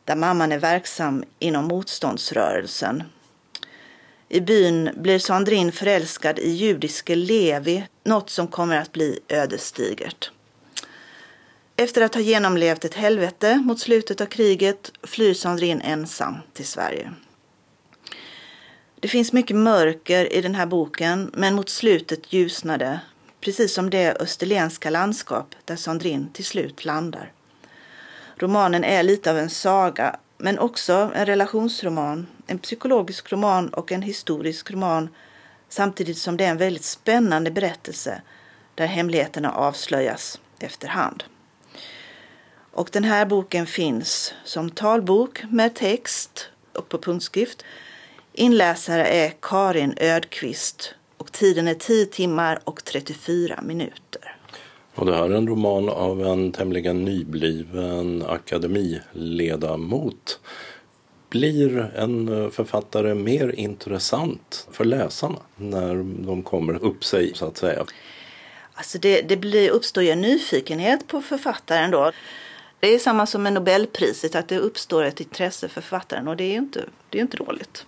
där 0.04 0.16
mamman 0.16 0.52
är 0.52 0.58
verksam 0.58 1.24
inom 1.38 1.64
motståndsrörelsen. 1.64 3.02
I 4.28 4.40
byn 4.40 4.90
blir 4.96 5.18
Sandrin 5.18 5.72
förälskad 5.72 6.38
i 6.38 6.50
judiske 6.50 7.14
Levi, 7.14 7.86
något 8.04 8.30
som 8.30 8.48
kommer 8.48 8.76
att 8.76 8.92
bli 8.92 9.20
ödesdigert. 9.28 10.30
Efter 11.76 12.02
att 12.02 12.14
ha 12.14 12.20
genomlevt 12.20 12.84
ett 12.84 12.94
helvete 12.94 13.62
mot 13.64 13.80
slutet 13.80 14.20
av 14.20 14.26
kriget 14.26 14.92
flyr 15.02 15.34
Sandrin 15.34 15.80
ensam 15.80 16.34
till 16.52 16.66
Sverige. 16.66 17.12
Det 19.00 19.08
finns 19.08 19.32
mycket 19.32 19.56
mörker 19.56 20.32
i 20.32 20.40
den 20.42 20.54
här 20.54 20.66
boken, 20.66 21.30
men 21.34 21.54
mot 21.54 21.68
slutet 21.68 22.32
ljusnar 22.32 22.78
det, 22.78 23.00
precis 23.46 23.74
som 23.74 23.90
det 23.90 24.16
österlenska 24.20 24.90
landskap 24.90 25.54
där 25.64 25.76
Sandrin 25.76 26.28
till 26.32 26.44
slut 26.44 26.84
landar. 26.84 27.32
Romanen 28.36 28.84
är 28.84 29.02
lite 29.02 29.30
av 29.30 29.38
en 29.38 29.50
saga, 29.50 30.16
men 30.38 30.58
också 30.58 31.12
en 31.14 31.26
relationsroman, 31.26 32.26
en 32.46 32.58
psykologisk 32.58 33.32
roman 33.32 33.68
och 33.68 33.92
en 33.92 34.02
historisk 34.02 34.70
roman, 34.70 35.08
samtidigt 35.68 36.18
som 36.18 36.36
det 36.36 36.44
är 36.44 36.50
en 36.50 36.56
väldigt 36.56 36.84
spännande 36.84 37.50
berättelse 37.50 38.22
där 38.74 38.86
hemligheterna 38.86 39.52
avslöjas 39.52 40.40
efterhand. 40.58 41.24
Och 42.72 42.88
den 42.92 43.04
här 43.04 43.26
boken 43.26 43.66
finns 43.66 44.34
som 44.44 44.70
talbok 44.70 45.44
med 45.50 45.74
text 45.74 46.48
och 46.72 46.88
på 46.88 46.98
punktskrift. 46.98 47.64
Inläsare 48.32 49.06
är 49.06 49.32
Karin 49.42 49.94
Ödqvist 49.96 50.94
och 51.26 51.32
tiden 51.32 51.68
är 51.68 51.74
10 51.74 52.06
timmar 52.06 52.58
och 52.64 52.84
34 52.84 53.60
minuter. 53.62 54.36
Och 54.94 55.06
det 55.06 55.14
här 55.14 55.24
är 55.24 55.30
en 55.30 55.48
roman 55.48 55.88
av 55.88 56.26
en 56.26 56.52
tämligen 56.52 57.04
nybliven 57.04 58.24
akademiledamot. 58.28 60.40
Blir 61.30 61.92
en 61.96 62.50
författare 62.50 63.14
mer 63.14 63.48
intressant 63.48 64.68
för 64.72 64.84
läsarna 64.84 65.38
när 65.56 65.94
de 66.26 66.42
kommer 66.42 66.84
upp 66.84 67.04
sig 67.04 67.32
så 67.34 67.46
att 67.46 67.56
säga? 67.56 67.84
Alltså 68.74 68.98
det, 68.98 69.22
det 69.22 69.36
blir, 69.36 69.70
uppstår 69.70 70.02
ju 70.02 70.10
en 70.10 70.20
nyfikenhet 70.20 71.06
på 71.06 71.22
författaren 71.22 71.90
då. 71.90 72.12
Det 72.80 72.94
är 72.94 72.98
samma 72.98 73.26
som 73.26 73.42
med 73.42 73.52
Nobelpriset, 73.52 74.34
att 74.34 74.48
det 74.48 74.58
uppstår 74.58 75.04
ett 75.04 75.20
intresse 75.20 75.68
för 75.68 75.80
författaren 75.80 76.28
och 76.28 76.36
det 76.36 76.44
är 76.44 76.52
ju 76.52 76.58
inte, 76.58 76.84
det 77.10 77.18
är 77.18 77.22
inte 77.22 77.36
dåligt. 77.36 77.86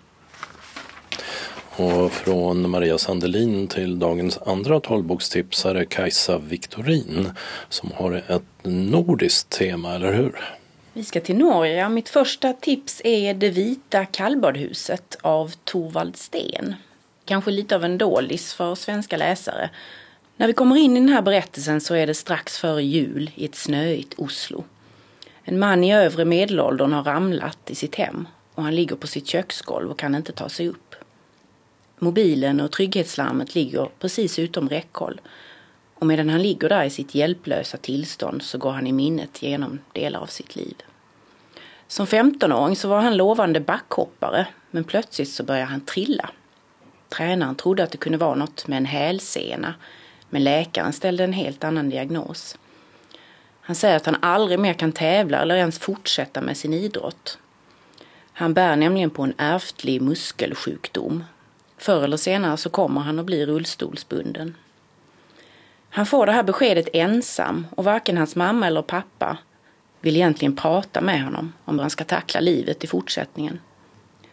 Och 1.79 2.12
från 2.12 2.70
Maria 2.70 2.99
Sandelin 2.99 3.68
till 3.68 3.99
dagens 3.99 4.39
andra 4.39 4.81
talbokstipsare 4.81 5.85
Kajsa 5.85 6.39
Viktorin 6.39 7.31
som 7.68 7.93
har 7.95 8.12
ett 8.12 8.43
nordiskt 8.62 9.51
tema, 9.51 9.95
eller 9.95 10.12
hur? 10.12 10.39
Vi 10.93 11.05
ska 11.05 11.20
till 11.20 11.37
Norge. 11.37 11.89
Mitt 11.89 12.09
första 12.09 12.53
tips 12.53 13.01
är 13.05 13.35
Det 13.35 13.51
vita 13.51 14.05
kallbadhuset 14.05 15.16
av 15.20 15.53
Torvald 15.64 16.16
Sten. 16.16 16.74
Kanske 17.24 17.51
lite 17.51 17.76
av 17.76 17.85
en 17.85 17.99
dålis 17.99 18.55
för 18.55 18.74
svenska 18.74 19.16
läsare. 19.16 19.70
När 20.37 20.47
vi 20.47 20.53
kommer 20.53 20.76
in 20.76 20.97
i 20.97 21.01
den 21.01 21.09
här 21.09 21.22
berättelsen 21.22 21.81
så 21.81 21.95
är 21.95 22.07
det 22.07 22.14
strax 22.14 22.59
före 22.59 22.83
jul 22.83 23.31
i 23.35 23.45
ett 23.45 23.55
snöigt 23.55 24.14
Oslo. 24.16 24.64
En 25.45 25.59
man 25.59 25.85
i 25.85 25.95
övre 25.95 26.24
medelåldern 26.24 26.93
har 26.93 27.05
ramlat 27.05 27.59
i 27.70 27.74
sitt 27.74 27.95
hem 27.95 28.29
och 28.55 28.62
han 28.62 28.74
ligger 28.74 28.97
på 28.97 29.07
sitt 29.07 29.26
köksgolv 29.26 29.91
och 29.91 29.99
kan 29.99 30.14
inte 30.14 30.33
ta 30.33 30.49
sig 30.49 30.68
upp. 30.68 30.95
Mobilen 31.99 32.61
och 32.61 32.72
trygghetslarmet 32.72 33.55
ligger 33.55 33.88
precis 33.99 34.38
utom 34.38 34.68
räckhåll 34.68 35.20
och 35.94 36.07
medan 36.07 36.30
han 36.30 36.42
ligger 36.42 36.68
där 36.68 36.84
i 36.84 36.90
sitt 36.90 37.14
hjälplösa 37.14 37.76
tillstånd 37.76 38.42
så 38.42 38.59
går 38.59 38.70
han 38.70 38.86
i 38.86 38.92
minnet 38.92 39.42
genom 39.42 39.78
delar 39.92 40.20
av 40.20 40.26
sitt 40.26 40.57
liv. 40.57 40.74
Som 41.88 42.07
15-åring 42.07 42.76
så 42.76 42.88
var 42.88 43.01
han 43.01 43.16
lovande 43.16 43.61
backhoppare 43.61 44.46
men 44.70 44.84
plötsligt 44.84 45.30
så 45.30 45.42
började 45.44 45.70
han 45.70 45.80
trilla. 45.80 46.30
Tränaren 47.09 47.55
trodde 47.55 47.82
att 47.82 47.90
det 47.90 47.99
kunde 47.99 48.18
vara 48.18 48.34
något 48.34 48.66
med 48.66 48.76
en 48.76 48.84
hälsena 48.84 49.74
men 50.30 50.44
läkaren 50.44 50.92
ställde 50.92 51.24
en 51.24 51.32
helt 51.32 51.64
annan 51.64 51.90
diagnos. 51.90 52.59
Han 53.61 53.76
säger 53.76 53.96
att 53.96 54.07
han 54.07 54.16
aldrig 54.20 54.59
mer 54.59 54.74
kan 54.74 54.92
tävla 54.92 55.42
eller 55.42 55.57
ens 55.57 55.78
fortsätta 55.78 56.40
med 56.40 56.57
sin 56.57 56.74
idrott. 56.74 57.38
Han 58.32 58.55
bär 58.55 58.76
nämligen 58.76 59.11
på 59.11 59.22
en 59.22 59.34
ärftlig 59.38 60.03
muskelsjukdom. 60.03 61.24
Förr 61.79 62.05
eller 62.05 62.16
senare 62.16 62.57
så 62.57 62.70
kommer 62.70 63.01
han 63.01 63.18
att 63.18 63.26
bli 63.26 63.47
rullstolsbunden. 63.47 64.55
Han 65.91 66.07
får 66.07 66.26
det 66.26 66.33
här 66.33 66.43
beskedet 66.43 66.89
ensam 66.93 67.66
och 67.76 67.85
varken 67.85 68.16
hans 68.16 68.37
mamma 68.37 68.66
eller 68.66 68.83
pappa 68.83 69.39
vill 70.01 70.16
egentligen 70.16 70.57
prata 70.57 71.01
med 71.01 71.24
honom 71.24 71.53
om 71.64 71.74
hur 71.74 71.81
han 71.81 71.91
ska 71.91 72.05
tackla 72.05 72.41
livet 72.41 72.85
i 72.85 72.87
fortsättningen. 72.87 73.61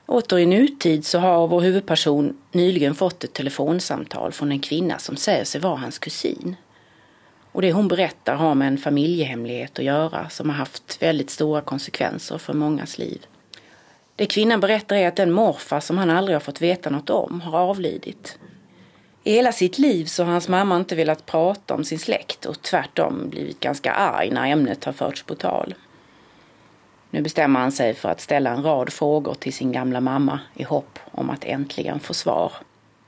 Åter 0.05 0.39
i 0.39 0.45
nutid 0.45 1.05
så 1.05 1.19
har 1.19 1.47
vår 1.47 1.61
huvudperson 1.61 2.37
nyligen 2.51 2.95
fått 2.95 3.23
ett 3.23 3.33
telefonsamtal 3.33 4.31
från 4.31 4.51
en 4.51 4.59
kvinna 4.59 4.99
som 4.99 5.15
säger 5.15 5.43
sig 5.43 5.61
vara 5.61 5.75
hans 5.75 5.99
kusin. 5.99 6.55
Och 7.51 7.61
det 7.61 7.73
hon 7.73 7.87
berättar 7.87 8.35
har 8.35 8.55
med 8.55 8.67
en 8.67 8.77
familjehemlighet 8.77 9.79
att 9.79 9.85
göra 9.85 10.29
som 10.29 10.49
har 10.49 10.57
haft 10.57 11.01
väldigt 11.01 11.29
stora 11.29 11.61
konsekvenser 11.61 12.37
för 12.37 12.53
mångas 12.53 12.97
liv. 12.97 13.25
Det 14.15 14.25
kvinnan 14.25 14.59
berättar 14.59 14.95
är 14.95 15.07
att 15.07 15.15
den 15.15 15.31
morfar 15.31 15.79
som 15.79 15.97
han 15.97 16.09
aldrig 16.09 16.35
har 16.35 16.39
fått 16.39 16.61
veta 16.61 16.89
något 16.89 17.09
om 17.09 17.41
har 17.41 17.59
avlidit. 17.59 18.39
I 19.23 19.33
hela 19.33 19.51
sitt 19.51 19.79
liv 19.79 20.05
så 20.05 20.23
har 20.23 20.31
hans 20.31 20.47
mamma 20.47 20.75
inte 20.77 20.95
velat 20.95 21.25
prata 21.25 21.73
om 21.73 21.83
sin 21.83 21.99
släkt 21.99 22.45
och 22.45 22.61
tvärtom 22.61 23.29
blivit 23.29 23.59
ganska 23.59 23.91
arg 23.91 24.31
när 24.31 24.51
ämnet 24.51 24.83
har 24.83 24.93
förts 24.93 25.23
på 25.23 25.35
tal. 25.35 25.75
Nu 27.09 27.21
bestämmer 27.21 27.59
han 27.59 27.71
sig 27.71 27.93
för 27.93 28.09
att 28.09 28.21
ställa 28.21 28.49
en 28.49 28.63
rad 28.63 28.93
frågor 28.93 29.33
till 29.33 29.53
sin 29.53 29.71
gamla 29.71 30.01
mamma 30.01 30.39
i 30.53 30.63
hopp 30.63 30.99
om 31.11 31.29
att 31.29 31.45
äntligen 31.45 31.99
få 31.99 32.13
svar. 32.13 32.51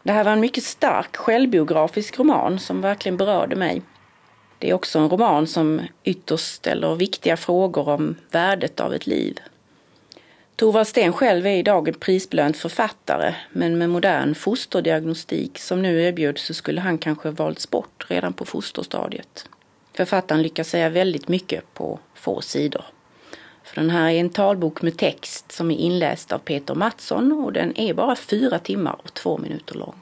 Det 0.04 0.12
här 0.12 0.24
var 0.24 0.32
en 0.32 0.40
mycket 0.40 0.64
stark 0.64 1.16
självbiografisk 1.16 2.20
roman 2.20 2.60
som 2.60 2.82
verkligen 2.82 3.18
berörde 3.18 3.56
mig. 3.56 3.82
Det 4.60 4.70
är 4.70 4.74
också 4.74 5.00
en 5.00 5.10
roman 5.10 5.48
som 5.48 5.82
ytterst 6.04 6.54
ställer 6.54 6.96
viktiga 6.96 7.38
frågor 7.38 7.90
om 7.90 8.16
värdet 8.32 8.80
av 8.80 8.94
ett 8.94 9.08
liv. 9.08 9.40
Torvald 10.58 10.88
Sten 10.88 11.14
själv 11.14 11.46
är 11.46 11.56
idag 11.56 11.88
en 11.88 11.94
prisbelönt 11.94 12.58
författare 12.58 13.36
men 13.52 13.78
med 13.78 13.90
modern 13.90 14.36
fosterdiagnostik 14.36 15.60
som 15.60 15.82
nu 15.82 16.04
erbjuds 16.04 16.46
så 16.46 16.54
skulle 16.54 16.82
han 16.82 16.98
kanske 16.98 17.30
valts 17.30 17.70
bort 17.70 18.06
redan 18.10 18.34
på 18.34 18.46
fosterstadiet. 18.46 19.50
Författaren 19.94 20.42
lyckas 20.42 20.70
säga 20.70 20.90
väldigt 20.90 21.28
mycket 21.28 21.74
på 21.74 22.00
få 22.14 22.42
sidor. 22.42 22.86
För 23.64 23.82
den 23.82 23.90
här 23.90 24.10
är 24.10 24.20
en 24.20 24.30
talbok 24.30 24.82
med 24.82 24.98
text 24.98 25.52
som 25.52 25.72
är 25.72 25.76
inläst 25.76 26.32
av 26.32 26.38
Peter 26.38 26.76
Mattsson 26.76 27.32
och 27.32 27.54
den 27.54 27.80
är 27.80 27.94
bara 27.94 28.16
fyra 28.16 28.60
timmar 28.60 28.96
och 29.04 29.14
två 29.14 29.38
minuter 29.38 29.76
lång. 29.76 29.96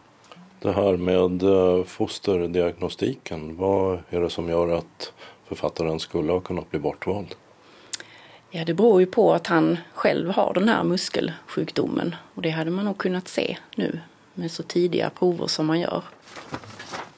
Det 0.59 0.71
här 0.71 0.97
med 0.97 1.43
eh, 1.43 1.83
fosterdiagnostiken, 1.83 3.57
vad 3.57 3.99
är 4.09 4.21
det 4.21 4.29
som 4.29 4.49
gör 4.49 4.77
att 4.77 5.13
författaren 5.47 5.99
skulle 5.99 6.31
ha 6.31 6.39
kunnat 6.39 6.71
bli 6.71 6.79
bortvald? 6.79 7.35
Ja, 8.55 8.65
det 8.65 8.73
beror 8.73 8.99
ju 8.99 9.05
på 9.05 9.33
att 9.33 9.47
han 9.47 9.77
själv 9.93 10.31
har 10.31 10.53
den 10.53 10.69
här 10.69 10.83
muskelsjukdomen 10.83 12.15
och 12.35 12.41
det 12.41 12.49
hade 12.49 12.71
man 12.71 12.85
nog 12.85 12.97
kunnat 12.97 13.27
se 13.27 13.57
nu 13.75 13.99
med 14.33 14.51
så 14.51 14.63
tidiga 14.63 15.09
prover 15.09 15.47
som 15.47 15.65
man 15.65 15.79
gör. 15.79 16.03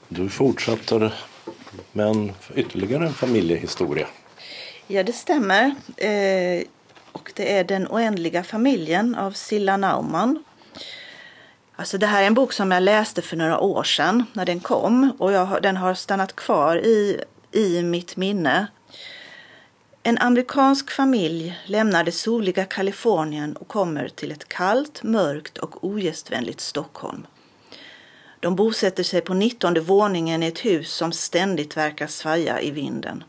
Du 0.07 0.29
fortsätter 0.29 1.13
med 1.91 2.07
en, 2.07 2.33
ytterligare 2.55 3.05
en 3.05 3.13
familjehistoria. 3.13 4.07
Ja, 4.87 5.03
det 5.03 5.13
stämmer. 5.13 5.75
Eh, 5.97 6.63
och 7.11 7.31
det 7.35 7.53
är 7.57 7.63
Den 7.63 7.87
oändliga 7.87 8.43
familjen 8.43 9.15
av 9.15 9.31
Silla 9.31 9.77
Naumann. 9.77 10.43
Alltså 11.75 11.97
det 11.97 12.07
här 12.07 12.23
är 12.23 12.27
en 12.27 12.33
bok 12.33 12.53
som 12.53 12.71
jag 12.71 12.83
läste 12.83 13.21
för 13.21 13.37
några 13.37 13.59
år 13.59 13.83
sedan 13.83 14.25
när 14.33 14.45
den 14.45 14.59
kom 14.59 15.11
och 15.19 15.31
jag, 15.31 15.61
den 15.61 15.77
har 15.77 15.93
stannat 15.93 16.35
kvar 16.35 16.77
i, 16.77 17.21
i 17.51 17.83
mitt 17.83 18.17
minne. 18.17 18.67
En 20.07 20.17
amerikansk 20.17 20.91
familj 20.91 21.59
lämnar 21.65 22.03
det 22.03 22.11
soliga 22.11 22.65
Kalifornien 22.65 23.55
och 23.55 23.67
kommer 23.67 24.07
till 24.09 24.31
ett 24.31 24.47
kallt, 24.47 25.03
mörkt 25.03 25.57
och 25.57 25.83
ogästvänligt 25.83 26.59
Stockholm. 26.59 27.27
De 28.39 28.55
bosätter 28.55 29.03
sig 29.03 29.21
på 29.21 29.33
19 29.33 29.83
våningen 29.83 30.43
i 30.43 30.47
ett 30.47 30.65
hus 30.65 30.91
som 30.91 31.11
ständigt 31.11 31.77
verkar 31.77 32.07
svaja 32.07 32.61
i 32.61 32.71
vinden. 32.71 33.23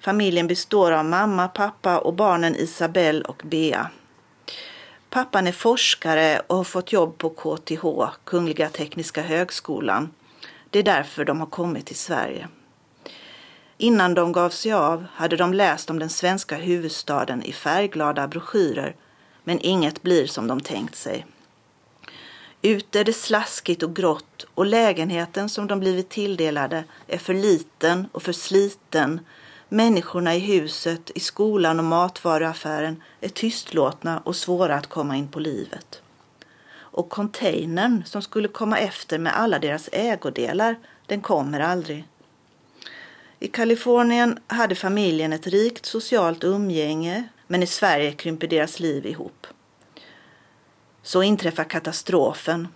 Familjen 0.00 0.46
består 0.46 0.92
av 0.92 1.04
mamma, 1.04 1.48
pappa 1.48 1.98
och 1.98 2.14
barnen 2.14 2.56
Isabelle 2.56 3.24
och 3.24 3.42
Bea. 3.44 3.90
Pappan 5.10 5.46
är 5.46 5.52
forskare 5.52 6.42
och 6.46 6.56
har 6.56 6.64
fått 6.64 6.92
jobb 6.92 7.18
på 7.18 7.30
KTH, 7.30 7.84
Kungliga 8.24 8.68
Tekniska 8.68 9.22
Högskolan. 9.22 10.10
Det 10.70 10.78
är 10.78 10.82
därför 10.82 11.24
de 11.24 11.40
har 11.40 11.46
kommit 11.46 11.86
till 11.86 11.96
Sverige. 11.96 12.48
Innan 13.82 14.14
de 14.14 14.32
gav 14.32 14.50
sig 14.50 14.72
av 14.72 15.06
hade 15.14 15.36
de 15.36 15.54
läst 15.54 15.90
om 15.90 15.98
den 15.98 16.08
svenska 16.08 16.56
huvudstaden 16.56 17.42
i 17.42 17.52
färgglada 17.52 18.28
broschyrer 18.28 18.96
men 19.44 19.58
inget 19.60 20.02
blir 20.02 20.26
som 20.26 20.46
de 20.46 20.60
tänkt 20.60 20.96
sig. 20.96 21.26
Ute 22.62 23.00
är 23.00 23.04
det 23.04 23.12
slaskigt 23.12 23.82
och 23.82 23.96
grått 23.96 24.46
och 24.54 24.66
lägenheten 24.66 25.48
som 25.48 25.66
de 25.66 25.80
blivit 25.80 26.08
tilldelade 26.08 26.84
är 27.06 27.18
för 27.18 27.34
liten 27.34 28.06
och 28.12 28.22
för 28.22 28.32
sliten. 28.32 29.20
Människorna 29.68 30.34
i 30.34 30.38
huset, 30.38 31.10
i 31.14 31.20
skolan 31.20 31.78
och 31.78 31.84
matvaruaffären 31.84 33.02
är 33.20 33.28
tystlåtna 33.28 34.18
och 34.18 34.36
svåra 34.36 34.74
att 34.74 34.86
komma 34.86 35.16
in 35.16 35.28
på 35.28 35.40
livet. 35.40 36.02
Och 36.74 37.08
containern 37.10 38.02
som 38.06 38.22
skulle 38.22 38.48
komma 38.48 38.78
efter 38.78 39.18
med 39.18 39.36
alla 39.36 39.58
deras 39.58 39.88
ägodelar, 39.92 40.78
den 41.06 41.20
kommer 41.20 41.60
aldrig. 41.60 42.04
I 43.42 43.48
Kalifornien 43.48 44.38
hade 44.46 44.74
familjen 44.74 45.32
ett 45.32 45.46
rikt 45.46 45.86
socialt 45.86 46.44
umgänge 46.44 47.28
men 47.46 47.62
i 47.62 47.66
Sverige 47.66 48.12
krymper 48.12 48.46
deras 48.46 48.80
liv 48.80 49.06
ihop. 49.06 49.46
Så 51.02 51.22
inträffar 51.22 51.64
katastrofen 51.64 52.68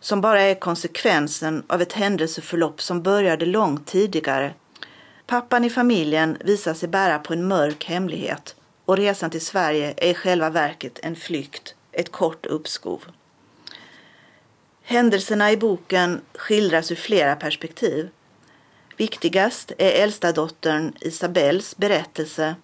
som 0.00 0.20
bara 0.20 0.42
är 0.42 0.54
konsekvensen 0.54 1.64
av 1.66 1.82
ett 1.82 1.92
händelseförlopp 1.92 2.82
som 2.82 3.02
började 3.02 3.46
långt 3.46 3.86
tidigare. 3.86 4.54
Pappan 5.26 5.64
i 5.64 5.70
familjen 5.70 6.36
visar 6.40 6.74
sig 6.74 6.88
bära 6.88 7.18
på 7.18 7.32
en 7.32 7.48
mörk 7.48 7.84
hemlighet 7.84 8.56
och 8.84 8.96
resan 8.96 9.30
till 9.30 9.46
Sverige 9.46 9.94
är 9.96 10.10
i 10.10 10.14
själva 10.14 10.50
verket 10.50 10.98
en 11.02 11.16
flykt, 11.16 11.74
ett 11.92 12.12
kort 12.12 12.46
uppskov. 12.46 13.04
Händelserna 14.82 15.52
i 15.52 15.56
boken 15.56 16.20
skildras 16.34 16.90
ur 16.90 16.96
flera 16.96 17.36
perspektiv. 17.36 18.08
Viktigast 19.00 19.72
är 19.78 20.02
äldsta 20.02 20.32
dottern 20.32 20.92
Isabells 21.00 21.76
berättelse. 21.76 22.54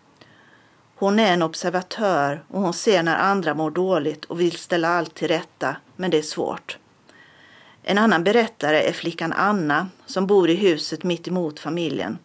Hon 0.94 1.18
är 1.18 1.32
en 1.32 1.42
observatör 1.42 2.44
och 2.48 2.60
hon 2.60 2.72
ser 2.72 3.02
när 3.02 3.16
andra 3.16 3.54
mår 3.54 3.70
dåligt 3.70 4.24
och 4.24 4.40
vill 4.40 4.56
ställa 4.56 4.88
allt 4.88 5.14
till 5.14 5.28
rätta, 5.28 5.76
men 5.96 6.10
det 6.10 6.18
är 6.18 6.22
svårt. 6.22 6.78
En 7.82 7.98
annan 7.98 8.24
berättare 8.24 8.82
är 8.82 8.92
flickan 8.92 9.32
Anna 9.32 9.88
som 10.06 10.26
bor 10.26 10.50
i 10.50 10.54
huset 10.54 11.02
mitt 11.02 11.28
emot 11.28 11.60
familjen. 11.60 12.18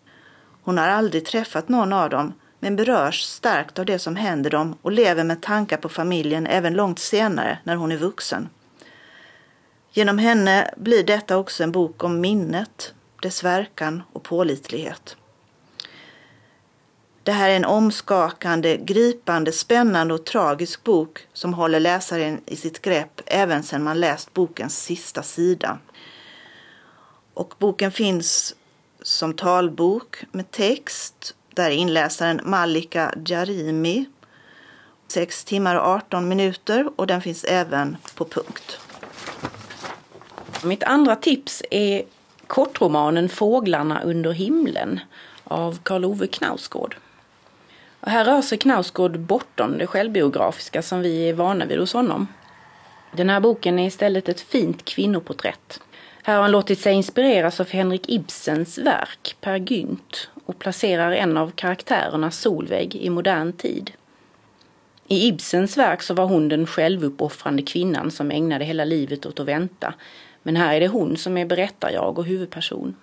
Hon 0.63 0.77
har 0.77 0.87
aldrig 0.87 1.25
träffat 1.25 1.69
någon 1.69 1.93
av 1.93 2.09
dem 2.09 2.33
men 2.59 2.75
berörs 2.75 3.21
starkt 3.21 3.79
av 3.79 3.85
det 3.85 3.99
som 3.99 4.15
händer 4.15 4.49
dem 4.49 4.77
och 4.81 4.91
lever 4.91 5.23
med 5.23 5.41
tankar 5.41 5.77
på 5.77 5.89
familjen 5.89 6.47
även 6.47 6.73
långt 6.73 6.99
senare 6.99 7.57
när 7.63 7.75
hon 7.75 7.91
är 7.91 7.97
vuxen. 7.97 8.49
Genom 9.91 10.17
henne 10.17 10.73
blir 10.77 11.03
detta 11.03 11.37
också 11.37 11.63
en 11.63 11.71
bok 11.71 12.03
om 12.03 12.21
minnet, 12.21 12.93
dess 13.21 13.43
verkan 13.43 14.03
och 14.13 14.23
pålitlighet. 14.23 15.15
Det 17.23 17.31
här 17.31 17.49
är 17.49 17.55
en 17.55 17.65
omskakande, 17.65 18.77
gripande, 18.77 19.51
spännande 19.51 20.13
och 20.13 20.25
tragisk 20.25 20.83
bok 20.83 21.27
som 21.33 21.53
håller 21.53 21.79
läsaren 21.79 22.41
i 22.45 22.55
sitt 22.55 22.81
grepp 22.81 23.21
även 23.25 23.63
sedan 23.63 23.83
man 23.83 23.99
läst 23.99 24.33
bokens 24.33 24.83
sista 24.83 25.23
sida. 25.23 25.77
Och 27.33 27.53
boken 27.57 27.91
finns 27.91 28.55
som 29.01 29.33
talbok 29.33 30.23
med 30.31 30.51
text 30.51 31.35
där 31.53 31.69
inläsaren 31.69 32.41
Malika 32.43 33.13
Jarimi 33.25 34.05
6 35.07 35.43
timmar 35.43 35.75
och 35.75 35.87
18 35.87 36.27
minuter 36.27 36.89
och 36.95 37.07
den 37.07 37.21
finns 37.21 37.43
även 37.43 37.97
på 38.15 38.25
punkt. 38.25 38.79
Mitt 40.63 40.83
andra 40.83 41.15
tips 41.15 41.63
är 41.71 42.03
kortromanen 42.51 43.29
Fåglarna 43.29 44.01
under 44.01 44.31
himlen 44.31 44.99
av 45.43 45.79
Karl 45.83 46.05
Ove 46.05 46.27
Knausgård. 46.27 46.95
Och 47.99 48.11
här 48.11 48.25
rör 48.25 48.41
sig 48.41 48.57
Knausgård 48.57 49.19
bortom 49.19 49.77
det 49.77 49.87
självbiografiska 49.87 50.81
som 50.81 51.01
vi 51.01 51.29
är 51.29 51.33
vana 51.33 51.65
vid 51.65 51.79
hos 51.79 51.93
honom. 51.93 52.27
Den 53.11 53.29
här 53.29 53.39
boken 53.39 53.79
är 53.79 53.87
istället 53.87 54.29
ett 54.29 54.41
fint 54.41 54.85
kvinnoporträtt. 54.85 55.79
Här 56.23 56.35
har 56.35 56.41
han 56.41 56.51
låtit 56.51 56.79
sig 56.79 56.93
inspireras 56.93 57.59
av 57.59 57.69
Henrik 57.69 58.09
Ibsens 58.09 58.77
verk 58.77 59.35
Per 59.41 59.57
Gynt 59.57 60.29
och 60.45 60.59
placerar 60.59 61.11
en 61.11 61.37
av 61.37 61.51
karaktärerna 61.51 62.31
Solveig 62.31 62.95
i 62.95 63.09
modern 63.09 63.53
tid. 63.53 63.91
I 65.07 65.27
Ibsens 65.27 65.77
verk 65.77 66.01
så 66.01 66.13
var 66.13 66.25
hon 66.25 66.49
den 66.49 66.67
självuppoffrande 66.67 67.61
kvinnan 67.63 68.11
som 68.11 68.31
ägnade 68.31 68.65
hela 68.65 68.85
livet 68.85 69.25
åt 69.25 69.39
att 69.39 69.47
vänta. 69.47 69.93
Men 70.43 70.55
här 70.55 70.75
är 70.75 70.79
det 70.79 70.87
hon 70.87 71.17
som 71.17 71.37
är 71.37 71.45
berättarjag 71.45 72.19
och 72.19 72.25
huvudperson. 72.25 72.95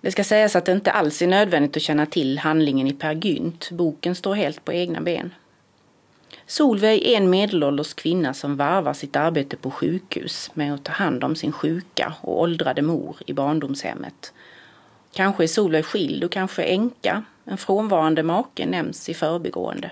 Det 0.00 0.10
ska 0.10 0.24
sägas 0.24 0.56
att 0.56 0.64
det 0.64 0.72
inte 0.72 0.92
alls 0.92 1.22
är 1.22 1.26
nödvändigt 1.26 1.76
att 1.76 1.82
känna 1.82 2.06
till 2.06 2.38
handlingen 2.38 2.86
i 2.86 2.92
Per 2.92 3.14
Gynt. 3.14 3.70
Boken 3.70 4.14
står 4.14 4.34
helt 4.34 4.64
på 4.64 4.72
egna 4.72 5.00
ben. 5.00 5.34
Solveig 6.46 7.02
är 7.02 7.16
en 7.16 7.30
medelålders 7.30 7.94
kvinna 7.94 8.34
som 8.34 8.56
varvar 8.56 8.92
sitt 8.92 9.16
arbete 9.16 9.56
på 9.56 9.70
sjukhus 9.70 10.50
med 10.54 10.74
att 10.74 10.84
ta 10.84 10.92
hand 10.92 11.24
om 11.24 11.36
sin 11.36 11.52
sjuka 11.52 12.14
och 12.20 12.40
åldrade 12.40 12.82
mor 12.82 13.16
i 13.26 13.32
barndomshemmet. 13.32 14.32
Kanske 15.12 15.42
är 15.42 15.48
Solveig 15.48 15.84
skild 15.84 16.24
och 16.24 16.32
kanske 16.32 16.62
änka. 16.62 17.24
En 17.44 17.56
frånvarande 17.56 18.22
make 18.22 18.66
nämns 18.66 19.08
i 19.08 19.14
förbigående. 19.14 19.90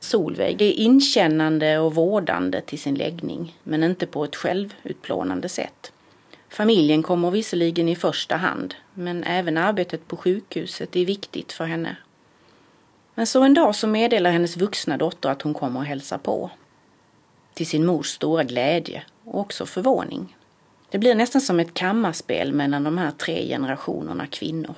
Solveig 0.00 0.62
är 0.62 0.72
inkännande 0.72 1.78
och 1.78 1.94
vårdande 1.94 2.60
till 2.60 2.80
sin 2.80 2.94
läggning, 2.94 3.56
men 3.62 3.82
inte 3.82 4.06
på 4.06 4.24
ett 4.24 4.36
självutplånande 4.36 5.48
sätt. 5.48 5.92
Familjen 6.48 7.02
kommer 7.02 7.30
visserligen 7.30 7.88
i 7.88 7.96
första 7.96 8.36
hand, 8.36 8.74
men 8.94 9.24
även 9.24 9.56
arbetet 9.58 10.08
på 10.08 10.16
sjukhuset 10.16 10.96
är 10.96 11.04
viktigt 11.04 11.52
för 11.52 11.64
henne. 11.64 11.96
Men 13.14 13.26
så 13.26 13.42
en 13.42 13.54
dag 13.54 13.74
så 13.74 13.86
meddelar 13.86 14.30
hennes 14.30 14.56
vuxna 14.56 14.96
dotter 14.96 15.28
att 15.28 15.42
hon 15.42 15.54
kommer 15.54 15.80
och 15.80 15.86
hälsa 15.86 16.18
på. 16.18 16.50
Till 17.54 17.66
sin 17.66 17.86
mors 17.86 18.06
stora 18.06 18.44
glädje 18.44 19.02
och 19.24 19.40
också 19.40 19.66
förvåning. 19.66 20.36
Det 20.90 20.98
blir 20.98 21.14
nästan 21.14 21.40
som 21.40 21.60
ett 21.60 21.74
kammarspel 21.74 22.52
mellan 22.52 22.84
de 22.84 22.98
här 22.98 23.10
tre 23.10 23.48
generationerna 23.48 24.26
kvinnor. 24.26 24.74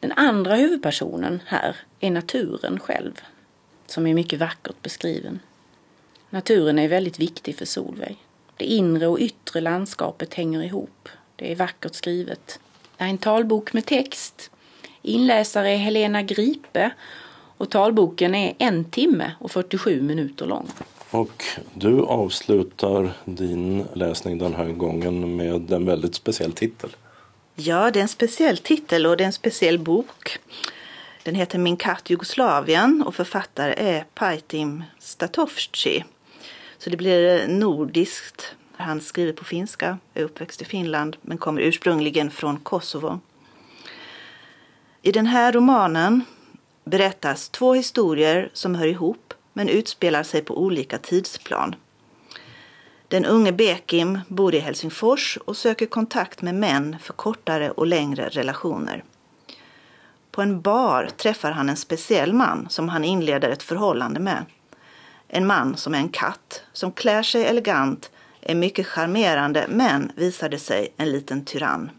Den 0.00 0.12
andra 0.12 0.54
huvudpersonen 0.54 1.42
här 1.46 1.76
är 2.00 2.10
naturen 2.10 2.80
själv, 2.80 3.20
som 3.86 4.06
är 4.06 4.14
mycket 4.14 4.38
vackert 4.38 4.82
beskriven. 4.82 5.40
Naturen 6.30 6.78
är 6.78 6.88
väldigt 6.88 7.18
viktig 7.18 7.56
för 7.56 7.64
Solveig. 7.64 8.18
Det 8.62 8.66
inre 8.66 9.06
och 9.06 9.18
yttre 9.18 9.60
landskapet 9.60 10.34
hänger 10.34 10.62
ihop. 10.62 11.08
Det 11.36 11.52
är 11.52 11.56
vackert 11.56 11.94
skrivet. 11.94 12.60
Det 12.96 13.04
är 13.04 13.08
en 13.08 13.18
talbok 13.18 13.72
med 13.72 13.86
text. 13.86 14.50
Inläsare 15.02 15.70
är 15.70 15.76
Helena 15.76 16.22
Gripe 16.22 16.90
och 17.56 17.70
talboken 17.70 18.34
är 18.34 18.54
en 18.58 18.84
timme 18.84 19.32
och 19.40 19.50
47 19.50 20.02
minuter 20.02 20.46
lång. 20.46 20.68
Och 21.10 21.44
du 21.74 22.00
avslutar 22.00 23.12
din 23.24 23.84
läsning 23.94 24.38
den 24.38 24.54
här 24.54 24.68
gången 24.68 25.36
med 25.36 25.72
en 25.72 25.86
väldigt 25.86 26.14
speciell 26.14 26.52
titel. 26.52 26.90
Ja, 27.54 27.90
det 27.90 27.98
är 27.98 28.02
en 28.02 28.08
speciell 28.08 28.58
titel 28.58 29.06
och 29.06 29.16
det 29.16 29.24
är 29.24 29.26
en 29.26 29.32
speciell 29.32 29.78
bok. 29.78 30.38
Den 31.22 31.34
heter 31.34 31.58
Min 31.58 31.76
katt 31.76 32.10
Jugoslavien 32.10 33.02
och 33.06 33.14
författare 33.14 33.74
är 33.76 34.04
Paitim 34.14 34.84
Statovci. 34.98 36.04
Så 36.82 36.90
det 36.90 36.96
blir 36.96 37.40
eh, 37.40 37.48
nordiskt. 37.48 38.54
Han 38.76 39.00
skriver 39.00 39.32
på 39.32 39.44
finska, 39.44 39.98
är 40.14 40.24
uppväxt 40.24 40.62
i 40.62 40.64
Finland 40.64 41.16
men 41.22 41.38
kommer 41.38 41.60
ursprungligen 41.60 42.30
från 42.30 42.60
Kosovo. 42.60 43.20
I 45.02 45.12
den 45.12 45.26
här 45.26 45.52
romanen 45.52 46.24
berättas 46.84 47.48
två 47.48 47.74
historier 47.74 48.50
som 48.52 48.74
hör 48.74 48.86
ihop 48.86 49.34
men 49.52 49.68
utspelar 49.68 50.22
sig 50.22 50.42
på 50.42 50.62
olika 50.62 50.98
tidsplan. 50.98 51.74
Den 53.08 53.24
unge 53.24 53.52
Bekim 53.52 54.20
bor 54.28 54.54
i 54.54 54.58
Helsingfors 54.58 55.38
och 55.44 55.56
söker 55.56 55.86
kontakt 55.86 56.42
med 56.42 56.54
män 56.54 56.96
för 57.02 57.12
kortare 57.12 57.70
och 57.70 57.86
längre 57.86 58.28
relationer. 58.28 59.04
På 60.30 60.42
en 60.42 60.60
bar 60.60 61.08
träffar 61.16 61.50
han 61.50 61.68
en 61.68 61.76
speciell 61.76 62.32
man 62.32 62.66
som 62.70 62.88
han 62.88 63.04
inleder 63.04 63.50
ett 63.50 63.62
förhållande 63.62 64.20
med. 64.20 64.44
En 65.34 65.46
man 65.46 65.76
som 65.76 65.94
är 65.94 65.98
en 65.98 66.08
katt, 66.08 66.62
som 66.72 66.92
klär 66.92 67.22
sig 67.22 67.44
elegant, 67.44 68.10
är 68.40 68.54
mycket 68.54 68.86
charmerande 68.86 69.66
men 69.68 70.12
visade 70.16 70.58
sig 70.58 70.92
en 70.96 71.12
liten 71.12 71.44
tyrann. 71.44 71.90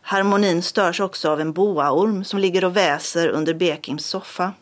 Harmonin 0.00 0.62
störs 0.62 1.00
också 1.00 1.30
av 1.30 1.40
en 1.40 1.52
boaorm 1.52 2.24
som 2.24 2.38
ligger 2.38 2.64
och 2.64 2.76
väser 2.76 3.28
under 3.28 3.54
Bekims 3.54 4.06
soffa. 4.06 4.52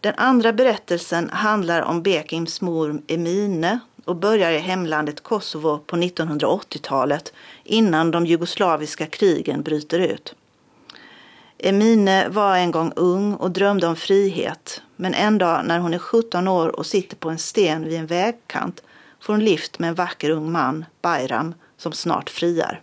Den 0.00 0.14
andra 0.16 0.52
berättelsen 0.52 1.30
handlar 1.30 1.82
om 1.82 2.02
Bekims 2.02 2.60
mor 2.60 3.02
Emine 3.06 3.78
och 4.04 4.16
börjar 4.16 4.52
i 4.52 4.58
hemlandet 4.58 5.22
Kosovo 5.22 5.78
på 5.78 5.96
1980-talet 5.96 7.32
innan 7.64 8.10
de 8.10 8.26
jugoslaviska 8.26 9.06
krigen 9.06 9.62
bryter 9.62 9.98
ut. 9.98 10.34
Emine 11.58 12.28
var 12.28 12.56
en 12.56 12.70
gång 12.70 12.92
ung 12.96 13.34
och 13.34 13.50
drömde 13.50 13.86
om 13.86 13.96
frihet 13.96 14.82
men 15.00 15.14
en 15.14 15.38
dag 15.38 15.64
när 15.64 15.78
hon 15.78 15.94
är 15.94 15.98
17 15.98 16.48
år 16.48 16.68
och 16.68 16.86
sitter 16.86 17.16
på 17.16 17.30
en 17.30 17.38
sten 17.38 17.84
vid 17.84 17.98
en 17.98 18.06
vägkant 18.06 18.82
får 19.20 19.32
hon 19.32 19.44
lift 19.44 19.78
med 19.78 19.88
en 19.88 19.94
vacker 19.94 20.30
ung 20.30 20.52
man, 20.52 20.84
Bayram, 21.02 21.54
som 21.76 21.92
snart 21.92 22.30
friar. 22.30 22.80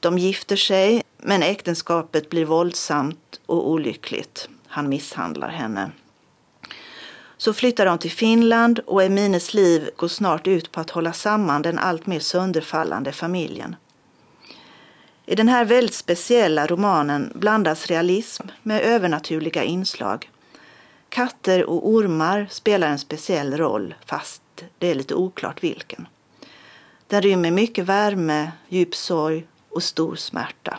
De 0.00 0.18
gifter 0.18 0.56
sig 0.56 1.02
men 1.16 1.42
äktenskapet 1.42 2.30
blir 2.30 2.44
våldsamt 2.44 3.40
och 3.46 3.70
olyckligt. 3.70 4.48
Han 4.66 4.88
misshandlar 4.88 5.48
henne. 5.48 5.90
Så 7.36 7.52
flyttar 7.52 7.86
de 7.86 7.98
till 7.98 8.10
Finland 8.10 8.78
och 8.78 9.02
Emines 9.02 9.54
liv 9.54 9.90
går 9.96 10.08
snart 10.08 10.46
ut 10.46 10.72
på 10.72 10.80
att 10.80 10.90
hålla 10.90 11.12
samman 11.12 11.62
den 11.62 11.78
alltmer 11.78 12.18
sönderfallande 12.18 13.12
familjen. 13.12 13.76
I 15.26 15.34
den 15.34 15.48
här 15.48 15.64
väldigt 15.64 15.94
speciella 15.94 16.66
romanen 16.66 17.32
blandas 17.34 17.86
realism 17.86 18.42
med 18.62 18.82
övernaturliga 18.82 19.62
inslag. 19.62 20.28
Katter 21.12 21.64
och 21.64 21.88
ormar 21.88 22.46
spelar 22.50 22.88
en 22.88 22.98
speciell 22.98 23.56
roll, 23.56 23.94
fast 24.06 24.42
det 24.78 24.90
är 24.90 24.94
lite 24.94 25.14
oklart 25.14 25.64
vilken. 25.64 26.08
Den 27.06 27.22
rymmer 27.22 27.50
mycket 27.50 27.84
värme, 27.84 28.52
djup 28.68 28.94
sorg 28.94 29.46
och 29.68 29.82
stor 29.82 30.16
smärta. 30.16 30.78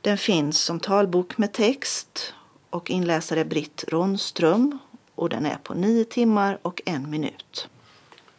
Den 0.00 0.18
finns 0.18 0.60
som 0.60 0.80
talbok 0.80 1.38
med 1.38 1.52
text 1.52 2.34
och 2.70 2.90
inläsare 2.90 3.44
Britt 3.44 3.84
Ronström 3.88 4.78
och 5.14 5.28
den 5.28 5.46
är 5.46 5.58
på 5.62 5.74
nio 5.74 6.04
timmar 6.04 6.58
och 6.62 6.82
en 6.86 7.10
minut. 7.10 7.68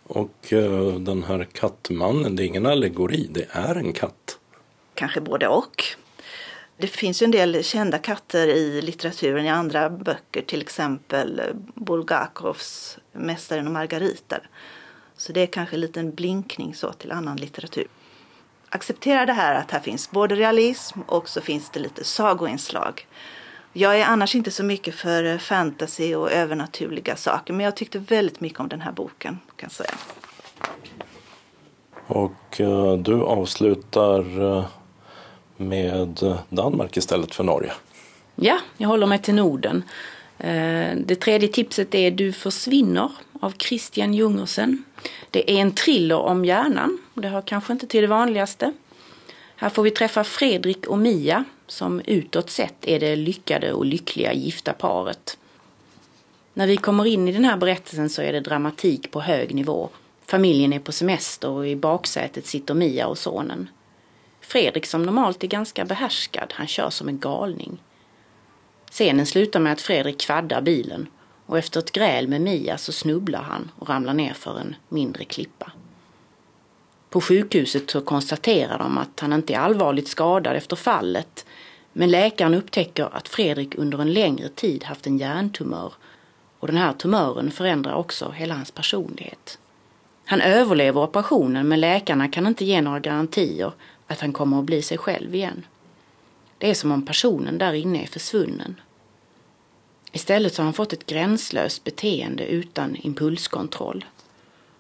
Och 0.03 0.53
uh, 0.53 0.95
den 0.95 1.23
här 1.23 1.43
kattmannen, 1.43 2.35
det 2.35 2.43
är 2.43 2.47
ingen 2.47 2.65
allegori, 2.65 3.27
det 3.31 3.47
är 3.51 3.75
en 3.75 3.93
katt. 3.93 4.39
Kanske 4.93 5.21
både 5.21 5.47
och. 5.47 5.83
Det 6.79 6.87
finns 6.87 7.21
ju 7.21 7.25
en 7.25 7.31
del 7.31 7.63
kända 7.63 7.97
katter 7.97 8.47
i 8.47 8.81
litteraturen 8.81 9.45
i 9.45 9.49
andra 9.49 9.89
böcker, 9.89 10.41
till 10.41 10.61
exempel 10.61 11.39
eh, 11.39 11.45
Bulgakovs 11.75 12.97
Mästaren 13.11 13.67
och 13.67 13.73
Margarita. 13.73 14.37
Så 15.15 15.33
det 15.33 15.41
är 15.41 15.47
kanske 15.47 15.75
en 15.75 15.79
liten 15.79 16.15
blinkning 16.15 16.75
så 16.75 16.91
till 16.91 17.11
annan 17.11 17.37
litteratur. 17.37 17.87
Acceptera 18.69 19.25
det 19.25 19.33
här 19.33 19.55
att 19.55 19.71
här 19.71 19.79
finns 19.79 20.11
både 20.11 20.35
realism 20.35 20.99
och 21.01 21.29
så 21.29 21.41
finns 21.41 21.69
det 21.69 21.79
lite 21.79 22.03
sagoinslag. 22.03 23.07
Jag 23.73 23.99
är 23.99 24.05
annars 24.05 24.35
inte 24.35 24.51
så 24.51 24.63
mycket 24.63 24.95
för 24.95 25.23
eh, 25.23 25.37
fantasy 25.37 26.15
och 26.15 26.31
övernaturliga 26.31 27.15
saker 27.15 27.53
men 27.53 27.63
jag 27.63 27.75
tyckte 27.75 27.99
väldigt 27.99 28.39
mycket 28.39 28.59
om 28.59 28.67
den 28.67 28.81
här 28.81 28.91
boken 28.91 29.39
kan 29.55 29.69
jag 29.69 29.71
säga. 29.71 29.93
Och 32.07 32.61
eh, 32.61 32.93
du 32.97 33.21
avslutar 33.21 34.23
med 35.57 36.35
Danmark 36.49 36.97
istället 36.97 37.35
för 37.35 37.43
Norge. 37.43 37.71
Ja, 38.35 38.59
jag 38.77 38.87
håller 38.87 39.07
mig 39.07 39.21
till 39.21 39.35
Norden. 39.35 39.83
Eh, 40.37 40.95
det 41.05 41.15
tredje 41.15 41.47
tipset 41.47 41.95
är 41.95 42.11
Du 42.11 42.33
försvinner 42.33 43.11
av 43.41 43.53
Christian 43.57 44.13
Jungersen. 44.13 44.83
Det 45.31 45.51
är 45.51 45.61
en 45.61 45.71
thriller 45.71 46.19
om 46.19 46.45
hjärnan. 46.45 46.97
Det 47.13 47.27
hör 47.27 47.41
kanske 47.41 47.73
inte 47.73 47.87
till 47.87 48.01
det 48.01 48.07
vanligaste. 48.07 48.73
Här 49.55 49.69
får 49.69 49.83
vi 49.83 49.91
träffa 49.91 50.23
Fredrik 50.23 50.87
och 50.87 50.97
Mia 50.97 51.43
som 51.67 52.01
utåt 52.05 52.49
sett 52.49 52.75
är 52.81 52.99
det 52.99 53.15
lyckade 53.15 53.73
och 53.73 53.85
lyckliga 53.85 54.33
gifta 54.33 54.73
paret. 54.73 55.37
När 56.53 56.67
vi 56.67 56.77
kommer 56.77 57.05
in 57.05 57.27
i 57.27 57.31
den 57.31 57.45
här 57.45 57.57
berättelsen 57.57 58.09
så 58.09 58.21
är 58.21 58.33
det 58.33 58.39
dramatik 58.39 59.11
på 59.11 59.21
hög 59.21 59.55
nivå. 59.55 59.89
Familjen 60.25 60.73
är 60.73 60.79
på 60.79 60.91
semester 60.91 61.49
och 61.49 61.67
i 61.67 61.75
baksätet 61.75 62.45
sitter 62.45 62.73
Mia 62.73 63.07
och 63.07 63.17
sonen. 63.17 63.69
Fredrik 64.47 64.85
som 64.85 65.03
normalt 65.03 65.43
är 65.43 65.47
ganska 65.47 65.85
behärskad, 65.85 66.53
han 66.55 66.67
kör 66.67 66.89
som 66.89 67.07
en 67.07 67.19
galning. 67.19 67.77
Scenen 68.91 69.25
slutar 69.25 69.59
med 69.59 69.73
att 69.73 69.81
Fredrik 69.81 70.19
kvaddar 70.19 70.61
bilen 70.61 71.07
och 71.45 71.57
efter 71.57 71.79
ett 71.79 71.91
gräl 71.91 72.27
med 72.27 72.41
Mia 72.41 72.77
så 72.77 72.91
snubblar 72.91 73.41
han 73.41 73.71
och 73.79 73.89
ramlar 73.89 74.13
ner 74.13 74.33
för 74.33 74.59
en 74.59 74.75
mindre 74.89 75.25
klippa. 75.25 75.71
På 77.09 77.21
sjukhuset 77.21 77.91
så 77.91 78.01
konstaterar 78.01 78.77
de 78.77 78.97
att 78.97 79.19
han 79.19 79.33
inte 79.33 79.53
är 79.53 79.59
allvarligt 79.59 80.07
skadad 80.07 80.55
efter 80.55 80.75
fallet 80.75 81.45
men 81.93 82.11
läkaren 82.11 82.53
upptäcker 82.53 83.09
att 83.11 83.27
Fredrik 83.27 83.75
under 83.75 83.99
en 83.99 84.13
längre 84.13 84.49
tid 84.49 84.83
haft 84.83 85.07
en 85.07 85.17
hjärntumör 85.17 85.93
och 86.59 86.67
den 86.67 86.77
här 86.77 86.93
tumören 86.93 87.51
förändrar 87.51 87.93
också 87.93 88.31
hela 88.31 88.55
hans 88.55 88.71
personlighet. 88.71 89.59
Han 90.25 90.41
överlever 90.41 91.01
operationen 91.01 91.67
men 91.67 91.79
läkarna 91.79 92.27
kan 92.27 92.47
inte 92.47 92.65
ge 92.65 92.81
några 92.81 92.99
garantier 92.99 93.71
att 94.07 94.19
han 94.19 94.33
kommer 94.33 94.59
att 94.59 94.65
bli 94.65 94.81
sig 94.81 94.97
själv 94.97 95.35
igen. 95.35 95.65
Det 96.57 96.69
är 96.69 96.73
som 96.73 96.91
om 96.91 97.05
personen 97.05 97.57
där 97.57 97.73
inne 97.73 98.03
är 98.03 98.07
försvunnen. 98.07 98.79
Istället 100.11 100.53
så 100.53 100.61
har 100.61 100.65
han 100.65 100.73
fått 100.73 100.93
ett 100.93 101.05
gränslöst 101.05 101.83
beteende 101.83 102.45
utan 102.45 102.95
impulskontroll. 102.95 104.05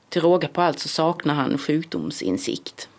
Till 0.09 0.21
råga 0.21 0.47
på 0.47 0.61
allt 0.61 0.79
så 0.79 0.87
saknar 0.87 1.33
han 1.33 1.57
sjukdomsinsikt. 1.57 2.89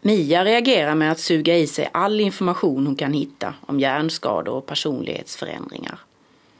Mia 0.00 0.44
reagerar 0.44 0.94
med 0.94 1.12
att 1.12 1.20
suga 1.20 1.56
i 1.56 1.66
sig 1.66 1.90
all 1.92 2.20
information 2.20 2.86
hon 2.86 2.96
kan 2.96 3.12
hitta 3.12 3.54
om 3.66 3.80
hjärnskador 3.80 4.54
och 4.54 4.66
personlighetsförändringar. 4.66 5.98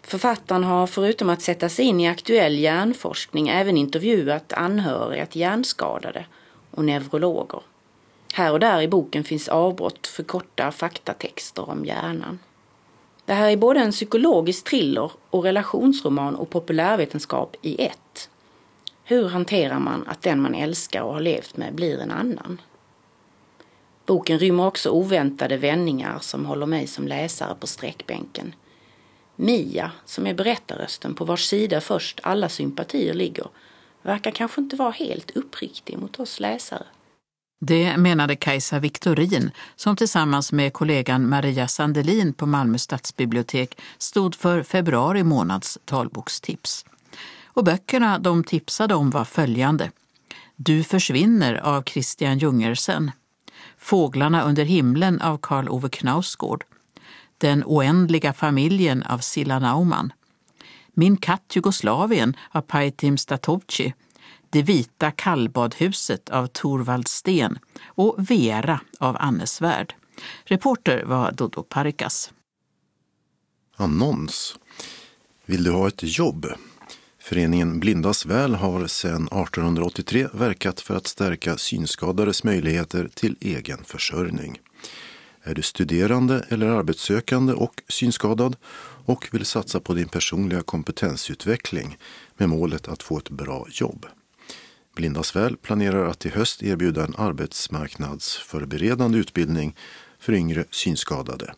Författaren 0.02 0.64
har 0.64 0.86
förutom 0.86 1.30
att 1.30 1.42
sätta 1.42 1.68
sig 1.68 1.84
in 1.84 2.00
i 2.00 2.08
aktuell 2.08 2.58
hjärnforskning 2.58 3.48
även 3.48 3.76
intervjuat 3.76 4.52
anhöriga 4.52 5.26
till 5.26 5.40
hjärnskadade 5.40 6.26
och 6.70 6.84
neurologer. 6.84 7.60
Här 8.34 8.52
och 8.52 8.60
där 8.60 8.82
i 8.82 8.88
boken 8.88 9.24
finns 9.24 9.48
avbrott 9.48 10.06
för 10.06 10.22
korta 10.22 10.70
faktatexter 10.70 11.70
om 11.70 11.84
hjärnan. 11.84 12.38
Det 13.24 13.34
här 13.34 13.50
är 13.50 13.56
både 13.56 13.80
en 13.80 13.92
psykologisk 13.92 14.64
thriller 14.64 15.10
och 15.30 15.44
relationsroman 15.44 16.36
och 16.36 16.50
populärvetenskap 16.50 17.56
i 17.62 17.84
ett. 17.84 18.30
Hur 19.04 19.28
hanterar 19.28 19.78
man 19.78 20.06
att 20.06 20.22
den 20.22 20.42
man 20.42 20.54
älskar 20.54 21.02
och 21.02 21.12
har 21.12 21.20
levt 21.20 21.56
med 21.56 21.74
blir 21.74 21.98
en 21.98 22.10
annan? 22.10 22.60
Boken 24.06 24.38
rymmer 24.38 24.66
också 24.66 24.90
oväntade 24.90 25.56
vändningar 25.56 26.18
som 26.20 26.46
håller 26.46 26.66
mig 26.66 26.86
som 26.86 27.08
läsare 27.08 27.54
på 27.60 27.66
sträckbänken. 27.66 28.54
Mia, 29.36 29.92
som 30.04 30.26
är 30.26 30.34
berättarrösten 30.34 31.14
på 31.14 31.24
vars 31.24 31.44
sida 31.44 31.80
först 31.80 32.20
alla 32.22 32.48
sympatier 32.48 33.14
ligger, 33.14 33.46
verkar 34.02 34.30
kanske 34.30 34.60
inte 34.60 34.76
vara 34.76 34.90
helt 34.90 35.30
uppriktig 35.30 35.98
mot 35.98 36.20
oss 36.20 36.40
läsare. 36.40 36.86
Det 37.62 37.96
menade 37.96 38.36
Kajsa 38.36 38.78
Viktorin 38.78 39.50
som 39.76 39.96
tillsammans 39.96 40.52
med 40.52 40.72
kollegan 40.72 41.28
Maria 41.28 41.68
Sandelin 41.68 42.32
på 42.32 42.46
Malmö 42.46 42.78
stadsbibliotek 42.78 43.80
stod 43.98 44.34
för 44.34 44.62
februari 44.62 45.24
månads 45.24 45.78
talbokstips. 45.84 46.84
Och 47.44 47.64
böckerna 47.64 48.18
de 48.18 48.44
tipsade 48.44 48.94
om 48.94 49.11
var 49.11 49.24
följande. 49.24 49.90
Du 50.56 50.84
försvinner 50.84 51.54
av 51.54 51.82
Christian 51.82 52.38
Jungersen. 52.38 53.11
Fåglarna 53.78 54.42
under 54.42 54.64
himlen 54.64 55.20
av 55.20 55.38
Karl 55.42 55.68
Ove 55.68 55.88
Knausgård. 55.88 56.64
Den 57.38 57.64
oändliga 57.66 58.32
familjen 58.32 59.02
av 59.02 59.18
Silla 59.18 59.58
Naumann. 59.58 60.12
Min 60.94 61.16
katt 61.16 61.56
Jugoslavien 61.56 62.36
av 62.50 62.61
Pajtim 62.61 63.18
Statovci 63.18 63.94
det 64.51 64.62
vita 64.62 65.11
kallbadhuset 65.11 66.30
av 66.30 66.46
Torvald 66.46 67.09
Sten 67.09 67.59
och 67.84 68.30
Vera 68.30 68.80
av 68.98 69.16
Anne 69.20 69.46
Svärd. 69.46 69.94
Reporter 70.44 71.05
var 71.05 71.32
Dodo 71.32 71.62
Parikas. 71.62 72.32
Annons. 73.76 74.59
Vill 75.46 75.64
du 75.64 75.70
ha 75.70 75.88
ett 75.88 76.18
jobb? 76.18 76.46
Föreningen 77.18 77.80
Blindas 77.80 78.26
väl 78.26 78.55
har 78.55 78.86
sedan 78.86 79.24
1883 79.26 80.28
verkat 80.32 80.80
för 80.80 80.96
att 80.96 81.07
stärka 81.07 81.57
synskadades 81.57 82.44
möjligheter 82.44 83.09
till 83.14 83.36
egen 83.40 83.84
försörjning. 83.84 84.59
Är 85.42 85.55
du 85.55 85.62
studerande 85.62 86.46
eller 86.48 86.66
arbetssökande 86.66 87.53
och 87.53 87.82
synskadad 87.88 88.57
och 89.07 89.28
vill 89.32 89.44
satsa 89.44 89.80
på 89.80 89.94
din 89.94 90.09
personliga 90.09 90.62
kompetensutveckling 90.62 91.98
med 92.36 92.48
målet 92.48 92.88
att 92.88 93.03
få 93.03 93.18
ett 93.18 93.30
bra 93.30 93.66
jobb? 93.70 94.07
Blindas 94.95 95.36
väl 95.36 95.57
planerar 95.57 96.07
att 96.07 96.26
i 96.26 96.28
höst 96.28 96.62
erbjuda 96.62 97.05
en 97.05 97.14
arbetsmarknadsförberedande 97.18 99.18
utbildning 99.18 99.76
för 100.18 100.32
yngre 100.32 100.64
synskadade 100.70 101.55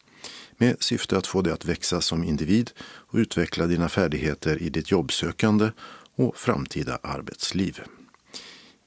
med 0.58 0.82
syfte 0.82 1.18
att 1.18 1.26
få 1.26 1.42
dig 1.42 1.52
att 1.52 1.64
växa 1.64 2.00
som 2.00 2.24
individ 2.24 2.70
och 2.82 3.16
utveckla 3.16 3.66
dina 3.66 3.88
färdigheter 3.88 4.62
i 4.62 4.68
ditt 4.68 4.90
jobbsökande 4.90 5.70
och 6.16 6.36
framtida 6.36 6.98
arbetsliv. 7.02 7.80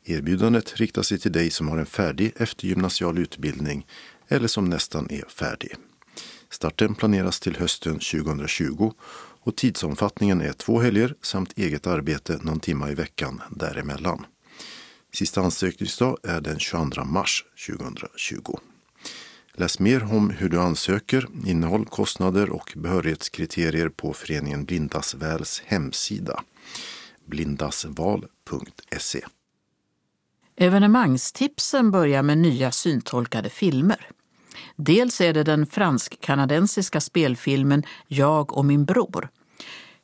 Erbjudandet 0.06 0.76
riktar 0.76 1.02
sig 1.02 1.20
till 1.20 1.32
dig 1.32 1.50
som 1.50 1.70
har 1.70 1.78
en 1.78 1.86
färdig 1.86 2.34
eftergymnasial 2.36 3.18
utbildning 3.18 3.88
eller 4.28 4.48
som 4.48 4.66
nästan 4.66 5.12
är 5.12 5.26
färdig. 5.28 5.76
Starten 6.50 6.96
planeras 6.96 7.40
till 7.40 7.56
hösten 7.56 7.94
2020 7.94 8.94
och 9.42 9.56
tidsomfattningen 9.56 10.42
är 10.42 10.54
två 10.54 10.80
helger 10.80 11.16
samt 11.22 11.58
eget 11.58 11.88
arbete 11.88 12.40
någon 12.42 12.60
timma 12.60 12.92
i 12.92 12.96
veckan 12.96 13.42
däremellan. 13.50 14.26
Sista 15.16 15.42
ansökningsdag 15.42 16.18
är 16.24 16.42
den 16.42 16.60
22 16.60 17.04
mars 17.04 17.46
2020. 17.68 18.58
Läs 19.54 19.80
mer 19.80 20.04
om 20.04 20.30
hur 20.30 20.50
du 20.50 20.62
ansöker, 20.62 21.28
innehåll, 21.46 21.86
kostnader 21.86 22.50
och 22.50 22.74
behörighetskriterier 22.76 23.90
på 23.90 24.14
föreningen 24.14 24.66
Blindas 24.66 25.16
väls 25.16 25.62
hemsida 25.66 26.44
blindasval.se. 27.26 29.26
Evenemangstipsen 30.58 31.92
börjar 31.92 32.24
med 32.24 32.38
nya 32.38 32.72
syntolkade 32.72 33.50
filmer. 33.50 34.10
Dels 34.76 35.22
är 35.22 35.34
det 35.34 35.44
den 35.44 35.66
fransk-kanadensiska 35.66 37.02
spelfilmen 37.02 37.84
Jag 38.08 38.58
och 38.58 38.66
min 38.66 38.86
bror 38.86 39.30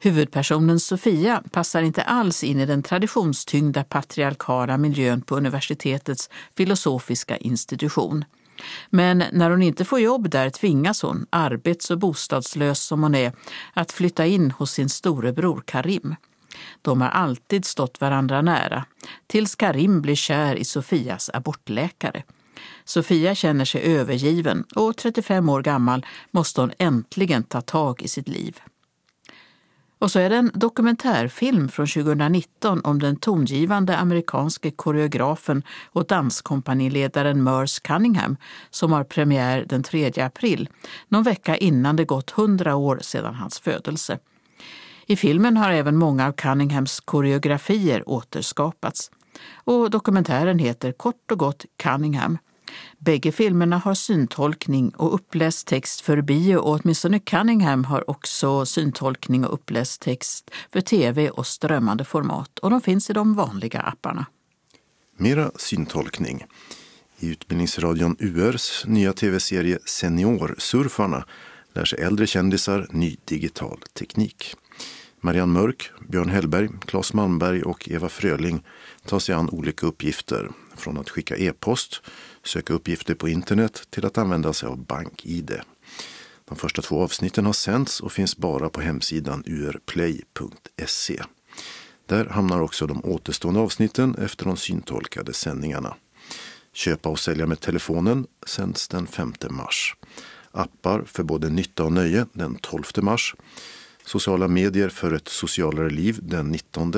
Huvudpersonen 0.04 0.80
Sofia 0.80 1.44
passar 1.52 1.82
inte 1.82 2.02
alls 2.02 2.44
in 2.44 2.60
i 2.60 2.66
den 2.66 2.84
traditionstyngda 2.84 3.84
patriarkala 3.84 4.78
miljön 4.78 5.22
på 5.22 5.36
universitetets 5.36 6.30
filosofiska 6.56 7.38
institution. 7.38 8.26
Men 8.90 9.24
när 9.32 9.50
hon 9.50 9.62
inte 9.62 9.86
får 9.86 10.00
jobb 10.00 10.30
där 10.30 10.50
tvingas 10.50 11.02
hon, 11.02 11.26
arbets 11.30 11.92
och 11.92 12.00
bostadslös 12.00 12.84
som 12.84 13.04
hon 13.04 13.16
är, 13.16 13.34
att 13.74 13.92
flytta 13.92 14.26
in 14.26 14.52
hos 14.52 14.72
sin 14.72 14.90
storebror 14.90 15.64
Karim. 15.66 16.16
De 16.82 17.02
har 17.02 17.10
alltid 17.10 17.66
stått 17.66 18.02
varandra 18.02 18.42
nära, 18.42 18.86
tills 19.28 19.56
Karim 19.56 20.02
blir 20.02 20.16
kär 20.16 20.56
i 20.56 20.64
Sofias 20.64 21.30
abortläkare. 21.34 22.24
Sofia 22.84 23.36
känner 23.36 23.66
sig 23.66 23.82
övergiven 23.82 24.64
och 24.76 24.98
35 24.98 25.50
år 25.50 25.62
gammal 25.62 26.06
måste 26.32 26.62
hon 26.62 26.72
äntligen 26.78 27.44
ta 27.44 27.62
tag 27.62 28.02
i 28.02 28.08
sitt 28.08 28.28
liv. 28.28 28.62
Och 30.02 30.12
så 30.12 30.20
är 30.20 30.30
det 30.30 30.36
en 30.36 30.52
dokumentärfilm 30.54 31.70
från 31.70 31.88
2019 31.88 32.82
om 32.84 33.00
den 33.00 33.16
tongivande 33.16 33.98
amerikanske 33.98 34.72
koreografen 34.72 35.64
och 35.92 36.06
danskompaniledaren 36.06 37.44
Merce 37.44 37.82
Cunningham 37.84 38.38
som 38.70 38.92
har 38.92 39.04
premiär 39.04 39.66
den 39.70 39.84
3 39.84 40.12
april, 40.18 40.70
någon 41.08 41.24
vecka 41.24 41.58
innan 41.58 41.96
det 41.96 42.06
gått 42.06 42.32
100 42.38 42.76
år 42.76 43.00
sedan 43.02 43.36
hans 43.36 43.60
födelse. 43.60 44.20
I 45.06 45.16
filmen 45.16 45.58
har 45.58 45.72
även 45.72 45.98
många 45.98 46.28
av 46.28 46.32
Cunninghams 46.32 47.00
koreografier 47.00 48.10
återskapats. 48.10 49.12
Och 49.54 49.90
dokumentären 49.90 50.60
heter 50.60 50.92
kort 50.92 51.32
och 51.32 51.40
gott 51.40 51.66
Cunningham– 51.78 52.38
Bägge 53.04 53.32
filmerna 53.32 53.78
har 53.78 53.94
syntolkning 53.94 54.90
och 54.90 55.14
uppläst 55.14 55.68
text 55.68 56.02
för 56.02 56.22
bio 56.22 56.58
och 56.58 56.80
åtminstone 56.80 57.20
Cunningham 57.20 57.84
har 57.86 58.10
också 58.10 58.66
syntolkning 58.66 59.46
och 59.46 59.54
uppläst 59.54 60.02
text 60.02 60.52
för 60.74 60.82
tv 60.82 61.30
och 61.30 61.48
strömmande 61.48 62.04
format 62.04 62.60
och 62.60 62.70
de 62.70 62.82
finns 62.82 63.10
i 63.10 63.14
de 63.14 63.34
vanliga 63.34 63.80
apparna. 63.80 64.26
Mera 65.18 65.52
syntolkning. 65.56 66.46
I 67.20 67.30
Utbildningsradion 67.30 68.16
URs 68.20 68.84
nya 68.86 69.14
tv-serie 69.14 69.80
Seniorsurfarna 69.86 71.26
lär 71.74 71.86
sig 71.86 72.00
äldre 72.00 72.28
kändisar 72.28 72.88
ny 72.92 73.18
digital 73.26 73.80
teknik. 73.94 74.56
Marianne 75.22 75.54
Mörk, 75.54 75.92
Björn 76.10 76.30
Hellberg, 76.30 76.70
Claes 76.86 77.14
Malmberg 77.14 77.62
och 77.62 77.90
Eva 77.90 78.10
Fröling 78.10 78.64
tar 79.06 79.20
sig 79.20 79.36
an 79.36 79.50
olika 79.50 79.88
uppgifter. 79.88 80.50
Från 80.76 80.98
att 80.98 81.10
skicka 81.10 81.38
e-post 81.38 82.02
söka 82.44 82.74
uppgifter 82.74 83.16
på 83.16 83.30
internet 83.30 83.88
till 83.90 84.06
att 84.06 84.18
använda 84.18 84.54
sig 84.54 84.70
av 84.70 84.78
BankID. 84.86 85.62
De 86.46 86.58
första 86.58 86.82
två 86.82 87.04
avsnitten 87.04 87.46
har 87.46 87.54
sänts 87.54 88.00
och 88.00 88.12
finns 88.12 88.38
bara 88.38 88.70
på 88.70 88.82
hemsidan 88.82 89.44
urplay.se. 89.46 91.24
Där 92.06 92.26
hamnar 92.26 92.62
också 92.62 92.88
de 92.88 93.06
återstående 93.06 93.60
avsnitten 93.60 94.16
efter 94.16 94.46
de 94.46 94.58
syntolkade 94.58 95.34
sändningarna. 95.34 95.96
Köpa 96.74 97.10
och 97.10 97.20
sälja 97.20 97.48
med 97.48 97.60
telefonen 97.60 98.28
sänds 98.46 98.88
den 98.88 99.08
5 99.08 99.34
mars. 99.50 99.96
Appar 100.52 101.04
för 101.06 101.24
både 101.24 101.50
nytta 101.50 101.84
och 101.84 101.94
nöje 101.94 102.26
den 102.34 102.56
12 102.56 102.84
mars. 102.98 103.36
Sociala 104.06 104.48
medier 104.48 104.90
för 104.90 105.14
ett 105.14 105.28
socialare 105.28 105.90
liv 105.90 106.20
den 106.22 106.50
19. 106.50 106.94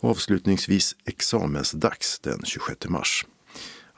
Och 0.00 0.10
avslutningsvis 0.10 0.96
examensdags 1.04 2.20
den 2.20 2.42
26 2.44 2.88
mars. 2.88 3.26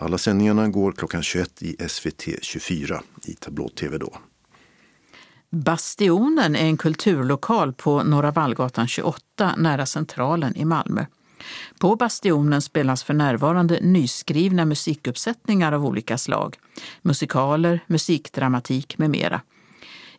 Alla 0.03 0.19
sändningarna 0.19 0.69
går 0.69 0.93
klockan 0.93 1.23
21 1.23 1.63
i 1.63 1.89
SVT 1.89 2.29
24 2.43 3.03
i 3.25 3.35
tablå-tv 3.35 3.99
då. 3.99 4.17
Bastionen 5.51 6.57
är 6.57 6.65
en 6.65 6.77
kulturlokal 6.77 7.73
på 7.73 8.03
Norra 8.03 8.31
Vallgatan 8.31 8.89
28 8.89 9.55
nära 9.57 9.87
Centralen 9.87 10.57
i 10.57 10.65
Malmö. 10.65 11.07
På 11.79 11.97
Bastionen 11.97 12.63
spelas 12.63 13.05
för 13.05 13.15
närvarande 13.15 13.79
nyskrivna 13.83 14.65
musikuppsättningar 14.65 15.73
av 15.73 15.87
olika 15.87 16.19
slag. 16.19 16.57
Musikaler, 17.03 17.81
musikdramatik 17.87 18.99
med 18.99 19.11
mera. 19.11 19.41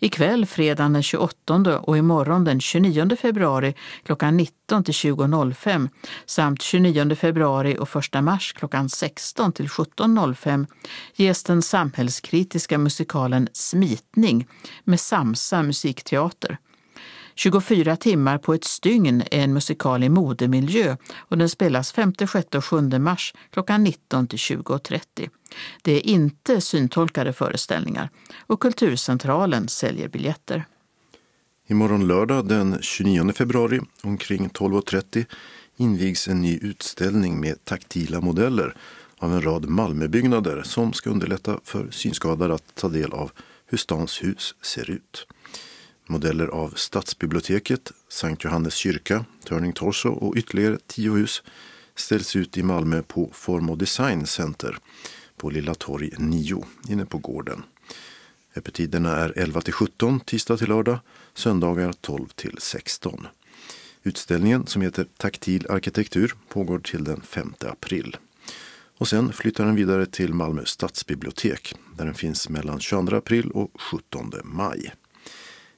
Ikväll 0.04 0.45
fredagen 0.45 0.93
den 0.93 1.04
28 1.04 1.80
och 1.80 1.97
imorgon 1.97 2.43
den 2.43 2.62
29 2.62 3.16
februari 3.16 3.74
klockan 4.04 4.38
19 4.38 4.84
till 4.84 4.93
20.05 4.93 5.89
samt 6.26 6.62
29 6.62 7.16
februari 7.16 7.78
och 7.80 7.95
1 8.16 8.24
mars 8.24 8.54
klockan 8.54 8.89
16 8.89 9.52
till 9.52 9.68
17.05 9.68 10.68
ges 11.16 11.43
den 11.43 11.62
samhällskritiska 11.62 12.78
musikalen 12.78 13.47
Smitning 13.54 14.47
med 14.84 14.99
Samsa 14.99 15.64
musikteater. 15.64 16.58
24 17.36 17.95
timmar 17.95 18.38
på 18.38 18.53
ett 18.53 18.63
stygn 18.63 19.21
är 19.32 19.43
en 19.43 19.53
musikal 19.53 20.03
i 20.03 20.09
modemiljö 20.09 20.97
och 21.17 21.38
den 21.38 21.49
spelas 21.49 21.91
5, 21.91 22.13
6 22.32 22.55
och 22.55 22.65
7 22.65 22.82
mars 22.82 23.34
klockan 23.49 23.84
19 23.84 24.27
till 24.27 24.39
20.30. 24.39 25.29
Det 25.82 25.91
är 25.91 26.07
inte 26.07 26.61
syntolkade 26.61 27.34
föreställningar 27.34 28.09
och 28.47 28.59
Kulturcentralen 28.59 29.67
säljer 29.67 30.07
biljetter. 30.07 30.65
Imorgon 31.67 32.07
lördag 32.07 32.47
den 32.47 32.77
29 32.82 33.34
februari 33.34 33.82
omkring 34.03 34.49
12.30 34.49 35.25
invigs 35.77 36.27
en 36.27 36.41
ny 36.41 36.57
utställning 36.57 37.39
med 37.39 37.65
taktila 37.65 38.21
modeller 38.21 38.75
av 39.17 39.34
en 39.34 39.41
rad 39.41 39.69
Malmöbyggnader 39.69 40.63
som 40.63 40.93
ska 40.93 41.09
underlätta 41.09 41.59
för 41.63 41.91
synskadade 41.91 42.53
att 42.53 42.75
ta 42.75 42.89
del 42.89 43.13
av 43.13 43.32
hur 43.65 43.77
stans 43.77 44.23
hus 44.23 44.55
ser 44.61 44.89
ut. 44.91 45.27
Modeller 46.08 46.47
av 46.47 46.74
Stadsbiblioteket, 46.76 47.91
Sankt 48.10 48.43
Johannes 48.43 48.76
kyrka, 48.76 49.26
Turning 49.47 49.74
Torso 49.74 50.10
och 50.10 50.36
ytterligare 50.38 50.78
tio 50.88 51.12
hus 51.12 51.43
ställs 51.95 52.36
ut 52.36 52.58
i 52.58 52.64
Malmö 52.64 53.02
på 53.02 53.30
Form 53.34 53.70
och 53.70 53.78
Design 53.78 54.28
Center 54.28 54.78
på 55.38 55.49
Lilla 55.49 55.76
Torg 55.76 56.12
9 56.18 56.66
inne 56.89 57.06
på 57.06 57.18
gården. 57.18 57.64
Öppettiderna 58.56 59.18
är 59.18 59.34
11 59.36 59.62
till 59.62 59.74
17 59.74 60.20
tisdag 60.20 60.58
till 60.58 60.70
lördag, 60.70 60.99
söndagar 61.34 61.93
12 62.02 62.28
till 62.28 62.56
16. 62.60 63.28
Utställningen 64.04 64.68
som 64.68 64.82
heter 64.82 65.08
Taktil 65.18 65.68
arkitektur 65.70 66.34
pågår 66.49 66.80
till 66.80 67.04
den 67.04 67.22
5 67.22 67.54
april. 67.60 68.18
Och 68.97 69.08
sen 69.08 69.34
flyttar 69.34 69.66
den 69.66 69.76
vidare 69.76 70.06
till 70.06 70.34
Malmö 70.34 70.66
stadsbibliotek 70.66 71.76
där 71.97 72.06
den 72.06 72.14
finns 72.14 72.49
mellan 72.49 72.80
22 72.80 73.16
april 73.16 73.52
och 73.52 73.82
17 73.82 74.32
maj. 74.43 74.93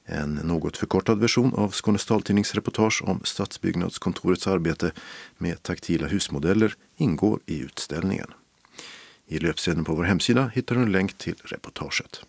En 0.06 0.34
något 0.34 0.76
förkortad 0.76 1.20
version 1.20 1.54
av 1.54 1.70
Skånes 1.70 2.06
taltidnings 2.06 2.54
reportage 2.54 3.02
om 3.04 3.20
Stadsbyggnadskontorets 3.24 4.46
arbete 4.46 4.92
med 5.38 5.62
taktila 5.62 6.06
husmodeller 6.06 6.74
ingår 6.96 7.40
i 7.46 7.58
utställningen. 7.58 8.26
I 9.26 9.38
löpsedeln 9.38 9.84
på 9.84 9.94
vår 9.94 10.04
hemsida 10.04 10.50
hittar 10.54 10.74
du 10.74 10.82
en 10.82 10.92
länk 10.92 11.18
till 11.18 11.34
reportaget. 11.44 12.24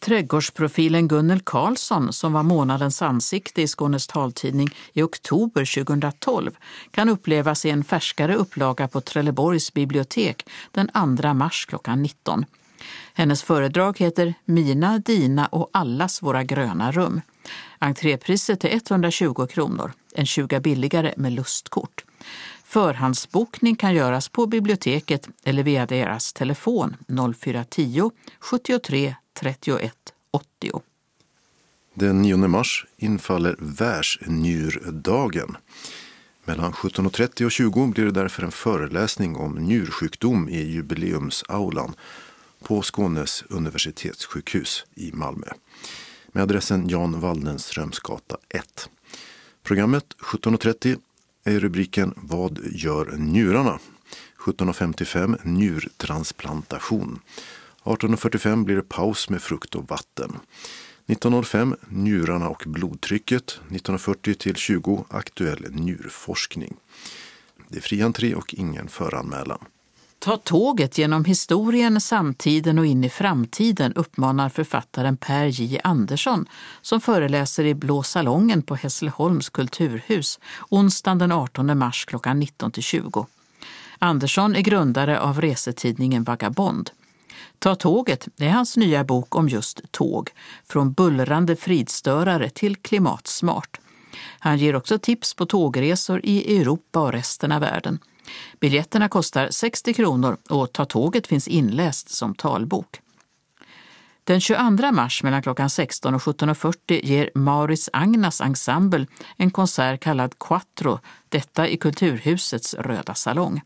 Trädgårdsprofilen 0.00 1.08
Gunnel 1.08 1.40
Karlsson, 1.40 2.12
som 2.12 2.32
var 2.32 2.42
månadens 2.42 3.02
ansikte 3.02 3.62
i 3.62 3.66
Skånes 3.66 4.06
taltidning 4.06 4.68
i 4.92 5.02
oktober 5.02 5.84
2012, 5.84 6.56
kan 6.90 7.08
upplevas 7.08 7.64
i 7.64 7.70
en 7.70 7.84
färskare 7.84 8.34
upplaga 8.34 8.88
på 8.88 9.00
Trelleborgs 9.00 9.72
bibliotek 9.72 10.48
den 10.72 11.16
2 11.22 11.34
mars 11.34 11.66
klockan 11.66 12.02
19. 12.02 12.44
Hennes 13.20 13.42
föredrag 13.42 13.98
heter 13.98 14.34
Mina, 14.44 14.98
dina 14.98 15.46
och 15.46 15.70
allas 15.72 16.22
våra 16.22 16.44
gröna 16.44 16.92
rum. 16.92 17.20
Entrépriset 17.78 18.64
är 18.64 18.74
120 18.74 19.46
kronor, 19.46 19.92
en 20.14 20.26
20 20.26 20.60
billigare 20.60 21.14
med 21.16 21.32
lustkort. 21.32 22.04
Förhandsbokning 22.64 23.76
kan 23.76 23.94
göras 23.94 24.28
på 24.28 24.46
biblioteket 24.46 25.28
eller 25.44 25.62
via 25.62 25.86
deras 25.86 26.32
telefon 26.32 26.96
0410 27.36 28.10
73 28.40 29.14
31 29.40 29.94
80. 30.30 30.80
Den 31.94 32.22
9 32.22 32.36
mars 32.36 32.86
infaller 32.96 33.56
världsnjurdagen. 33.58 35.56
Mellan 36.44 36.72
17.30 36.72 37.44
och 37.44 37.52
20 37.52 37.86
blir 37.86 38.04
det 38.04 38.10
därför 38.10 38.42
en 38.42 38.52
föreläsning 38.52 39.36
om 39.36 39.54
njursjukdom 39.54 40.48
i 40.48 40.62
jubileumsaulan 40.62 41.94
på 42.64 42.82
Skånes 42.82 43.44
universitetssjukhus 43.48 44.84
i 44.94 45.12
Malmö 45.12 45.46
med 46.32 46.42
adressen 46.42 46.88
Jan 46.88 47.20
Waldenströmsgata 47.20 48.36
1. 48.48 48.90
Programmet 49.62 50.04
17.30 50.18 50.98
är 51.44 51.60
rubriken 51.60 52.14
Vad 52.16 52.58
gör 52.72 53.16
njurarna? 53.16 53.78
17.55 54.38 55.38
njurtransplantation. 55.44 57.20
18.45 57.82 58.64
blir 58.64 58.76
det 58.76 58.82
paus 58.82 59.30
med 59.30 59.42
frukt 59.42 59.74
och 59.74 59.88
vatten. 59.88 60.38
19.05 61.06 61.76
njurarna 61.88 62.48
och 62.48 62.62
blodtrycket. 62.66 63.60
19.40 63.68 64.34
till 64.34 64.56
20 64.56 65.04
aktuell 65.08 65.66
njurforskning. 65.70 66.76
Det 67.68 67.76
är 67.76 67.82
fri 67.82 68.02
entré 68.02 68.34
och 68.34 68.54
ingen 68.54 68.88
föranmälan. 68.88 69.64
Ta 70.20 70.36
tåget 70.36 70.98
genom 70.98 71.24
historien, 71.24 72.00
samtiden 72.00 72.78
och 72.78 72.86
in 72.86 73.04
i 73.04 73.08
framtiden 73.08 73.92
uppmanar 73.92 74.48
författaren 74.48 75.16
Per 75.16 75.46
J 75.46 75.80
Andersson 75.84 76.46
som 76.82 77.00
föreläser 77.00 77.64
i 77.64 77.74
Blå 77.74 78.02
salongen 78.02 78.62
på 78.62 78.74
Hässleholms 78.74 79.48
kulturhus 79.48 80.38
onsdagen 80.68 81.18
den 81.18 81.32
18 81.32 81.78
mars 81.78 82.04
klockan 82.04 82.42
19-20. 82.42 83.26
Andersson 83.98 84.56
är 84.56 84.60
grundare 84.60 85.20
av 85.20 85.40
resetidningen 85.40 86.24
Vagabond. 86.24 86.90
Ta 87.58 87.74
tåget 87.74 88.28
är 88.38 88.50
hans 88.50 88.76
nya 88.76 89.04
bok 89.04 89.34
om 89.34 89.48
just 89.48 89.92
tåg, 89.92 90.30
från 90.68 90.92
bullrande 90.92 91.56
fridstörare 91.56 92.50
till 92.50 92.76
klimatsmart. 92.76 93.80
Han 94.38 94.58
ger 94.58 94.76
också 94.76 94.98
tips 94.98 95.34
på 95.34 95.46
tågresor 95.46 96.20
i 96.24 96.60
Europa 96.60 97.00
och 97.00 97.12
resten 97.12 97.52
av 97.52 97.60
världen. 97.60 97.98
Biljetterna 98.60 99.08
kostar 99.08 99.48
60 99.50 99.94
kronor 99.94 100.36
och 100.48 100.72
Ta 100.72 100.84
tåget 100.84 101.26
finns 101.26 101.48
inläst 101.48 102.10
som 102.10 102.34
talbok. 102.34 103.00
Den 104.24 104.40
22 104.40 104.92
mars 104.92 105.22
mellan 105.22 105.42
klockan 105.42 105.70
16 105.70 106.14
och 106.14 106.22
17.40 106.22 107.00
ger 107.04 107.30
Maurits 107.34 107.90
Agnas 107.92 108.40
ensemble 108.40 109.06
en 109.36 109.50
konsert 109.50 110.00
kallad 110.00 110.38
Quattro, 110.38 110.98
detta 111.28 111.68
i 111.68 111.76
Kulturhusets 111.76 112.74
röda 112.74 113.14
salong. 113.14 113.60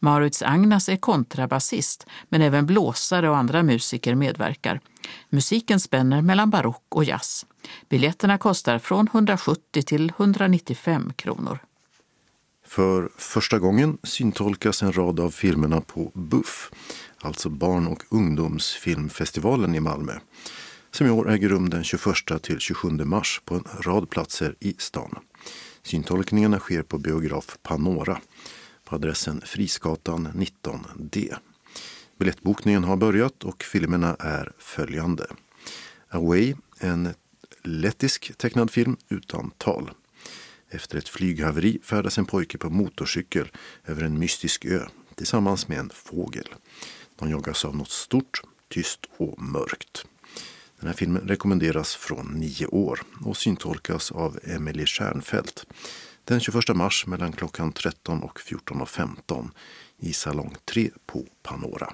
Maurits 0.00 0.42
Agnas 0.42 0.88
är 0.88 0.96
kontrabasist, 0.96 2.06
men 2.28 2.42
även 2.42 2.66
blåsare 2.66 3.30
och 3.30 3.36
andra 3.36 3.62
musiker 3.62 4.14
medverkar. 4.14 4.80
Musiken 5.28 5.80
spänner 5.80 6.22
mellan 6.22 6.50
barock 6.50 6.84
och 6.88 7.04
jazz. 7.04 7.46
Biljetterna 7.88 8.38
kostar 8.38 8.78
från 8.78 9.08
170 9.12 9.82
till 9.82 10.12
195 10.18 11.12
kronor. 11.16 11.58
För 12.68 13.10
första 13.16 13.58
gången 13.58 13.98
syntolkas 14.02 14.82
en 14.82 14.92
rad 14.92 15.20
av 15.20 15.30
filmerna 15.30 15.80
på 15.80 16.12
BUFF, 16.14 16.70
alltså 17.20 17.48
Barn 17.50 17.86
och 17.86 18.02
ungdomsfilmfestivalen 18.08 19.74
i 19.74 19.80
Malmö, 19.80 20.12
som 20.90 21.06
i 21.06 21.10
år 21.10 21.30
äger 21.30 21.48
rum 21.48 21.70
den 21.70 21.84
21 21.84 22.42
till 22.42 22.58
27 22.58 22.88
mars 22.90 23.40
på 23.44 23.54
en 23.54 23.64
rad 23.80 24.10
platser 24.10 24.54
i 24.60 24.74
stan. 24.78 25.18
Syntolkningarna 25.82 26.58
sker 26.58 26.82
på 26.82 26.98
biograf 26.98 27.58
Panora 27.62 28.20
på 28.84 28.94
adressen 28.94 29.42
Frisgatan 29.44 30.28
19D. 30.28 31.34
Biljettbokningen 32.18 32.84
har 32.84 32.96
börjat 32.96 33.44
och 33.44 33.62
filmerna 33.62 34.16
är 34.18 34.52
följande. 34.58 35.26
Away, 36.08 36.54
en 36.78 37.14
lettisk 37.62 38.38
tecknad 38.38 38.70
film 38.70 38.96
utan 39.08 39.50
tal. 39.58 39.90
Efter 40.76 40.98
ett 40.98 41.08
flyghaveri 41.08 41.78
färdas 41.82 42.18
en 42.18 42.26
pojke 42.26 42.58
på 42.58 42.70
motorcykel 42.70 43.48
över 43.86 44.02
en 44.02 44.18
mystisk 44.18 44.64
ö 44.64 44.86
tillsammans 45.14 45.68
med 45.68 45.78
en 45.78 45.90
fågel. 45.94 46.54
De 47.18 47.30
jagas 47.30 47.64
av 47.64 47.76
något 47.76 47.90
stort, 47.90 48.42
tyst 48.68 49.00
och 49.16 49.42
mörkt. 49.42 50.06
Den 50.80 50.86
här 50.86 50.94
filmen 50.94 51.28
rekommenderas 51.28 51.94
från 51.94 52.26
nio 52.26 52.66
år 52.66 53.00
och 53.24 53.36
syntolkas 53.36 54.12
av 54.12 54.38
Emelie 54.42 54.86
Stjernfeldt 54.86 55.66
den 56.24 56.40
21 56.40 56.76
mars 56.76 57.06
mellan 57.06 57.32
klockan 57.32 57.72
13 57.72 58.22
och 58.22 58.38
14.15 58.38 59.50
i 59.98 60.12
salong 60.12 60.54
3 60.64 60.90
på 61.06 61.26
Panora. 61.42 61.92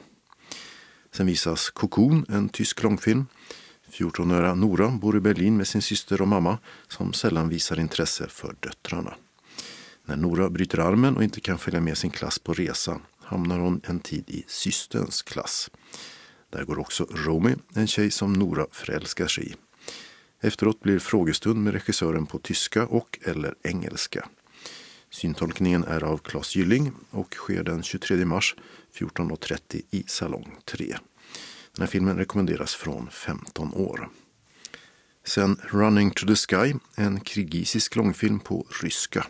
Sen 1.13 1.27
visas 1.27 1.71
Cocoon, 1.71 2.27
en 2.29 2.49
tysk 2.49 2.83
långfilm 2.83 3.27
14-åriga 3.93 4.55
Nora 4.55 4.89
bor 4.89 5.17
i 5.17 5.21
Berlin 5.21 5.57
med 5.57 5.67
sin 5.67 5.83
syster 5.83 6.23
och 6.23 6.29
mamma 6.29 6.59
som 6.89 7.13
sällan 7.13 7.49
visar 7.49 7.81
intresse 7.81 8.29
för 8.29 8.55
döttrarna. 8.61 9.15
När 10.05 10.17
Nora 10.17 10.51
bryter 10.51 10.79
armen 10.79 11.17
och 11.17 11.25
inte 11.25 11.41
kan 11.41 11.59
följa 11.59 11.81
med 11.81 11.99
sin 11.99 12.11
klass 12.11 12.39
på 12.39 12.55
resa 12.55 13.01
hamnar 13.19 13.59
hon 13.59 13.81
en 13.85 14.01
tid 14.01 14.25
i 14.31 14.45
systerns 14.47 15.23
klass. 15.23 15.71
Där 16.51 16.65
går 16.65 16.79
också 16.79 17.07
Romy, 17.11 17.55
en 17.75 17.87
tjej 17.87 18.11
som 18.11 18.33
Nora 18.33 18.67
förälskar 18.71 19.27
sig 19.27 19.49
i. 19.51 19.55
Efteråt 20.41 20.81
blir 20.81 20.99
frågestund 20.99 21.65
med 21.65 21.73
regissören 21.73 22.27
på 22.27 22.39
tyska 22.39 22.87
och 22.87 23.19
eller 23.23 23.55
engelska. 23.63 24.29
Syntolkningen 25.11 25.85
är 25.85 26.05
av 26.05 26.19
Claes 26.19 26.57
Gylling 26.57 26.93
och 27.11 27.35
sker 27.35 27.63
den 27.63 27.83
23 27.83 28.25
mars 28.25 28.57
14.30 28.95 29.83
i 29.91 30.05
salong 30.07 30.57
3. 30.65 30.97
Den 31.77 31.83
här 31.83 31.87
filmen 31.87 32.17
rekommenderas 32.17 32.75
från 32.75 33.11
15 33.11 33.75
år. 33.75 34.09
Sen 35.25 35.61
Running 35.63 36.11
to 36.11 36.27
the 36.27 36.37
Sky, 36.37 36.75
en 36.97 37.21
kirgisisk 37.21 37.97
långfilm 37.97 38.41
på 38.41 38.67
ryska. 38.83 39.27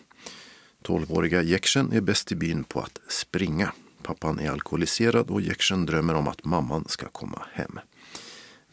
12-åriga 0.82 1.42
Jekshen 1.42 1.92
är 1.92 2.00
bäst 2.00 2.32
i 2.32 2.34
byn 2.34 2.64
på 2.64 2.80
att 2.80 3.00
springa. 3.08 3.72
Pappan 4.02 4.38
är 4.38 4.50
alkoholiserad 4.50 5.30
och 5.30 5.40
Jekshen 5.40 5.86
drömmer 5.86 6.14
om 6.14 6.28
att 6.28 6.44
mamman 6.44 6.84
ska 6.88 7.08
komma 7.08 7.46
hem. 7.52 7.80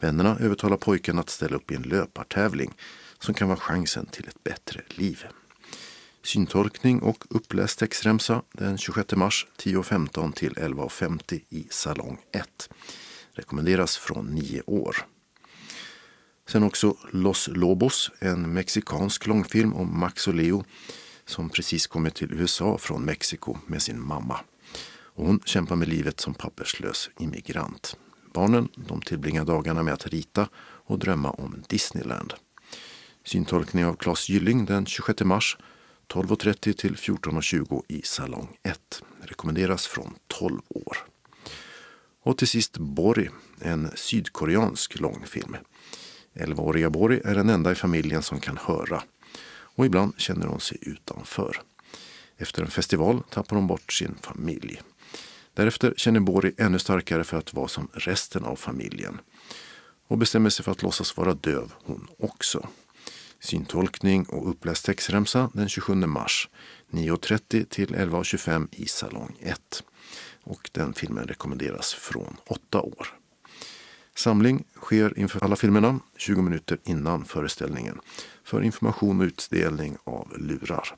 Vännerna 0.00 0.36
övertalar 0.40 0.76
pojken 0.76 1.18
att 1.18 1.30
ställa 1.30 1.56
upp 1.56 1.70
i 1.70 1.74
en 1.74 1.82
löpartävling 1.82 2.74
som 3.18 3.34
kan 3.34 3.48
vara 3.48 3.58
chansen 3.58 4.06
till 4.06 4.28
ett 4.28 4.44
bättre 4.44 4.82
liv. 4.88 5.24
Syntolkning 6.22 7.02
och 7.02 7.24
uppläst 7.30 7.78
textremsa 7.78 8.42
den 8.52 8.78
26 8.78 9.14
mars 9.14 9.46
10.15 9.58 10.32
till 10.32 10.54
11.50 10.54 11.40
i 11.48 11.66
salong 11.70 12.18
1 12.32 12.68
rekommenderas 13.32 13.96
från 13.96 14.34
nio 14.34 14.62
år. 14.66 14.96
Sen 16.48 16.62
också 16.62 16.96
Los 17.10 17.48
Lobos, 17.48 18.10
en 18.18 18.52
mexikansk 18.54 19.26
långfilm 19.26 19.74
om 19.74 20.00
Max 20.00 20.28
och 20.28 20.34
Leo 20.34 20.64
som 21.24 21.50
precis 21.50 21.86
kommit 21.86 22.14
till 22.14 22.32
USA 22.32 22.78
från 22.78 23.04
Mexiko 23.04 23.56
med 23.66 23.82
sin 23.82 24.06
mamma. 24.06 24.40
Och 25.14 25.26
hon 25.26 25.40
kämpar 25.44 25.76
med 25.76 25.88
livet 25.88 26.20
som 26.20 26.34
papperslös 26.34 27.10
immigrant. 27.18 27.96
Barnen 28.34 28.68
de 28.74 29.02
tillbringar 29.02 29.44
dagarna 29.44 29.82
med 29.82 29.94
att 29.94 30.06
rita 30.06 30.48
och 30.56 30.98
drömma 30.98 31.30
om 31.30 31.62
Disneyland. 31.68 32.34
Syntolkning 33.24 33.84
av 33.84 33.94
Claes 33.94 34.28
Gylling 34.28 34.64
den 34.64 34.86
26 34.86 35.22
mars 35.22 35.58
12.30 36.08 36.72
till 36.72 36.96
14.20 36.96 37.82
i 37.88 38.02
salong 38.02 38.56
1. 38.62 39.02
Rekommenderas 39.20 39.86
från 39.86 40.14
12 40.26 40.60
år. 40.68 40.96
Och 42.22 42.38
till 42.38 42.48
sist 42.48 42.78
Bori, 42.78 43.30
en 43.60 43.90
sydkoreansk 43.94 45.00
långfilm. 45.00 45.56
11-åriga 46.34 46.90
Bori 46.90 47.20
är 47.24 47.34
den 47.34 47.48
enda 47.48 47.72
i 47.72 47.74
familjen 47.74 48.22
som 48.22 48.40
kan 48.40 48.56
höra 48.56 49.02
och 49.80 49.86
ibland 49.86 50.14
känner 50.16 50.46
hon 50.46 50.60
sig 50.60 50.78
utanför. 50.80 51.62
Efter 52.36 52.62
en 52.62 52.70
festival 52.70 53.22
tappar 53.30 53.56
hon 53.56 53.66
bort 53.66 53.92
sin 53.92 54.14
familj. 54.20 54.80
Därefter 55.54 55.94
känner 55.96 56.20
Bori 56.20 56.54
ännu 56.58 56.78
starkare 56.78 57.24
för 57.24 57.38
att 57.38 57.54
vara 57.54 57.68
som 57.68 57.88
resten 57.92 58.44
av 58.44 58.56
familjen 58.56 59.20
och 60.08 60.18
bestämmer 60.18 60.50
sig 60.50 60.64
för 60.64 60.72
att 60.72 60.82
låtsas 60.82 61.16
vara 61.16 61.34
döv 61.34 61.72
hon 61.84 62.08
också. 62.18 62.68
Syntolkning 63.40 64.24
och 64.24 64.50
uppläst 64.50 64.84
textremsa 64.84 65.50
den 65.54 65.68
27 65.68 65.94
mars 65.94 66.48
9.30 66.90 67.64
till 67.64 67.94
11.25 67.94 68.68
i 68.72 68.86
salong 68.86 69.36
1 69.40 69.82
och 70.42 70.70
den 70.72 70.94
filmen 70.94 71.24
rekommenderas 71.24 71.94
från 71.94 72.36
åtta 72.46 72.80
år. 72.80 73.08
Samling 74.14 74.64
sker 74.76 75.18
inför 75.18 75.44
alla 75.44 75.56
filmerna 75.56 76.00
20 76.16 76.42
minuter 76.42 76.78
innan 76.84 77.24
föreställningen 77.24 78.00
för 78.44 78.62
information 78.62 79.20
och 79.20 79.24
utdelning 79.24 79.96
av 80.04 80.38
lurar. 80.38 80.94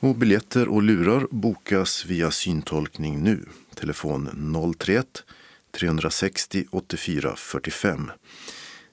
Och 0.00 0.14
biljetter 0.14 0.68
och 0.68 0.82
lurar 0.82 1.26
bokas 1.30 2.06
via 2.06 2.30
syntolkning 2.30 3.22
nu. 3.22 3.44
Telefon 3.74 4.74
031 4.78 5.24
360 5.70 6.66
84 6.70 7.36
45 7.36 8.10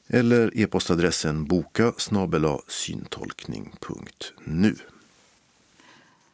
eller 0.08 0.58
e-postadressen 0.58 1.45
boka 1.45 1.93
syntolkning.nu. 2.68 4.76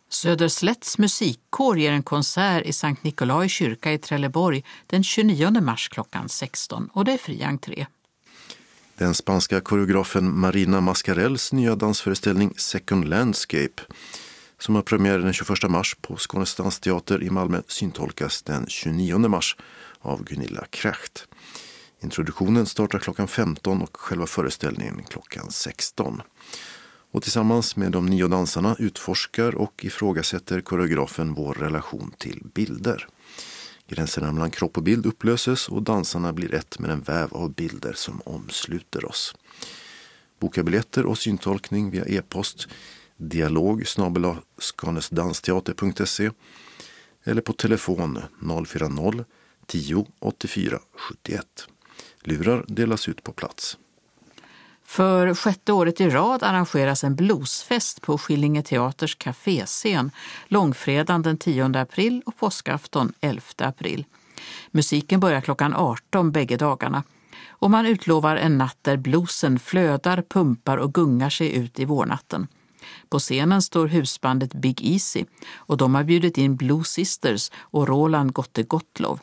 Söderslätts 0.09 0.97
musikkår 0.97 1.79
ger 1.79 1.91
en 1.91 2.03
konsert 2.03 2.65
i 2.65 2.73
Sankt 2.73 3.03
Nikolai 3.03 3.49
kyrka 3.49 3.93
i 3.93 3.97
Trelleborg 3.97 4.63
den 4.87 5.03
29 5.03 5.61
mars 5.61 5.89
klockan 5.89 6.29
16 6.29 6.89
och 6.93 7.05
det 7.05 7.11
är 7.11 7.17
fri 7.17 7.43
entré. 7.43 7.85
Den 8.97 9.13
spanska 9.13 9.61
koreografen 9.61 10.39
Marina 10.39 10.81
Mascarells 10.81 11.53
nya 11.53 11.75
dansföreställning 11.75 12.53
Second 12.57 13.07
Landscape 13.07 13.83
som 14.59 14.75
har 14.75 14.81
premiär 14.81 15.19
den 15.19 15.33
21 15.33 15.69
mars 15.69 15.95
på 16.01 16.17
Skånes 16.17 16.55
dansteater 16.55 17.23
i 17.23 17.29
Malmö 17.29 17.61
syntolkas 17.67 18.41
den 18.41 18.65
29 18.67 19.17
mars 19.17 19.57
av 19.99 20.23
Gunilla 20.23 20.65
Kracht. 20.69 21.27
Introduktionen 21.99 22.65
startar 22.65 22.99
klockan 22.99 23.27
15 23.27 23.81
och 23.81 23.97
själva 23.97 24.25
föreställningen 24.25 25.03
klockan 25.09 25.51
16 25.51 26.21
och 27.15 27.23
tillsammans 27.23 27.75
med 27.75 27.91
de 27.91 28.05
nio 28.05 28.27
dansarna 28.27 28.75
utforskar 28.79 29.55
och 29.55 29.85
ifrågasätter 29.85 30.61
koreografen 30.61 31.33
vår 31.33 31.53
relation 31.53 32.13
till 32.17 32.41
bilder. 32.53 33.07
Gränserna 33.87 34.31
mellan 34.31 34.51
kropp 34.51 34.77
och 34.77 34.83
bild 34.83 35.05
upplöses 35.05 35.69
och 35.69 35.83
dansarna 35.83 36.33
blir 36.33 36.53
ett 36.53 36.79
med 36.79 36.89
en 36.89 37.01
väv 37.01 37.33
av 37.33 37.53
bilder 37.53 37.93
som 37.93 38.21
omsluter 38.25 39.05
oss. 39.05 39.35
Boka 40.39 40.63
biljetter 40.63 41.05
och 41.05 41.17
syntolkning 41.17 41.89
via 41.89 42.05
e-post 42.05 42.67
dialog 43.17 43.83
skanesdansteater.se 44.57 46.31
eller 47.23 47.41
på 47.41 47.53
telefon 47.53 48.21
040 48.65 49.25
10 49.65 50.05
84 50.19 50.79
71. 50.95 51.67
Lurar 52.21 52.65
delas 52.67 53.09
ut 53.09 53.23
på 53.23 53.31
plats. 53.31 53.77
För 54.85 55.35
sjätte 55.35 55.73
året 55.73 56.01
i 56.01 56.09
rad 56.09 56.43
arrangeras 56.43 57.03
en 57.03 57.15
bluesfest 57.15 58.01
på 58.01 58.17
Skillinge 58.17 58.63
Teaters 58.63 59.17
kaféscen 59.17 60.11
långfredagen 60.47 61.21
den 61.21 61.37
10 61.37 61.65
april 61.65 62.21
och 62.25 62.37
påskafton 62.37 63.13
11 63.21 63.41
april. 63.57 64.05
Musiken 64.71 65.19
börjar 65.19 65.41
klockan 65.41 65.73
18 65.75 66.31
bägge 66.31 66.57
dagarna 66.57 67.03
och 67.49 67.71
man 67.71 67.85
utlovar 67.85 68.35
en 68.35 68.57
natt 68.57 68.77
där 68.81 68.97
bluesen 68.97 69.59
flödar, 69.59 70.23
pumpar 70.29 70.77
och 70.77 70.93
gungar 70.93 71.29
sig 71.29 71.55
ut 71.55 71.79
i 71.79 71.85
vårnatten. 71.85 72.47
På 73.09 73.19
scenen 73.19 73.61
står 73.61 73.87
husbandet 73.87 74.53
Big 74.53 74.85
Easy 74.85 75.25
och 75.55 75.77
de 75.77 75.95
har 75.95 76.03
bjudit 76.03 76.37
in 76.37 76.55
Blue 76.55 76.83
Sisters 76.83 77.51
och 77.57 77.87
Roland 77.87 78.33
Gotte 78.33 78.63
Gottlov. 78.63 79.19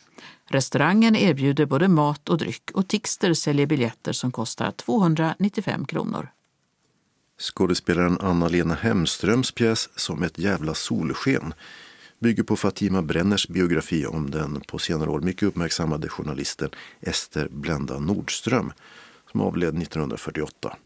Restaurangen 0.52 1.16
erbjuder 1.16 1.66
både 1.66 1.88
mat 1.88 2.28
och 2.28 2.38
dryck 2.38 2.70
och 2.74 2.88
Tixter 2.88 3.34
säljer 3.34 3.66
biljetter 3.66 4.12
som 4.12 4.32
kostar 4.32 4.70
295 4.70 5.84
kronor. 5.84 6.28
Skådespelaren 7.38 8.18
Anna-Lena 8.20 8.74
Hemströms 8.74 9.52
pjäs 9.52 9.88
Som 9.96 10.22
ett 10.22 10.38
jävla 10.38 10.74
solsken 10.74 11.54
bygger 12.18 12.42
på 12.42 12.56
Fatima 12.56 13.02
Brenners 13.02 13.48
biografi 13.48 14.06
om 14.06 14.30
den 14.30 14.60
på 14.68 14.78
senare 14.78 15.10
år 15.10 15.20
mycket 15.20 15.42
uppmärksammade 15.42 16.08
journalisten 16.08 16.70
Ester 17.00 17.48
Blenda 17.50 17.98
Nordström 17.98 18.72
som 19.30 19.40
avled 19.40 19.68
1948. 19.82 20.76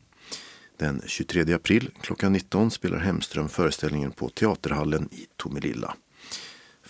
Den 0.77 1.03
23 1.07 1.55
april 1.55 1.91
klockan 2.01 2.33
19 2.33 2.71
spelar 2.71 2.99
Hemström 2.99 3.49
föreställningen 3.49 4.11
på 4.11 4.29
Teaterhallen 4.29 5.09
i 5.13 5.27
Tomelilla. 5.37 5.95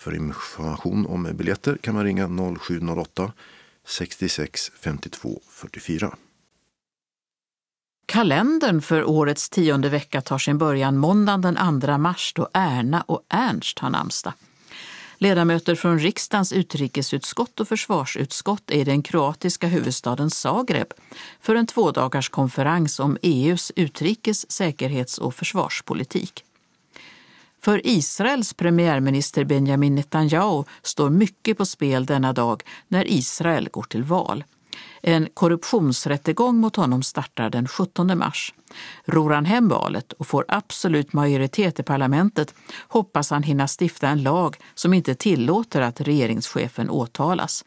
För 0.07 0.15
information 0.15 1.07
om 1.07 1.31
biljetter 1.35 1.77
kan 1.77 1.95
man 1.95 2.05
ringa 2.05 2.29
0708 2.59 3.33
66 3.87 4.73
52 4.81 5.41
44. 5.51 6.17
Kalendern 8.07 8.83
för 8.83 9.05
årets 9.05 9.51
tionde 9.51 9.89
vecka 9.89 10.21
tar 10.21 10.39
sin 10.39 10.59
början 10.59 10.97
måndagen 10.97 11.41
den 11.41 11.81
2 11.81 11.99
mars 11.99 12.33
då 12.35 12.49
Erna 12.53 13.03
och 13.03 13.27
Ernst 13.29 13.79
har 13.79 13.91
namnsdag. 13.91 14.33
Ledamöter 15.19 15.75
från 15.75 15.99
riksdagens 15.99 16.53
utrikesutskott 16.53 17.61
och 17.61 17.69
försvarsutskott 17.69 18.71
är 18.71 18.79
i 18.79 18.85
den 18.85 19.03
kroatiska 19.03 19.67
huvudstaden 19.67 20.31
Zagreb 20.31 20.93
för 21.41 21.55
en 21.55 21.67
tvådagars 21.67 22.29
konferens 22.29 23.01
om 23.01 23.19
EUs 23.23 23.73
utrikes-, 23.77 24.47
säkerhets 24.49 25.19
och 25.19 25.35
försvarspolitik. 25.35 26.45
För 27.63 27.87
Israels 27.87 28.55
premiärminister 28.55 29.45
Benjamin 29.45 29.95
Netanyahu 29.95 30.65
står 30.83 31.11
mycket 31.11 31.59
på 31.59 31.67
spel 31.67 32.07
denna 32.07 32.33
dag 32.33 32.63
när 32.89 33.13
Israel 33.13 33.69
går 33.73 33.83
till 33.83 34.03
val. 34.03 34.45
En 35.03 35.29
korruptionsrättegång 35.35 36.57
mot 36.57 36.77
honom 36.77 37.03
startar 37.03 37.51
den 37.51 37.69
17 37.69 38.19
mars. 38.19 38.55
Ror 39.05 39.31
han 39.31 39.45
hem 39.45 39.69
valet 39.69 40.13
och 40.13 40.27
får 40.27 40.45
absolut 40.49 41.13
majoritet 41.13 41.81
i 41.81 41.83
parlamentet 41.83 42.55
hoppas 42.89 43.31
han 43.31 43.43
hinna 43.43 43.67
stifta 43.81 44.09
en 44.09 44.23
lag 44.23 44.57
som 44.75 44.95
inte 44.95 45.15
tillåter 45.15 45.81
att 45.81 46.01
regeringschefen 46.01 46.91
åtalas. 46.91 47.65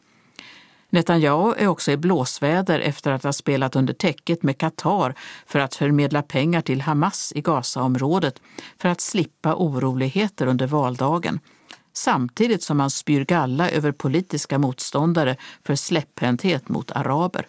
Netanyahu 0.90 1.54
är 1.58 1.66
också 1.66 1.92
i 1.92 1.96
blåsväder 1.96 2.80
efter 2.80 3.10
att 3.10 3.22
ha 3.22 3.32
spelat 3.32 3.76
under 3.76 3.94
täcket 3.94 4.42
med 4.42 4.58
Qatar 4.58 5.14
för 5.46 5.58
att 5.58 5.74
förmedla 5.74 6.22
pengar 6.22 6.60
till 6.60 6.80
Hamas 6.80 7.32
i 7.36 7.40
Gazaområdet 7.40 8.40
för 8.78 8.88
att 8.88 9.00
slippa 9.00 9.54
oroligheter 9.54 10.46
under 10.46 10.66
valdagen 10.66 11.40
samtidigt 11.92 12.62
som 12.62 12.80
han 12.80 12.90
spyr 12.90 13.24
galla 13.24 13.70
över 13.70 13.92
politiska 13.92 14.58
motståndare 14.58 15.36
för 15.62 15.74
släpphänthet 15.74 16.68
mot 16.68 16.90
araber. 16.90 17.46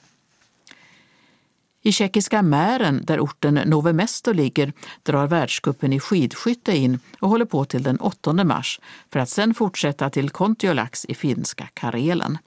I 1.83 1.91
tjeckiska 1.91 2.41
Mären, 2.41 3.05
där 3.05 3.19
orten 3.19 3.53
Nove 3.53 3.93
Mesto 3.93 4.33
ligger, 4.33 4.73
drar 5.03 5.27
världskuppen 5.27 5.93
i 5.93 5.99
skidskytte 5.99 6.77
in 6.77 6.99
och 7.19 7.29
håller 7.29 7.45
på 7.45 7.65
till 7.65 7.83
den 7.83 7.99
8 7.99 8.33
mars 8.33 8.79
för 9.09 9.19
att 9.19 9.29
sedan 9.29 9.53
fortsätta 9.53 10.09
till 10.09 10.29
Kontiolax 10.29 11.05
i 11.05 11.15
finska 11.15 11.67
Karelen. 11.73 12.37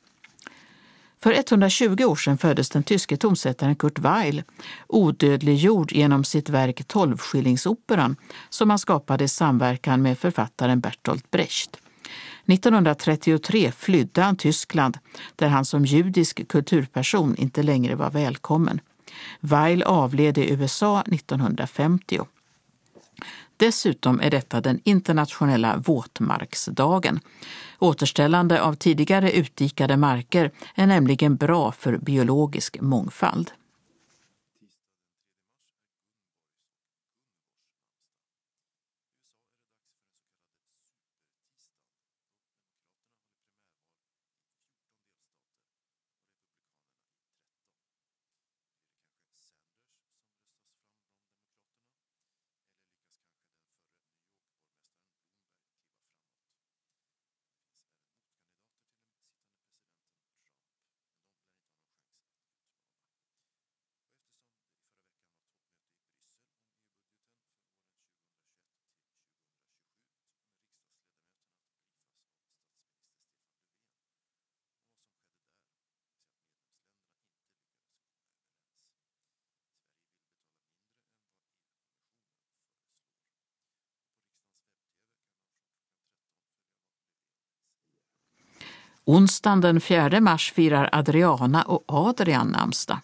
För 1.25 1.33
120 1.33 2.05
år 2.05 2.17
sedan 2.17 2.39
föddes 2.39 2.69
den 2.69 2.83
tyske 2.83 3.17
tonsättaren 3.17 3.77
Kurt 3.77 3.99
Weill, 3.99 4.43
odödliggjord 4.87 5.93
genom 5.93 6.25
sitt 6.25 6.49
verk 6.49 6.85
Tolvskillingsoperan 6.87 8.17
som 8.49 8.71
han 8.71 8.79
skapade 8.79 9.25
i 9.25 9.29
samverkan 9.29 10.03
med 10.03 10.19
författaren 10.19 10.81
Bertolt 10.81 11.31
Brecht. 11.31 11.77
1933 12.47 13.73
flydde 13.73 14.23
han 14.23 14.37
Tyskland 14.37 14.99
där 15.37 15.49
han 15.49 15.65
som 15.65 15.85
judisk 15.85 16.49
kulturperson 16.49 17.37
inte 17.37 17.63
längre 17.63 17.95
var 17.95 18.11
välkommen. 18.11 18.81
Weil 19.41 19.83
avled 19.83 20.39
i 20.39 20.53
USA 20.53 21.01
1950. 21.01 22.21
Dessutom 23.57 24.21
är 24.21 24.31
detta 24.31 24.61
den 24.61 24.81
internationella 24.85 25.77
våtmarksdagen. 25.77 27.21
Återställande 27.79 28.63
av 28.63 28.75
tidigare 28.75 29.33
utdikade 29.33 29.97
marker 29.97 30.51
är 30.75 30.87
nämligen 30.87 31.37
bra 31.37 31.73
för 31.73 31.99
biologisk 31.99 32.81
mångfald. 32.81 33.51
Onsdagen 89.07 89.61
den 89.61 89.81
4 89.81 90.21
mars 90.21 90.53
firar 90.53 90.89
Adriana 90.93 91.63
och 91.63 91.85
Adrian 91.87 92.49
namnsdag. 92.49 92.99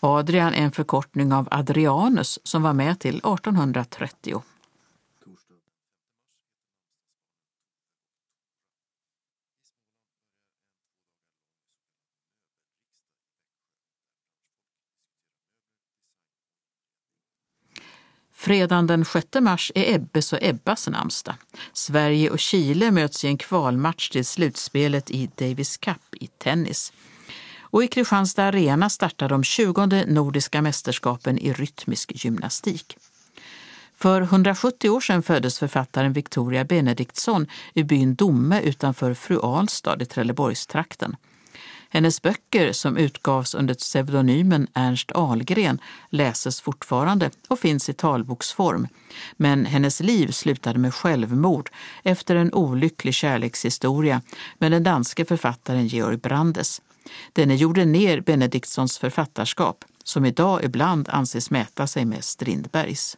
Adrian 0.00 0.54
är 0.54 0.64
en 0.64 0.72
förkortning 0.72 1.32
av 1.32 1.48
Adrianus 1.50 2.38
som 2.44 2.62
var 2.62 2.72
med 2.72 2.98
till 2.98 3.16
1830. 3.16 4.42
Fredagen 18.44 18.86
den 18.86 19.04
6 19.04 19.26
mars 19.40 19.72
är 19.74 19.94
Ebbes 19.94 20.32
och 20.32 20.38
Ebbas 20.42 20.88
namnsdag. 20.88 21.34
Sverige 21.72 22.30
och 22.30 22.38
Chile 22.38 22.90
möts 22.90 23.24
i 23.24 23.28
en 23.28 23.38
kvalmatch 23.38 24.10
till 24.10 24.24
slutspelet 24.24 25.10
i 25.10 25.30
Davis 25.36 25.76
Cup 25.76 26.14
i 26.20 26.26
tennis. 26.26 26.92
Och 27.60 27.84
i 27.84 27.88
Kristianstad 27.88 28.44
Arena 28.44 28.90
startar 28.90 29.28
de 29.28 29.44
20 29.44 30.04
nordiska 30.06 30.62
mästerskapen 30.62 31.38
i 31.38 31.52
rytmisk 31.52 32.24
gymnastik. 32.24 32.96
För 33.96 34.20
170 34.20 34.90
år 34.90 35.00
sedan 35.00 35.22
föddes 35.22 35.58
författaren 35.58 36.12
Victoria 36.12 36.64
Benediktsson 36.64 37.46
i 37.74 37.82
byn 37.82 38.14
Domme 38.14 38.60
utanför 38.60 39.14
Fru 39.14 39.40
Alstad 39.42 40.02
i 40.02 40.04
Trelleborgstrakten. 40.04 41.16
Hennes 41.94 42.22
böcker, 42.22 42.72
som 42.72 42.96
utgavs 42.96 43.54
under 43.54 43.74
pseudonymen 43.74 44.68
Ernst 44.74 45.12
Ahlgren, 45.14 45.78
läses 46.10 46.60
fortfarande 46.60 47.30
och 47.48 47.58
finns 47.58 47.88
i 47.88 47.92
talboksform. 47.92 48.88
Men 49.36 49.66
hennes 49.66 50.00
liv 50.00 50.30
slutade 50.30 50.78
med 50.78 50.94
självmord 50.94 51.70
efter 52.02 52.36
en 52.36 52.54
olycklig 52.54 53.14
kärlekshistoria 53.14 54.22
med 54.58 54.72
den 54.72 54.82
danske 54.82 55.24
författaren 55.24 55.86
Georg 55.86 56.16
Brandes. 56.16 56.82
Denne 57.32 57.54
gjorde 57.54 57.84
ner 57.84 58.20
Benediktssons 58.20 58.98
författarskap, 58.98 59.84
som 60.04 60.24
idag 60.24 60.64
ibland 60.64 61.08
anses 61.08 61.50
mäta 61.50 61.86
sig 61.86 62.04
med 62.04 62.24
Strindbergs. 62.24 63.16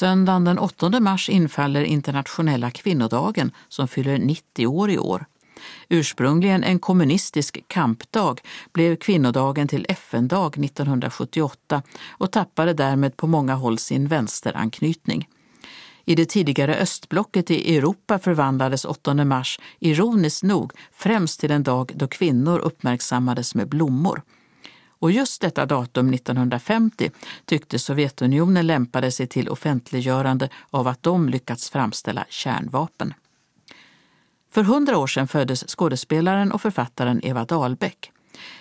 Söndagen 0.00 0.44
den 0.44 0.58
8 0.58 1.00
mars 1.00 1.28
infaller 1.28 1.82
internationella 1.82 2.70
kvinnodagen 2.70 3.52
som 3.68 3.88
fyller 3.88 4.18
90 4.18 4.66
år 4.66 4.90
i 4.90 4.98
år. 4.98 5.26
Ursprungligen 5.88 6.64
en 6.64 6.78
kommunistisk 6.78 7.64
kampdag 7.66 8.40
blev 8.72 8.96
kvinnodagen 8.96 9.68
till 9.68 9.86
FN-dag 9.88 10.64
1978 10.64 11.82
och 12.08 12.32
tappade 12.32 12.72
därmed 12.72 13.16
på 13.16 13.26
många 13.26 13.54
håll 13.54 13.78
sin 13.78 14.08
vänsteranknytning. 14.08 15.28
I 16.04 16.14
det 16.14 16.28
tidigare 16.28 16.76
östblocket 16.76 17.50
i 17.50 17.76
Europa 17.76 18.18
förvandlades 18.18 18.84
8 18.84 19.24
mars 19.24 19.60
ironiskt 19.78 20.42
nog 20.42 20.72
främst 20.92 21.40
till 21.40 21.50
en 21.50 21.62
dag 21.62 21.92
då 21.94 22.06
kvinnor 22.06 22.58
uppmärksammades 22.58 23.54
med 23.54 23.68
blommor. 23.68 24.22
Och 25.00 25.10
just 25.10 25.40
detta 25.40 25.66
datum 25.66 26.14
1950 26.14 27.10
tyckte 27.44 27.78
Sovjetunionen 27.78 28.66
lämpade 28.66 29.10
sig 29.10 29.26
till 29.26 29.48
offentliggörande 29.48 30.48
av 30.70 30.88
att 30.88 31.02
de 31.02 31.28
lyckats 31.28 31.70
framställa 31.70 32.26
kärnvapen. 32.28 33.14
För 34.50 34.62
hundra 34.62 34.98
år 34.98 35.06
sedan 35.06 35.28
föddes 35.28 35.64
skådespelaren 35.68 36.52
och 36.52 36.62
författaren 36.62 37.20
Eva 37.24 37.44
Dahlbeck. 37.44 38.12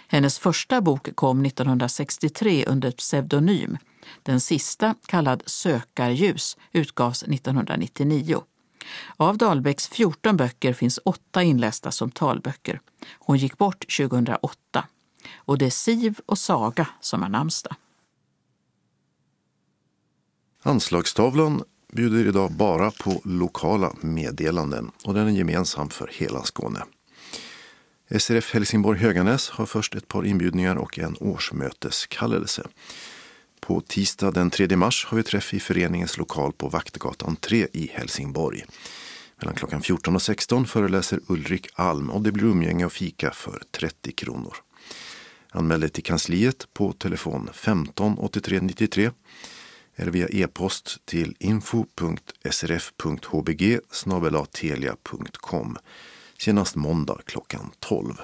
Hennes 0.07 0.39
första 0.39 0.81
bok 0.81 1.15
kom 1.15 1.45
1963 1.45 2.65
under 2.65 2.91
pseudonym. 2.91 3.77
Den 4.23 4.39
sista, 4.39 4.95
kallad 5.05 5.43
Sökarljus, 5.45 6.57
utgavs 6.71 7.23
1999. 7.23 8.41
Av 9.17 9.37
Dahlbecks 9.37 9.87
14 9.87 10.37
böcker 10.37 10.73
finns 10.73 10.99
åtta 11.05 11.43
inlästa 11.43 11.91
som 11.91 12.11
talböcker. 12.11 12.79
Hon 13.19 13.37
gick 13.37 13.57
bort 13.57 13.97
2008. 13.97 14.85
Och 15.35 15.57
det 15.57 15.65
är 15.65 15.69
Siv 15.69 16.19
och 16.25 16.37
Saga 16.37 16.87
som 17.01 17.21
har 17.21 17.29
namnsdag. 17.29 17.75
Anslagstavlan 20.63 21.63
bjuder 21.93 22.27
idag 22.27 22.51
bara 22.51 22.91
på 22.91 23.21
lokala 23.23 23.93
meddelanden 24.01 24.91
och 25.03 25.13
den 25.13 25.27
är 25.27 25.31
gemensam 25.31 25.89
för 25.89 26.09
hela 26.13 26.43
Skåne. 26.43 26.83
SRF 28.19 28.53
Helsingborg 28.53 28.99
Höganäs 28.99 29.49
har 29.49 29.65
först 29.65 29.95
ett 29.95 30.07
par 30.07 30.25
inbjudningar 30.25 30.75
och 30.75 30.99
en 30.99 31.15
årsmöteskallelse. 31.19 32.67
På 33.59 33.81
tisdag 33.81 34.31
den 34.31 34.49
3 34.49 34.75
mars 34.75 35.05
har 35.05 35.17
vi 35.17 35.23
träff 35.23 35.53
i 35.53 35.59
föreningens 35.59 36.17
lokal 36.17 36.53
på 36.53 36.69
Vaktgatan 36.69 37.35
3 37.35 37.67
i 37.73 37.91
Helsingborg. 37.93 38.65
Mellan 39.37 39.55
klockan 39.55 39.81
14 39.81 40.15
och 40.15 40.21
16 40.21 40.65
föreläser 40.65 41.19
Ulrik 41.27 41.67
Alm 41.73 42.09
och 42.09 42.21
det 42.21 42.31
blir 42.31 42.45
umgänge 42.45 42.85
och 42.85 42.91
fika 42.91 43.31
för 43.31 43.63
30 43.71 44.11
kronor. 44.11 44.53
Anmäl 45.51 45.79
dig 45.79 45.89
till 45.89 46.03
kansliet 46.03 46.67
på 46.73 46.93
telefon 46.93 47.49
15 47.53 48.17
83 48.17 48.59
93 48.61 49.11
eller 49.95 50.11
via 50.11 50.27
e-post 50.27 51.05
till 51.05 51.35
info.srf.hbg 51.39 52.19
telia.com 54.51 55.77
senast 56.37 56.75
måndag 56.75 57.21
klockan 57.25 57.71
12. 57.79 58.21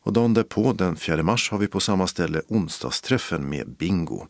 Och 0.00 0.12
dagen 0.12 0.34
därpå, 0.34 0.72
den 0.72 0.96
4 0.96 1.22
mars, 1.22 1.50
har 1.50 1.58
vi 1.58 1.66
på 1.66 1.80
samma 1.80 2.06
ställe 2.06 2.42
onsdagsträffen 2.48 3.48
med 3.48 3.68
bingo 3.68 4.26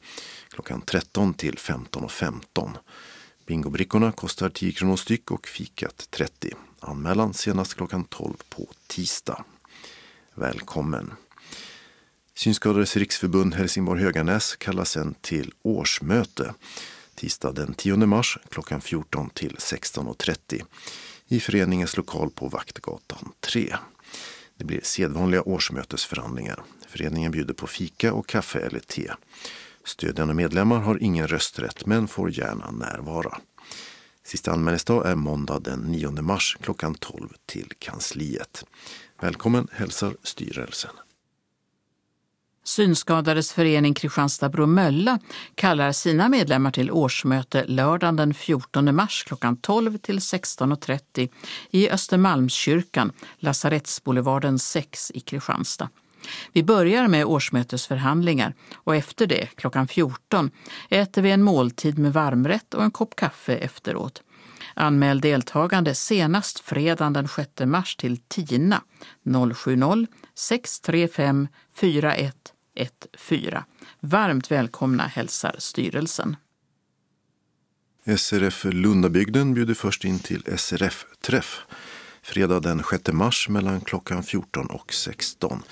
klockan 0.48 0.80
13 0.80 1.34
till 1.34 1.54
15.15. 1.54 2.08
15. 2.08 2.76
Bingobrickorna 3.46 4.12
kostar 4.12 4.48
10 4.48 4.72
kronor 4.72 4.96
styck 4.96 5.30
och 5.30 5.46
fikat 5.46 6.08
30. 6.10 6.52
Anmälan 6.80 7.34
senast 7.34 7.74
klockan 7.74 8.04
12 8.04 8.34
på 8.48 8.68
tisdag. 8.86 9.44
Välkommen! 10.34 11.12
Synskadades 12.38 12.96
riksförbund 12.96 13.54
Helsingborg 13.54 14.02
Höganäs 14.02 14.56
kallas 14.56 14.90
sen 14.90 15.14
till 15.20 15.52
årsmöte 15.62 16.54
tisdag 17.14 17.52
den 17.52 17.74
10 17.74 17.96
mars 17.96 18.38
klockan 18.48 18.80
14 18.80 19.30
till 19.30 19.56
16.30 19.56 20.62
i 21.28 21.40
föreningens 21.40 21.96
lokal 21.96 22.30
på 22.30 22.48
Vaktgatan 22.48 23.32
3. 23.40 23.76
Det 24.56 24.64
blir 24.64 24.80
sedvanliga 24.82 25.42
årsmötesförhandlingar. 25.42 26.62
Föreningen 26.88 27.32
bjuder 27.32 27.54
på 27.54 27.66
fika 27.66 28.12
och 28.12 28.26
kaffe 28.26 28.58
eller 28.58 28.80
te. 28.80 29.12
Stödjande 29.84 30.34
medlemmar 30.34 30.78
har 30.78 31.02
ingen 31.02 31.28
rösträtt 31.28 31.86
men 31.86 32.08
får 32.08 32.30
gärna 32.30 32.70
närvara. 32.70 33.38
Sista 34.24 34.52
anmälningsdag 34.52 35.06
är 35.06 35.14
måndag 35.14 35.60
den 35.60 35.80
9 35.80 36.10
mars 36.10 36.56
klockan 36.60 36.94
12 36.94 37.28
till 37.46 37.72
kansliet. 37.78 38.64
Välkommen 39.20 39.68
hälsar 39.72 40.16
styrelsen. 40.22 40.92
Synskadades 42.68 43.52
förening 43.52 43.94
Kristianstad-Bromölla 43.94 45.18
kallar 45.54 45.92
sina 45.92 46.28
medlemmar 46.28 46.70
till 46.70 46.90
årsmöte 46.90 47.64
lördagen 47.64 48.16
den 48.16 48.34
14 48.34 48.94
mars 48.94 49.24
klockan 49.26 49.56
12 49.56 49.98
till 49.98 50.18
16.30 50.18 51.28
i 51.70 51.90
Östermalmskyrkan, 51.90 53.12
Lasarettsboulevarden 53.38 54.58
6 54.58 55.10
i 55.14 55.20
Kristianstad. 55.20 55.88
Vi 56.52 56.62
börjar 56.62 57.08
med 57.08 57.24
årsmötesförhandlingar 57.24 58.54
och 58.74 58.96
efter 58.96 59.26
det, 59.26 59.46
klockan 59.56 59.88
14, 59.88 60.50
äter 60.88 61.22
vi 61.22 61.30
en 61.30 61.42
måltid 61.42 61.98
med 61.98 62.12
varmrätt 62.12 62.74
och 62.74 62.84
en 62.84 62.90
kopp 62.90 63.16
kaffe 63.16 63.56
efteråt. 63.56 64.22
Anmäl 64.74 65.20
deltagande 65.20 65.94
senast 65.94 66.58
fredagen 66.58 67.12
den 67.12 67.28
6 67.28 67.48
mars 67.64 67.96
till 67.96 68.16
TINA 68.28 68.82
070 69.54 70.06
635 70.34 71.48
41 71.74 72.54
14. 73.18 73.62
Varmt 74.00 74.50
välkomna 74.50 75.06
hälsar 75.06 75.56
styrelsen. 75.58 76.36
SRF 78.16 78.64
Lundabygden 78.64 79.54
bjuder 79.54 79.74
först 79.74 80.04
in 80.04 80.18
till 80.18 80.42
SRF-träff 80.58 81.62
fredag 82.28 82.60
den 82.60 82.82
6 82.90 83.12
mars 83.12 83.48
mellan 83.48 83.80
klockan 83.80 84.22
14 84.22 84.66
och 84.66 84.92
16. 84.92 85.62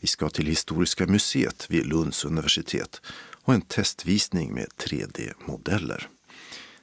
Vi 0.00 0.06
ska 0.06 0.28
till 0.28 0.46
Historiska 0.46 1.06
museet 1.06 1.66
vid 1.70 1.86
Lunds 1.86 2.24
universitet 2.24 3.00
och 3.44 3.54
en 3.54 3.60
testvisning 3.60 4.54
med 4.54 4.66
3D-modeller. 4.78 6.08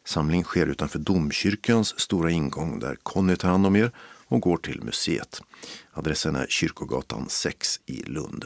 Samling 0.06 0.44
sker 0.44 0.68
utanför 0.68 1.00
domkyrkans 1.00 2.00
stora 2.00 2.32
ingång 2.32 2.80
där 2.80 2.96
Conny 3.04 3.36
tar 3.36 3.50
hand 3.50 3.66
om 3.66 3.76
er 3.76 3.92
och 4.28 4.42
går 4.42 4.58
till 4.58 4.84
museet. 4.84 5.42
Adressen 5.94 6.36
är 6.36 6.48
Kyrkogatan 6.50 7.26
6 7.30 7.80
i 7.86 8.04
Lund. 8.04 8.46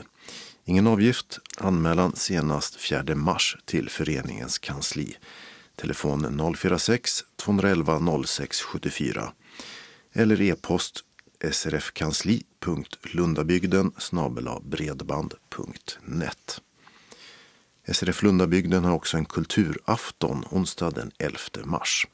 Ingen 0.68 0.88
avgift. 0.88 1.40
Anmälan 1.58 2.16
senast 2.16 2.76
4 2.76 3.16
mars 3.16 3.58
till 3.66 3.90
föreningens 3.90 4.60
kansli. 4.60 5.18
Telefon 5.76 6.26
046-211 6.26 8.26
0674. 8.26 9.34
eller 10.14 10.42
e-post 10.42 11.04
srfkansli.lundabygden 11.52 13.92
bredband.net. 14.64 16.62
SRF 17.92 18.24
Lundabygden 18.24 18.84
har 18.84 18.94
också 18.94 19.18
en 19.18 19.26
kulturafton 19.26 20.46
onsdag 20.50 20.92
den 20.92 21.12
11 21.18 21.38
mars. 21.64 22.08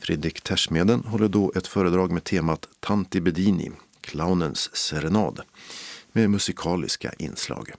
Fredrik 0.00 0.40
Tersmeden 0.40 1.04
håller 1.04 1.28
då 1.28 1.52
ett 1.56 1.66
föredrag 1.66 2.10
med 2.10 2.24
temat 2.24 2.68
Tanti 2.80 3.20
Bedini, 3.20 3.70
clownens 4.00 4.76
serenad 4.76 5.40
med 6.12 6.30
musikaliska 6.30 7.12
inslag. 7.18 7.72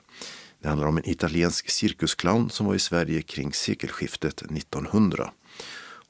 Det 0.61 0.67
handlar 0.67 0.87
om 0.87 0.97
en 0.97 1.09
italiensk 1.09 1.69
cirkusclown 1.69 2.49
som 2.49 2.65
var 2.65 2.75
i 2.75 2.79
Sverige 2.79 3.21
kring 3.21 3.53
sekelskiftet 3.53 4.41
1900 4.41 5.31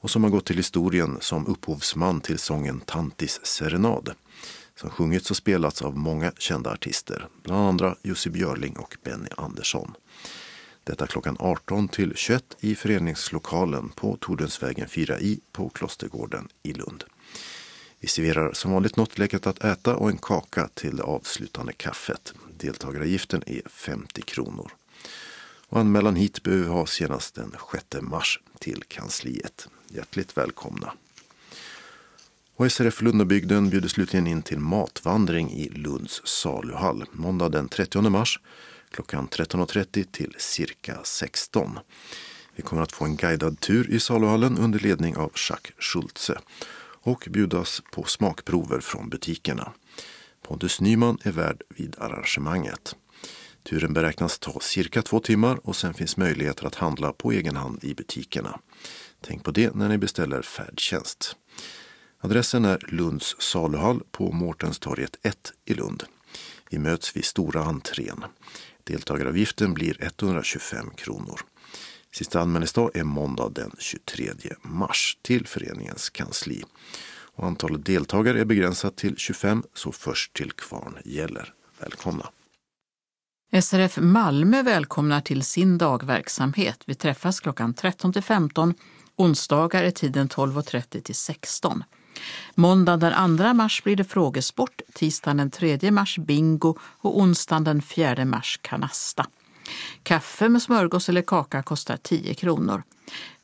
och 0.02 0.10
som 0.10 0.24
har 0.24 0.30
gått 0.30 0.46
till 0.46 0.56
historien 0.56 1.18
som 1.20 1.46
upphovsman 1.46 2.20
till 2.20 2.38
sången 2.38 2.80
Tantis 2.80 3.40
serenad 3.46 4.14
som 4.74 4.90
sjungits 4.90 5.30
och 5.30 5.36
spelats 5.36 5.82
av 5.82 5.96
många 5.96 6.32
kända 6.38 6.70
artister, 6.70 7.28
bland 7.42 7.68
andra 7.68 7.96
Jussi 8.02 8.30
Björling 8.30 8.76
och 8.76 8.96
Benny 9.04 9.28
Andersson. 9.36 9.94
Detta 10.84 11.06
klockan 11.06 11.36
18 11.40 11.88
till 11.88 12.12
21 12.16 12.56
i 12.60 12.74
föreningslokalen 12.74 13.88
på 13.88 14.16
Tordensvägen 14.16 14.86
4i 14.86 15.40
på 15.52 15.68
Klostergården 15.68 16.48
i 16.62 16.72
Lund. 16.72 17.04
Vi 18.02 18.08
serverar 18.08 18.52
som 18.52 18.72
vanligt 18.72 18.96
något 18.96 19.18
läckert 19.18 19.46
att 19.46 19.64
äta 19.64 19.96
och 19.96 20.10
en 20.10 20.18
kaka 20.18 20.68
till 20.74 20.96
det 20.96 21.02
avslutande 21.02 21.72
kaffet. 21.72 22.34
Deltagaravgiften 22.58 23.42
är 23.46 23.62
50 23.68 24.22
kronor. 24.22 24.72
Och 25.68 25.80
anmälan 25.80 26.16
hit 26.16 26.42
behöver 26.42 26.64
vi 26.64 26.70
ha 26.70 26.86
senast 26.86 27.34
den 27.34 27.54
6 27.72 28.02
mars 28.02 28.40
till 28.58 28.84
kansliet. 28.88 29.68
Hjärtligt 29.88 30.36
välkomna! 30.36 30.92
Och 32.56 32.72
SRF 32.72 33.02
Lundabygden 33.02 33.70
bjuder 33.70 33.88
slutligen 33.88 34.26
in 34.26 34.42
till 34.42 34.58
matvandring 34.58 35.50
i 35.50 35.68
Lunds 35.68 36.22
saluhall 36.24 37.04
måndag 37.12 37.48
den 37.48 37.68
30 37.68 38.00
mars 38.00 38.40
klockan 38.90 39.28
13.30 39.28 40.04
till 40.12 40.34
cirka 40.38 40.98
16. 41.04 41.78
Vi 42.54 42.62
kommer 42.62 42.82
att 42.82 42.92
få 42.92 43.04
en 43.04 43.16
guidad 43.16 43.60
tur 43.60 43.90
i 43.90 44.00
saluhallen 44.00 44.58
under 44.58 44.78
ledning 44.78 45.16
av 45.16 45.32
Jacques 45.48 45.74
Schultze 45.78 46.38
och 47.02 47.28
bjudas 47.30 47.82
på 47.92 48.04
smakprover 48.04 48.80
från 48.80 49.08
butikerna. 49.08 49.72
Pontus 50.42 50.80
Nyman 50.80 51.18
är 51.22 51.32
värd 51.32 51.62
vid 51.68 51.96
arrangemanget. 51.98 52.96
Turen 53.62 53.92
beräknas 53.92 54.38
ta 54.38 54.60
cirka 54.60 55.02
två 55.02 55.20
timmar 55.20 55.58
och 55.64 55.76
sen 55.76 55.94
finns 55.94 56.16
möjligheter 56.16 56.66
att 56.66 56.74
handla 56.74 57.12
på 57.12 57.32
egen 57.32 57.56
hand 57.56 57.84
i 57.84 57.94
butikerna. 57.94 58.60
Tänk 59.20 59.44
på 59.44 59.50
det 59.50 59.74
när 59.74 59.88
ni 59.88 59.98
beställer 59.98 60.42
färdtjänst. 60.42 61.36
Adressen 62.20 62.64
är 62.64 62.86
Lunds 62.88 63.36
saluhall 63.38 64.00
på 64.10 64.32
Mårtenstorget 64.32 65.16
1 65.22 65.52
i 65.64 65.74
Lund. 65.74 66.04
Vi 66.70 66.78
möts 66.78 67.16
vid 67.16 67.24
stora 67.24 67.62
entrén. 67.62 68.24
Deltagaravgiften 68.84 69.74
blir 69.74 70.02
125 70.02 70.90
kronor. 70.96 71.40
Sista 72.14 72.40
anmälningsdag 72.40 72.90
är 72.96 73.04
måndag 73.04 73.48
den 73.48 73.70
23 73.78 74.32
mars 74.62 75.18
till 75.22 75.46
föreningens 75.46 76.10
kansli. 76.10 76.64
Och 77.34 77.46
antalet 77.46 77.86
deltagare 77.86 78.40
är 78.40 78.44
begränsat 78.44 78.96
till 78.96 79.16
25 79.16 79.62
så 79.74 79.92
först 79.92 80.32
till 80.32 80.52
kvarn 80.52 80.98
gäller. 81.04 81.54
Välkomna! 81.80 82.28
SRF 83.62 83.98
Malmö 84.00 84.62
välkomnar 84.62 85.20
till 85.20 85.42
sin 85.42 85.78
dagverksamhet. 85.78 86.82
Vi 86.86 86.94
träffas 86.94 87.40
klockan 87.40 87.74
13 87.74 88.12
till 88.12 88.22
15. 88.22 88.74
Onsdagar 89.16 89.82
är 89.82 89.90
tiden 89.90 90.28
12.30 90.28 91.00
till 91.00 91.14
16. 91.14 91.84
Måndag 92.54 92.96
den 92.96 93.38
2 93.38 93.54
mars 93.54 93.82
blir 93.84 93.96
det 93.96 94.04
frågesport, 94.04 94.80
tisdagen 94.94 95.36
den 95.36 95.50
3 95.50 95.90
mars 95.90 96.18
bingo 96.18 96.78
och 96.82 97.18
onsdagen 97.20 97.64
den 97.64 97.82
4 97.82 98.24
mars 98.24 98.58
kanasta. 98.62 99.26
Kaffe 100.02 100.48
med 100.48 100.62
smörgås 100.62 101.08
eller 101.08 101.22
kaka 101.22 101.62
kostar 101.62 101.96
10 101.96 102.34
kronor. 102.34 102.82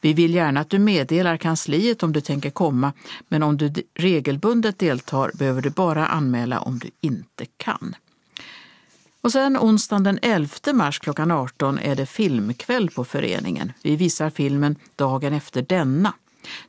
Vi 0.00 0.12
vill 0.12 0.34
gärna 0.34 0.60
att 0.60 0.70
du 0.70 0.78
meddelar 0.78 1.36
kansliet 1.36 2.02
om 2.02 2.12
du 2.12 2.20
tänker 2.20 2.50
komma, 2.50 2.92
men 3.28 3.42
om 3.42 3.56
du 3.56 3.72
regelbundet 3.94 4.78
deltar 4.78 5.30
behöver 5.34 5.62
du 5.62 5.70
bara 5.70 6.06
anmäla 6.06 6.60
om 6.60 6.78
du 6.78 6.90
inte 7.00 7.46
kan. 7.56 7.94
Och 9.20 9.32
sen 9.32 9.58
onsdagen 9.58 10.04
den 10.04 10.18
11 10.22 10.48
mars 10.72 10.98
klockan 10.98 11.30
18 11.30 11.78
är 11.78 11.96
det 11.96 12.06
filmkväll 12.06 12.90
på 12.90 13.04
föreningen. 13.04 13.72
Vi 13.82 13.96
visar 13.96 14.30
filmen 14.30 14.76
dagen 14.96 15.32
efter 15.32 15.62
denna. 15.62 16.12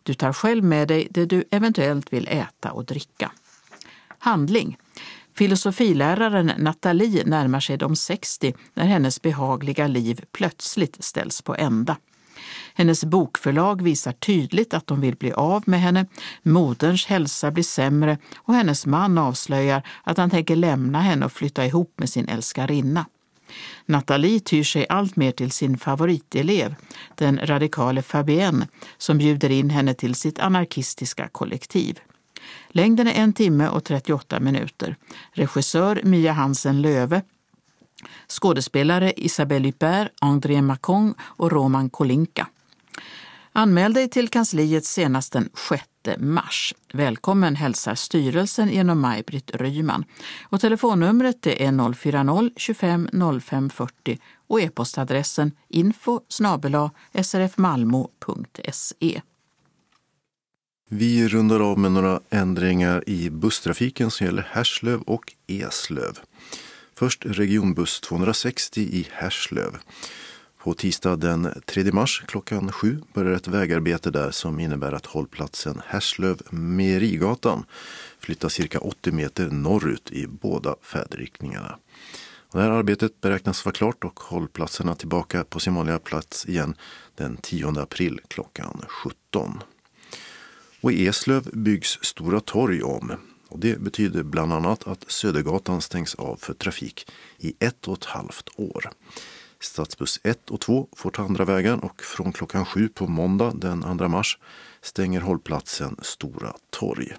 Du 0.04 0.14
tar 0.14 0.34
själv 0.34 0.64
med 0.64 0.88
dig 0.88 1.08
det 1.12 1.26
du 1.26 1.44
eventuellt 1.52 2.14
vill 2.14 2.28
äta 2.28 2.72
och 2.72 2.86
dricka. 2.86 3.32
Handling. 4.20 4.78
Filosofiläraren 5.40 6.52
Nathalie 6.58 7.24
närmar 7.26 7.60
sig 7.60 7.78
de 7.78 7.96
60 7.96 8.54
när 8.74 8.86
hennes 8.86 9.22
behagliga 9.22 9.88
liv 9.88 10.22
plötsligt 10.32 11.04
ställs 11.04 11.42
på 11.42 11.56
ända. 11.56 11.98
Hennes 12.74 13.04
bokförlag 13.04 13.82
visar 13.82 14.12
tydligt 14.12 14.74
att 14.74 14.88
de 14.88 15.02
vill 15.02 15.16
bli 15.16 15.32
av 15.32 15.64
med 15.66 15.82
henne, 15.82 16.06
moderns 16.44 17.06
hälsa 17.06 17.52
blir 17.52 17.64
sämre 17.64 18.18
och 18.38 18.54
hennes 18.54 18.86
man 18.86 19.18
avslöjar 19.18 19.84
att 20.04 20.18
han 20.18 20.30
tänker 20.30 20.56
lämna 20.56 21.02
henne 21.02 21.26
och 21.26 21.32
flytta 21.32 21.66
ihop 21.66 21.94
med 21.98 22.10
sin 22.10 22.30
älskarinna. 22.30 23.06
Nathalie 23.86 24.40
tyr 24.40 24.64
sig 24.64 24.86
allt 24.90 25.16
mer 25.16 25.32
till 25.32 25.52
sin 25.52 25.78
favoritelev, 25.78 26.76
den 27.16 27.40
radikale 27.44 28.02
Fabienne, 28.02 28.68
som 28.98 29.18
bjuder 29.18 29.50
in 29.50 29.70
henne 29.70 29.94
till 29.94 30.16
sitt 30.16 30.40
anarkistiska 30.40 31.28
kollektiv. 31.28 32.00
Längden 32.70 33.08
är 33.08 33.14
en 33.14 33.34
timme 33.34 33.68
och 33.68 33.84
38 33.84 34.40
minuter. 34.40 34.96
Regissör 35.32 36.02
Mia 36.04 36.32
Hansen 36.32 36.82
Löve. 36.82 37.22
Skådespelare 38.28 39.14
Isabelle 39.18 39.68
Huppert, 39.68 40.12
André 40.22 40.62
Macon 40.62 41.14
och 41.22 41.52
Roman 41.52 41.90
Kolinka. 41.90 42.48
Anmäl 43.54 43.94
dig 43.94 44.10
till 44.10 44.28
kansliet 44.28 44.86
senast 44.86 45.34
den 45.34 45.50
6 45.70 45.84
mars. 46.18 46.74
Välkommen 46.94 47.56
hälsar 47.56 47.96
styrelsen 47.96 48.70
genom 48.70 49.00
Maj-Britt 49.00 49.52
Ryman. 49.54 50.06
Och 50.44 50.62
telefonnumret 50.62 51.48
är 51.48 51.54
040-25 51.54 53.40
05 53.40 53.70
40 53.70 54.20
och 54.48 54.62
e-postadressen 54.62 55.52
info 55.68 56.20
srfmalmo.se. 57.22 59.22
Vi 60.92 61.28
rundar 61.28 61.60
av 61.60 61.80
med 61.80 61.92
några 61.92 62.20
ändringar 62.30 63.04
i 63.10 63.30
busstrafiken 63.30 64.12
som 64.12 64.26
gäller 64.26 64.48
Härslöv 64.52 65.02
och 65.02 65.34
Eslöv. 65.48 66.20
Först 66.96 67.26
regionbuss 67.26 68.02
260 68.02 68.82
i 68.82 69.08
Härslöv. 69.12 69.78
På 70.58 70.74
tisdag 70.74 71.16
den 71.16 71.62
3 71.66 71.92
mars 71.92 72.24
klockan 72.28 72.72
7 72.72 73.02
börjar 73.14 73.32
ett 73.32 73.48
vägarbete 73.48 74.12
där 74.12 74.32
som 74.32 74.60
innebär 74.60 74.92
att 74.92 75.06
hållplatsen 75.06 75.82
Härslöv-Merigatan 75.86 77.64
flyttas 78.20 78.54
cirka 78.54 78.80
80 78.80 79.12
meter 79.12 79.50
norrut 79.50 80.12
i 80.12 80.28
båda 80.28 80.76
färdriktningarna. 80.82 81.80
det 82.54 82.62
här 82.62 82.70
arbetet 82.70 83.22
beräknas 83.22 83.66
vara 83.66 83.74
klart 83.74 84.04
och 84.04 84.20
hållplatserna 84.20 84.96
tillbaka 84.96 85.44
på 85.44 85.60
sin 85.60 85.76
vanliga 85.76 86.00
plats 86.00 86.46
igen 86.46 86.76
den 87.16 87.38
10 87.38 87.82
april 87.82 88.20
klockan 88.28 88.82
17. 88.88 89.62
Och 90.82 90.92
i 90.92 91.08
Eslöv 91.08 91.50
byggs 91.54 92.00
Stora 92.02 92.40
torg 92.40 92.84
om. 92.84 93.12
Och 93.50 93.60
det 93.60 93.80
betyder 93.80 94.24
bland 94.24 94.54
annat 94.54 94.88
att 94.88 95.12
Södergatan 95.12 95.82
stängs 95.82 96.16
av 96.16 96.36
för 96.36 96.54
trafik 96.54 97.12
i 97.38 97.54
ett 97.60 97.88
och 97.88 97.98
ett 97.98 98.06
halvt 98.06 98.50
år. 98.56 98.90
Stadsbuss 99.60 100.20
1 100.24 100.50
och 100.50 100.62
2 100.62 100.88
får 100.96 101.12
ta 101.12 101.24
andra 101.24 101.46
vägen 101.46 101.80
och 101.80 102.02
från 102.02 102.32
klockan 102.32 102.66
7 102.66 102.90
på 102.90 103.08
måndag 103.08 103.54
den 103.56 103.98
2 103.98 104.08
mars 104.08 104.38
stänger 104.82 105.22
hållplatsen 105.22 105.96
Stora 106.02 106.54
torg. 106.70 107.14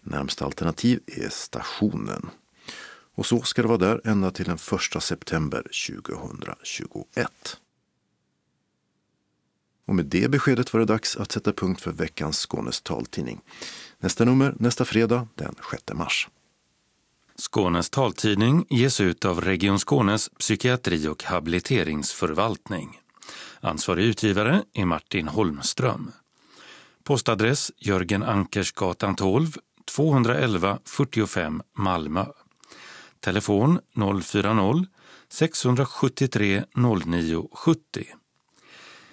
Närmsta 0.00 0.44
alternativ 0.44 1.00
är 1.06 1.28
stationen. 1.28 2.30
Och 3.14 3.26
så 3.26 3.42
ska 3.42 3.62
det 3.62 3.68
vara 3.68 3.78
där 3.78 4.00
ända 4.04 4.30
till 4.30 4.44
den 4.44 4.58
1 4.96 5.02
september 5.02 5.62
2021. 5.62 7.58
Och 9.92 9.96
med 9.96 10.06
det 10.06 10.28
beskedet 10.28 10.72
var 10.72 10.80
det 10.80 10.86
dags 10.86 11.16
att 11.16 11.32
sätta 11.32 11.52
punkt 11.52 11.80
för 11.80 11.92
veckans 11.92 12.38
Skånes 12.38 12.80
taltidning. 12.80 13.40
Nästa 13.98 14.24
nummer 14.24 14.54
nästa 14.58 14.84
fredag 14.84 15.28
den 15.34 15.54
6 15.70 15.82
mars. 15.92 16.28
Skånes 17.36 17.90
taltidning 17.90 18.66
ges 18.70 19.00
ut 19.00 19.24
av 19.24 19.40
Region 19.40 19.78
Skånes 19.78 20.30
psykiatri 20.38 21.08
och 21.08 21.24
habiliteringsförvaltning. 21.24 23.00
Ansvarig 23.60 24.04
utgivare 24.04 24.62
är 24.74 24.84
Martin 24.84 25.28
Holmström. 25.28 26.10
Postadress 27.04 27.72
Jörgen 27.78 28.22
Ankersgatan 28.22 29.16
12, 29.16 29.56
211 29.84 30.78
45 30.84 31.62
Malmö. 31.76 32.24
Telefon 33.20 33.78
040-673 33.94 36.64
09 37.06 37.48
70. 37.52 38.06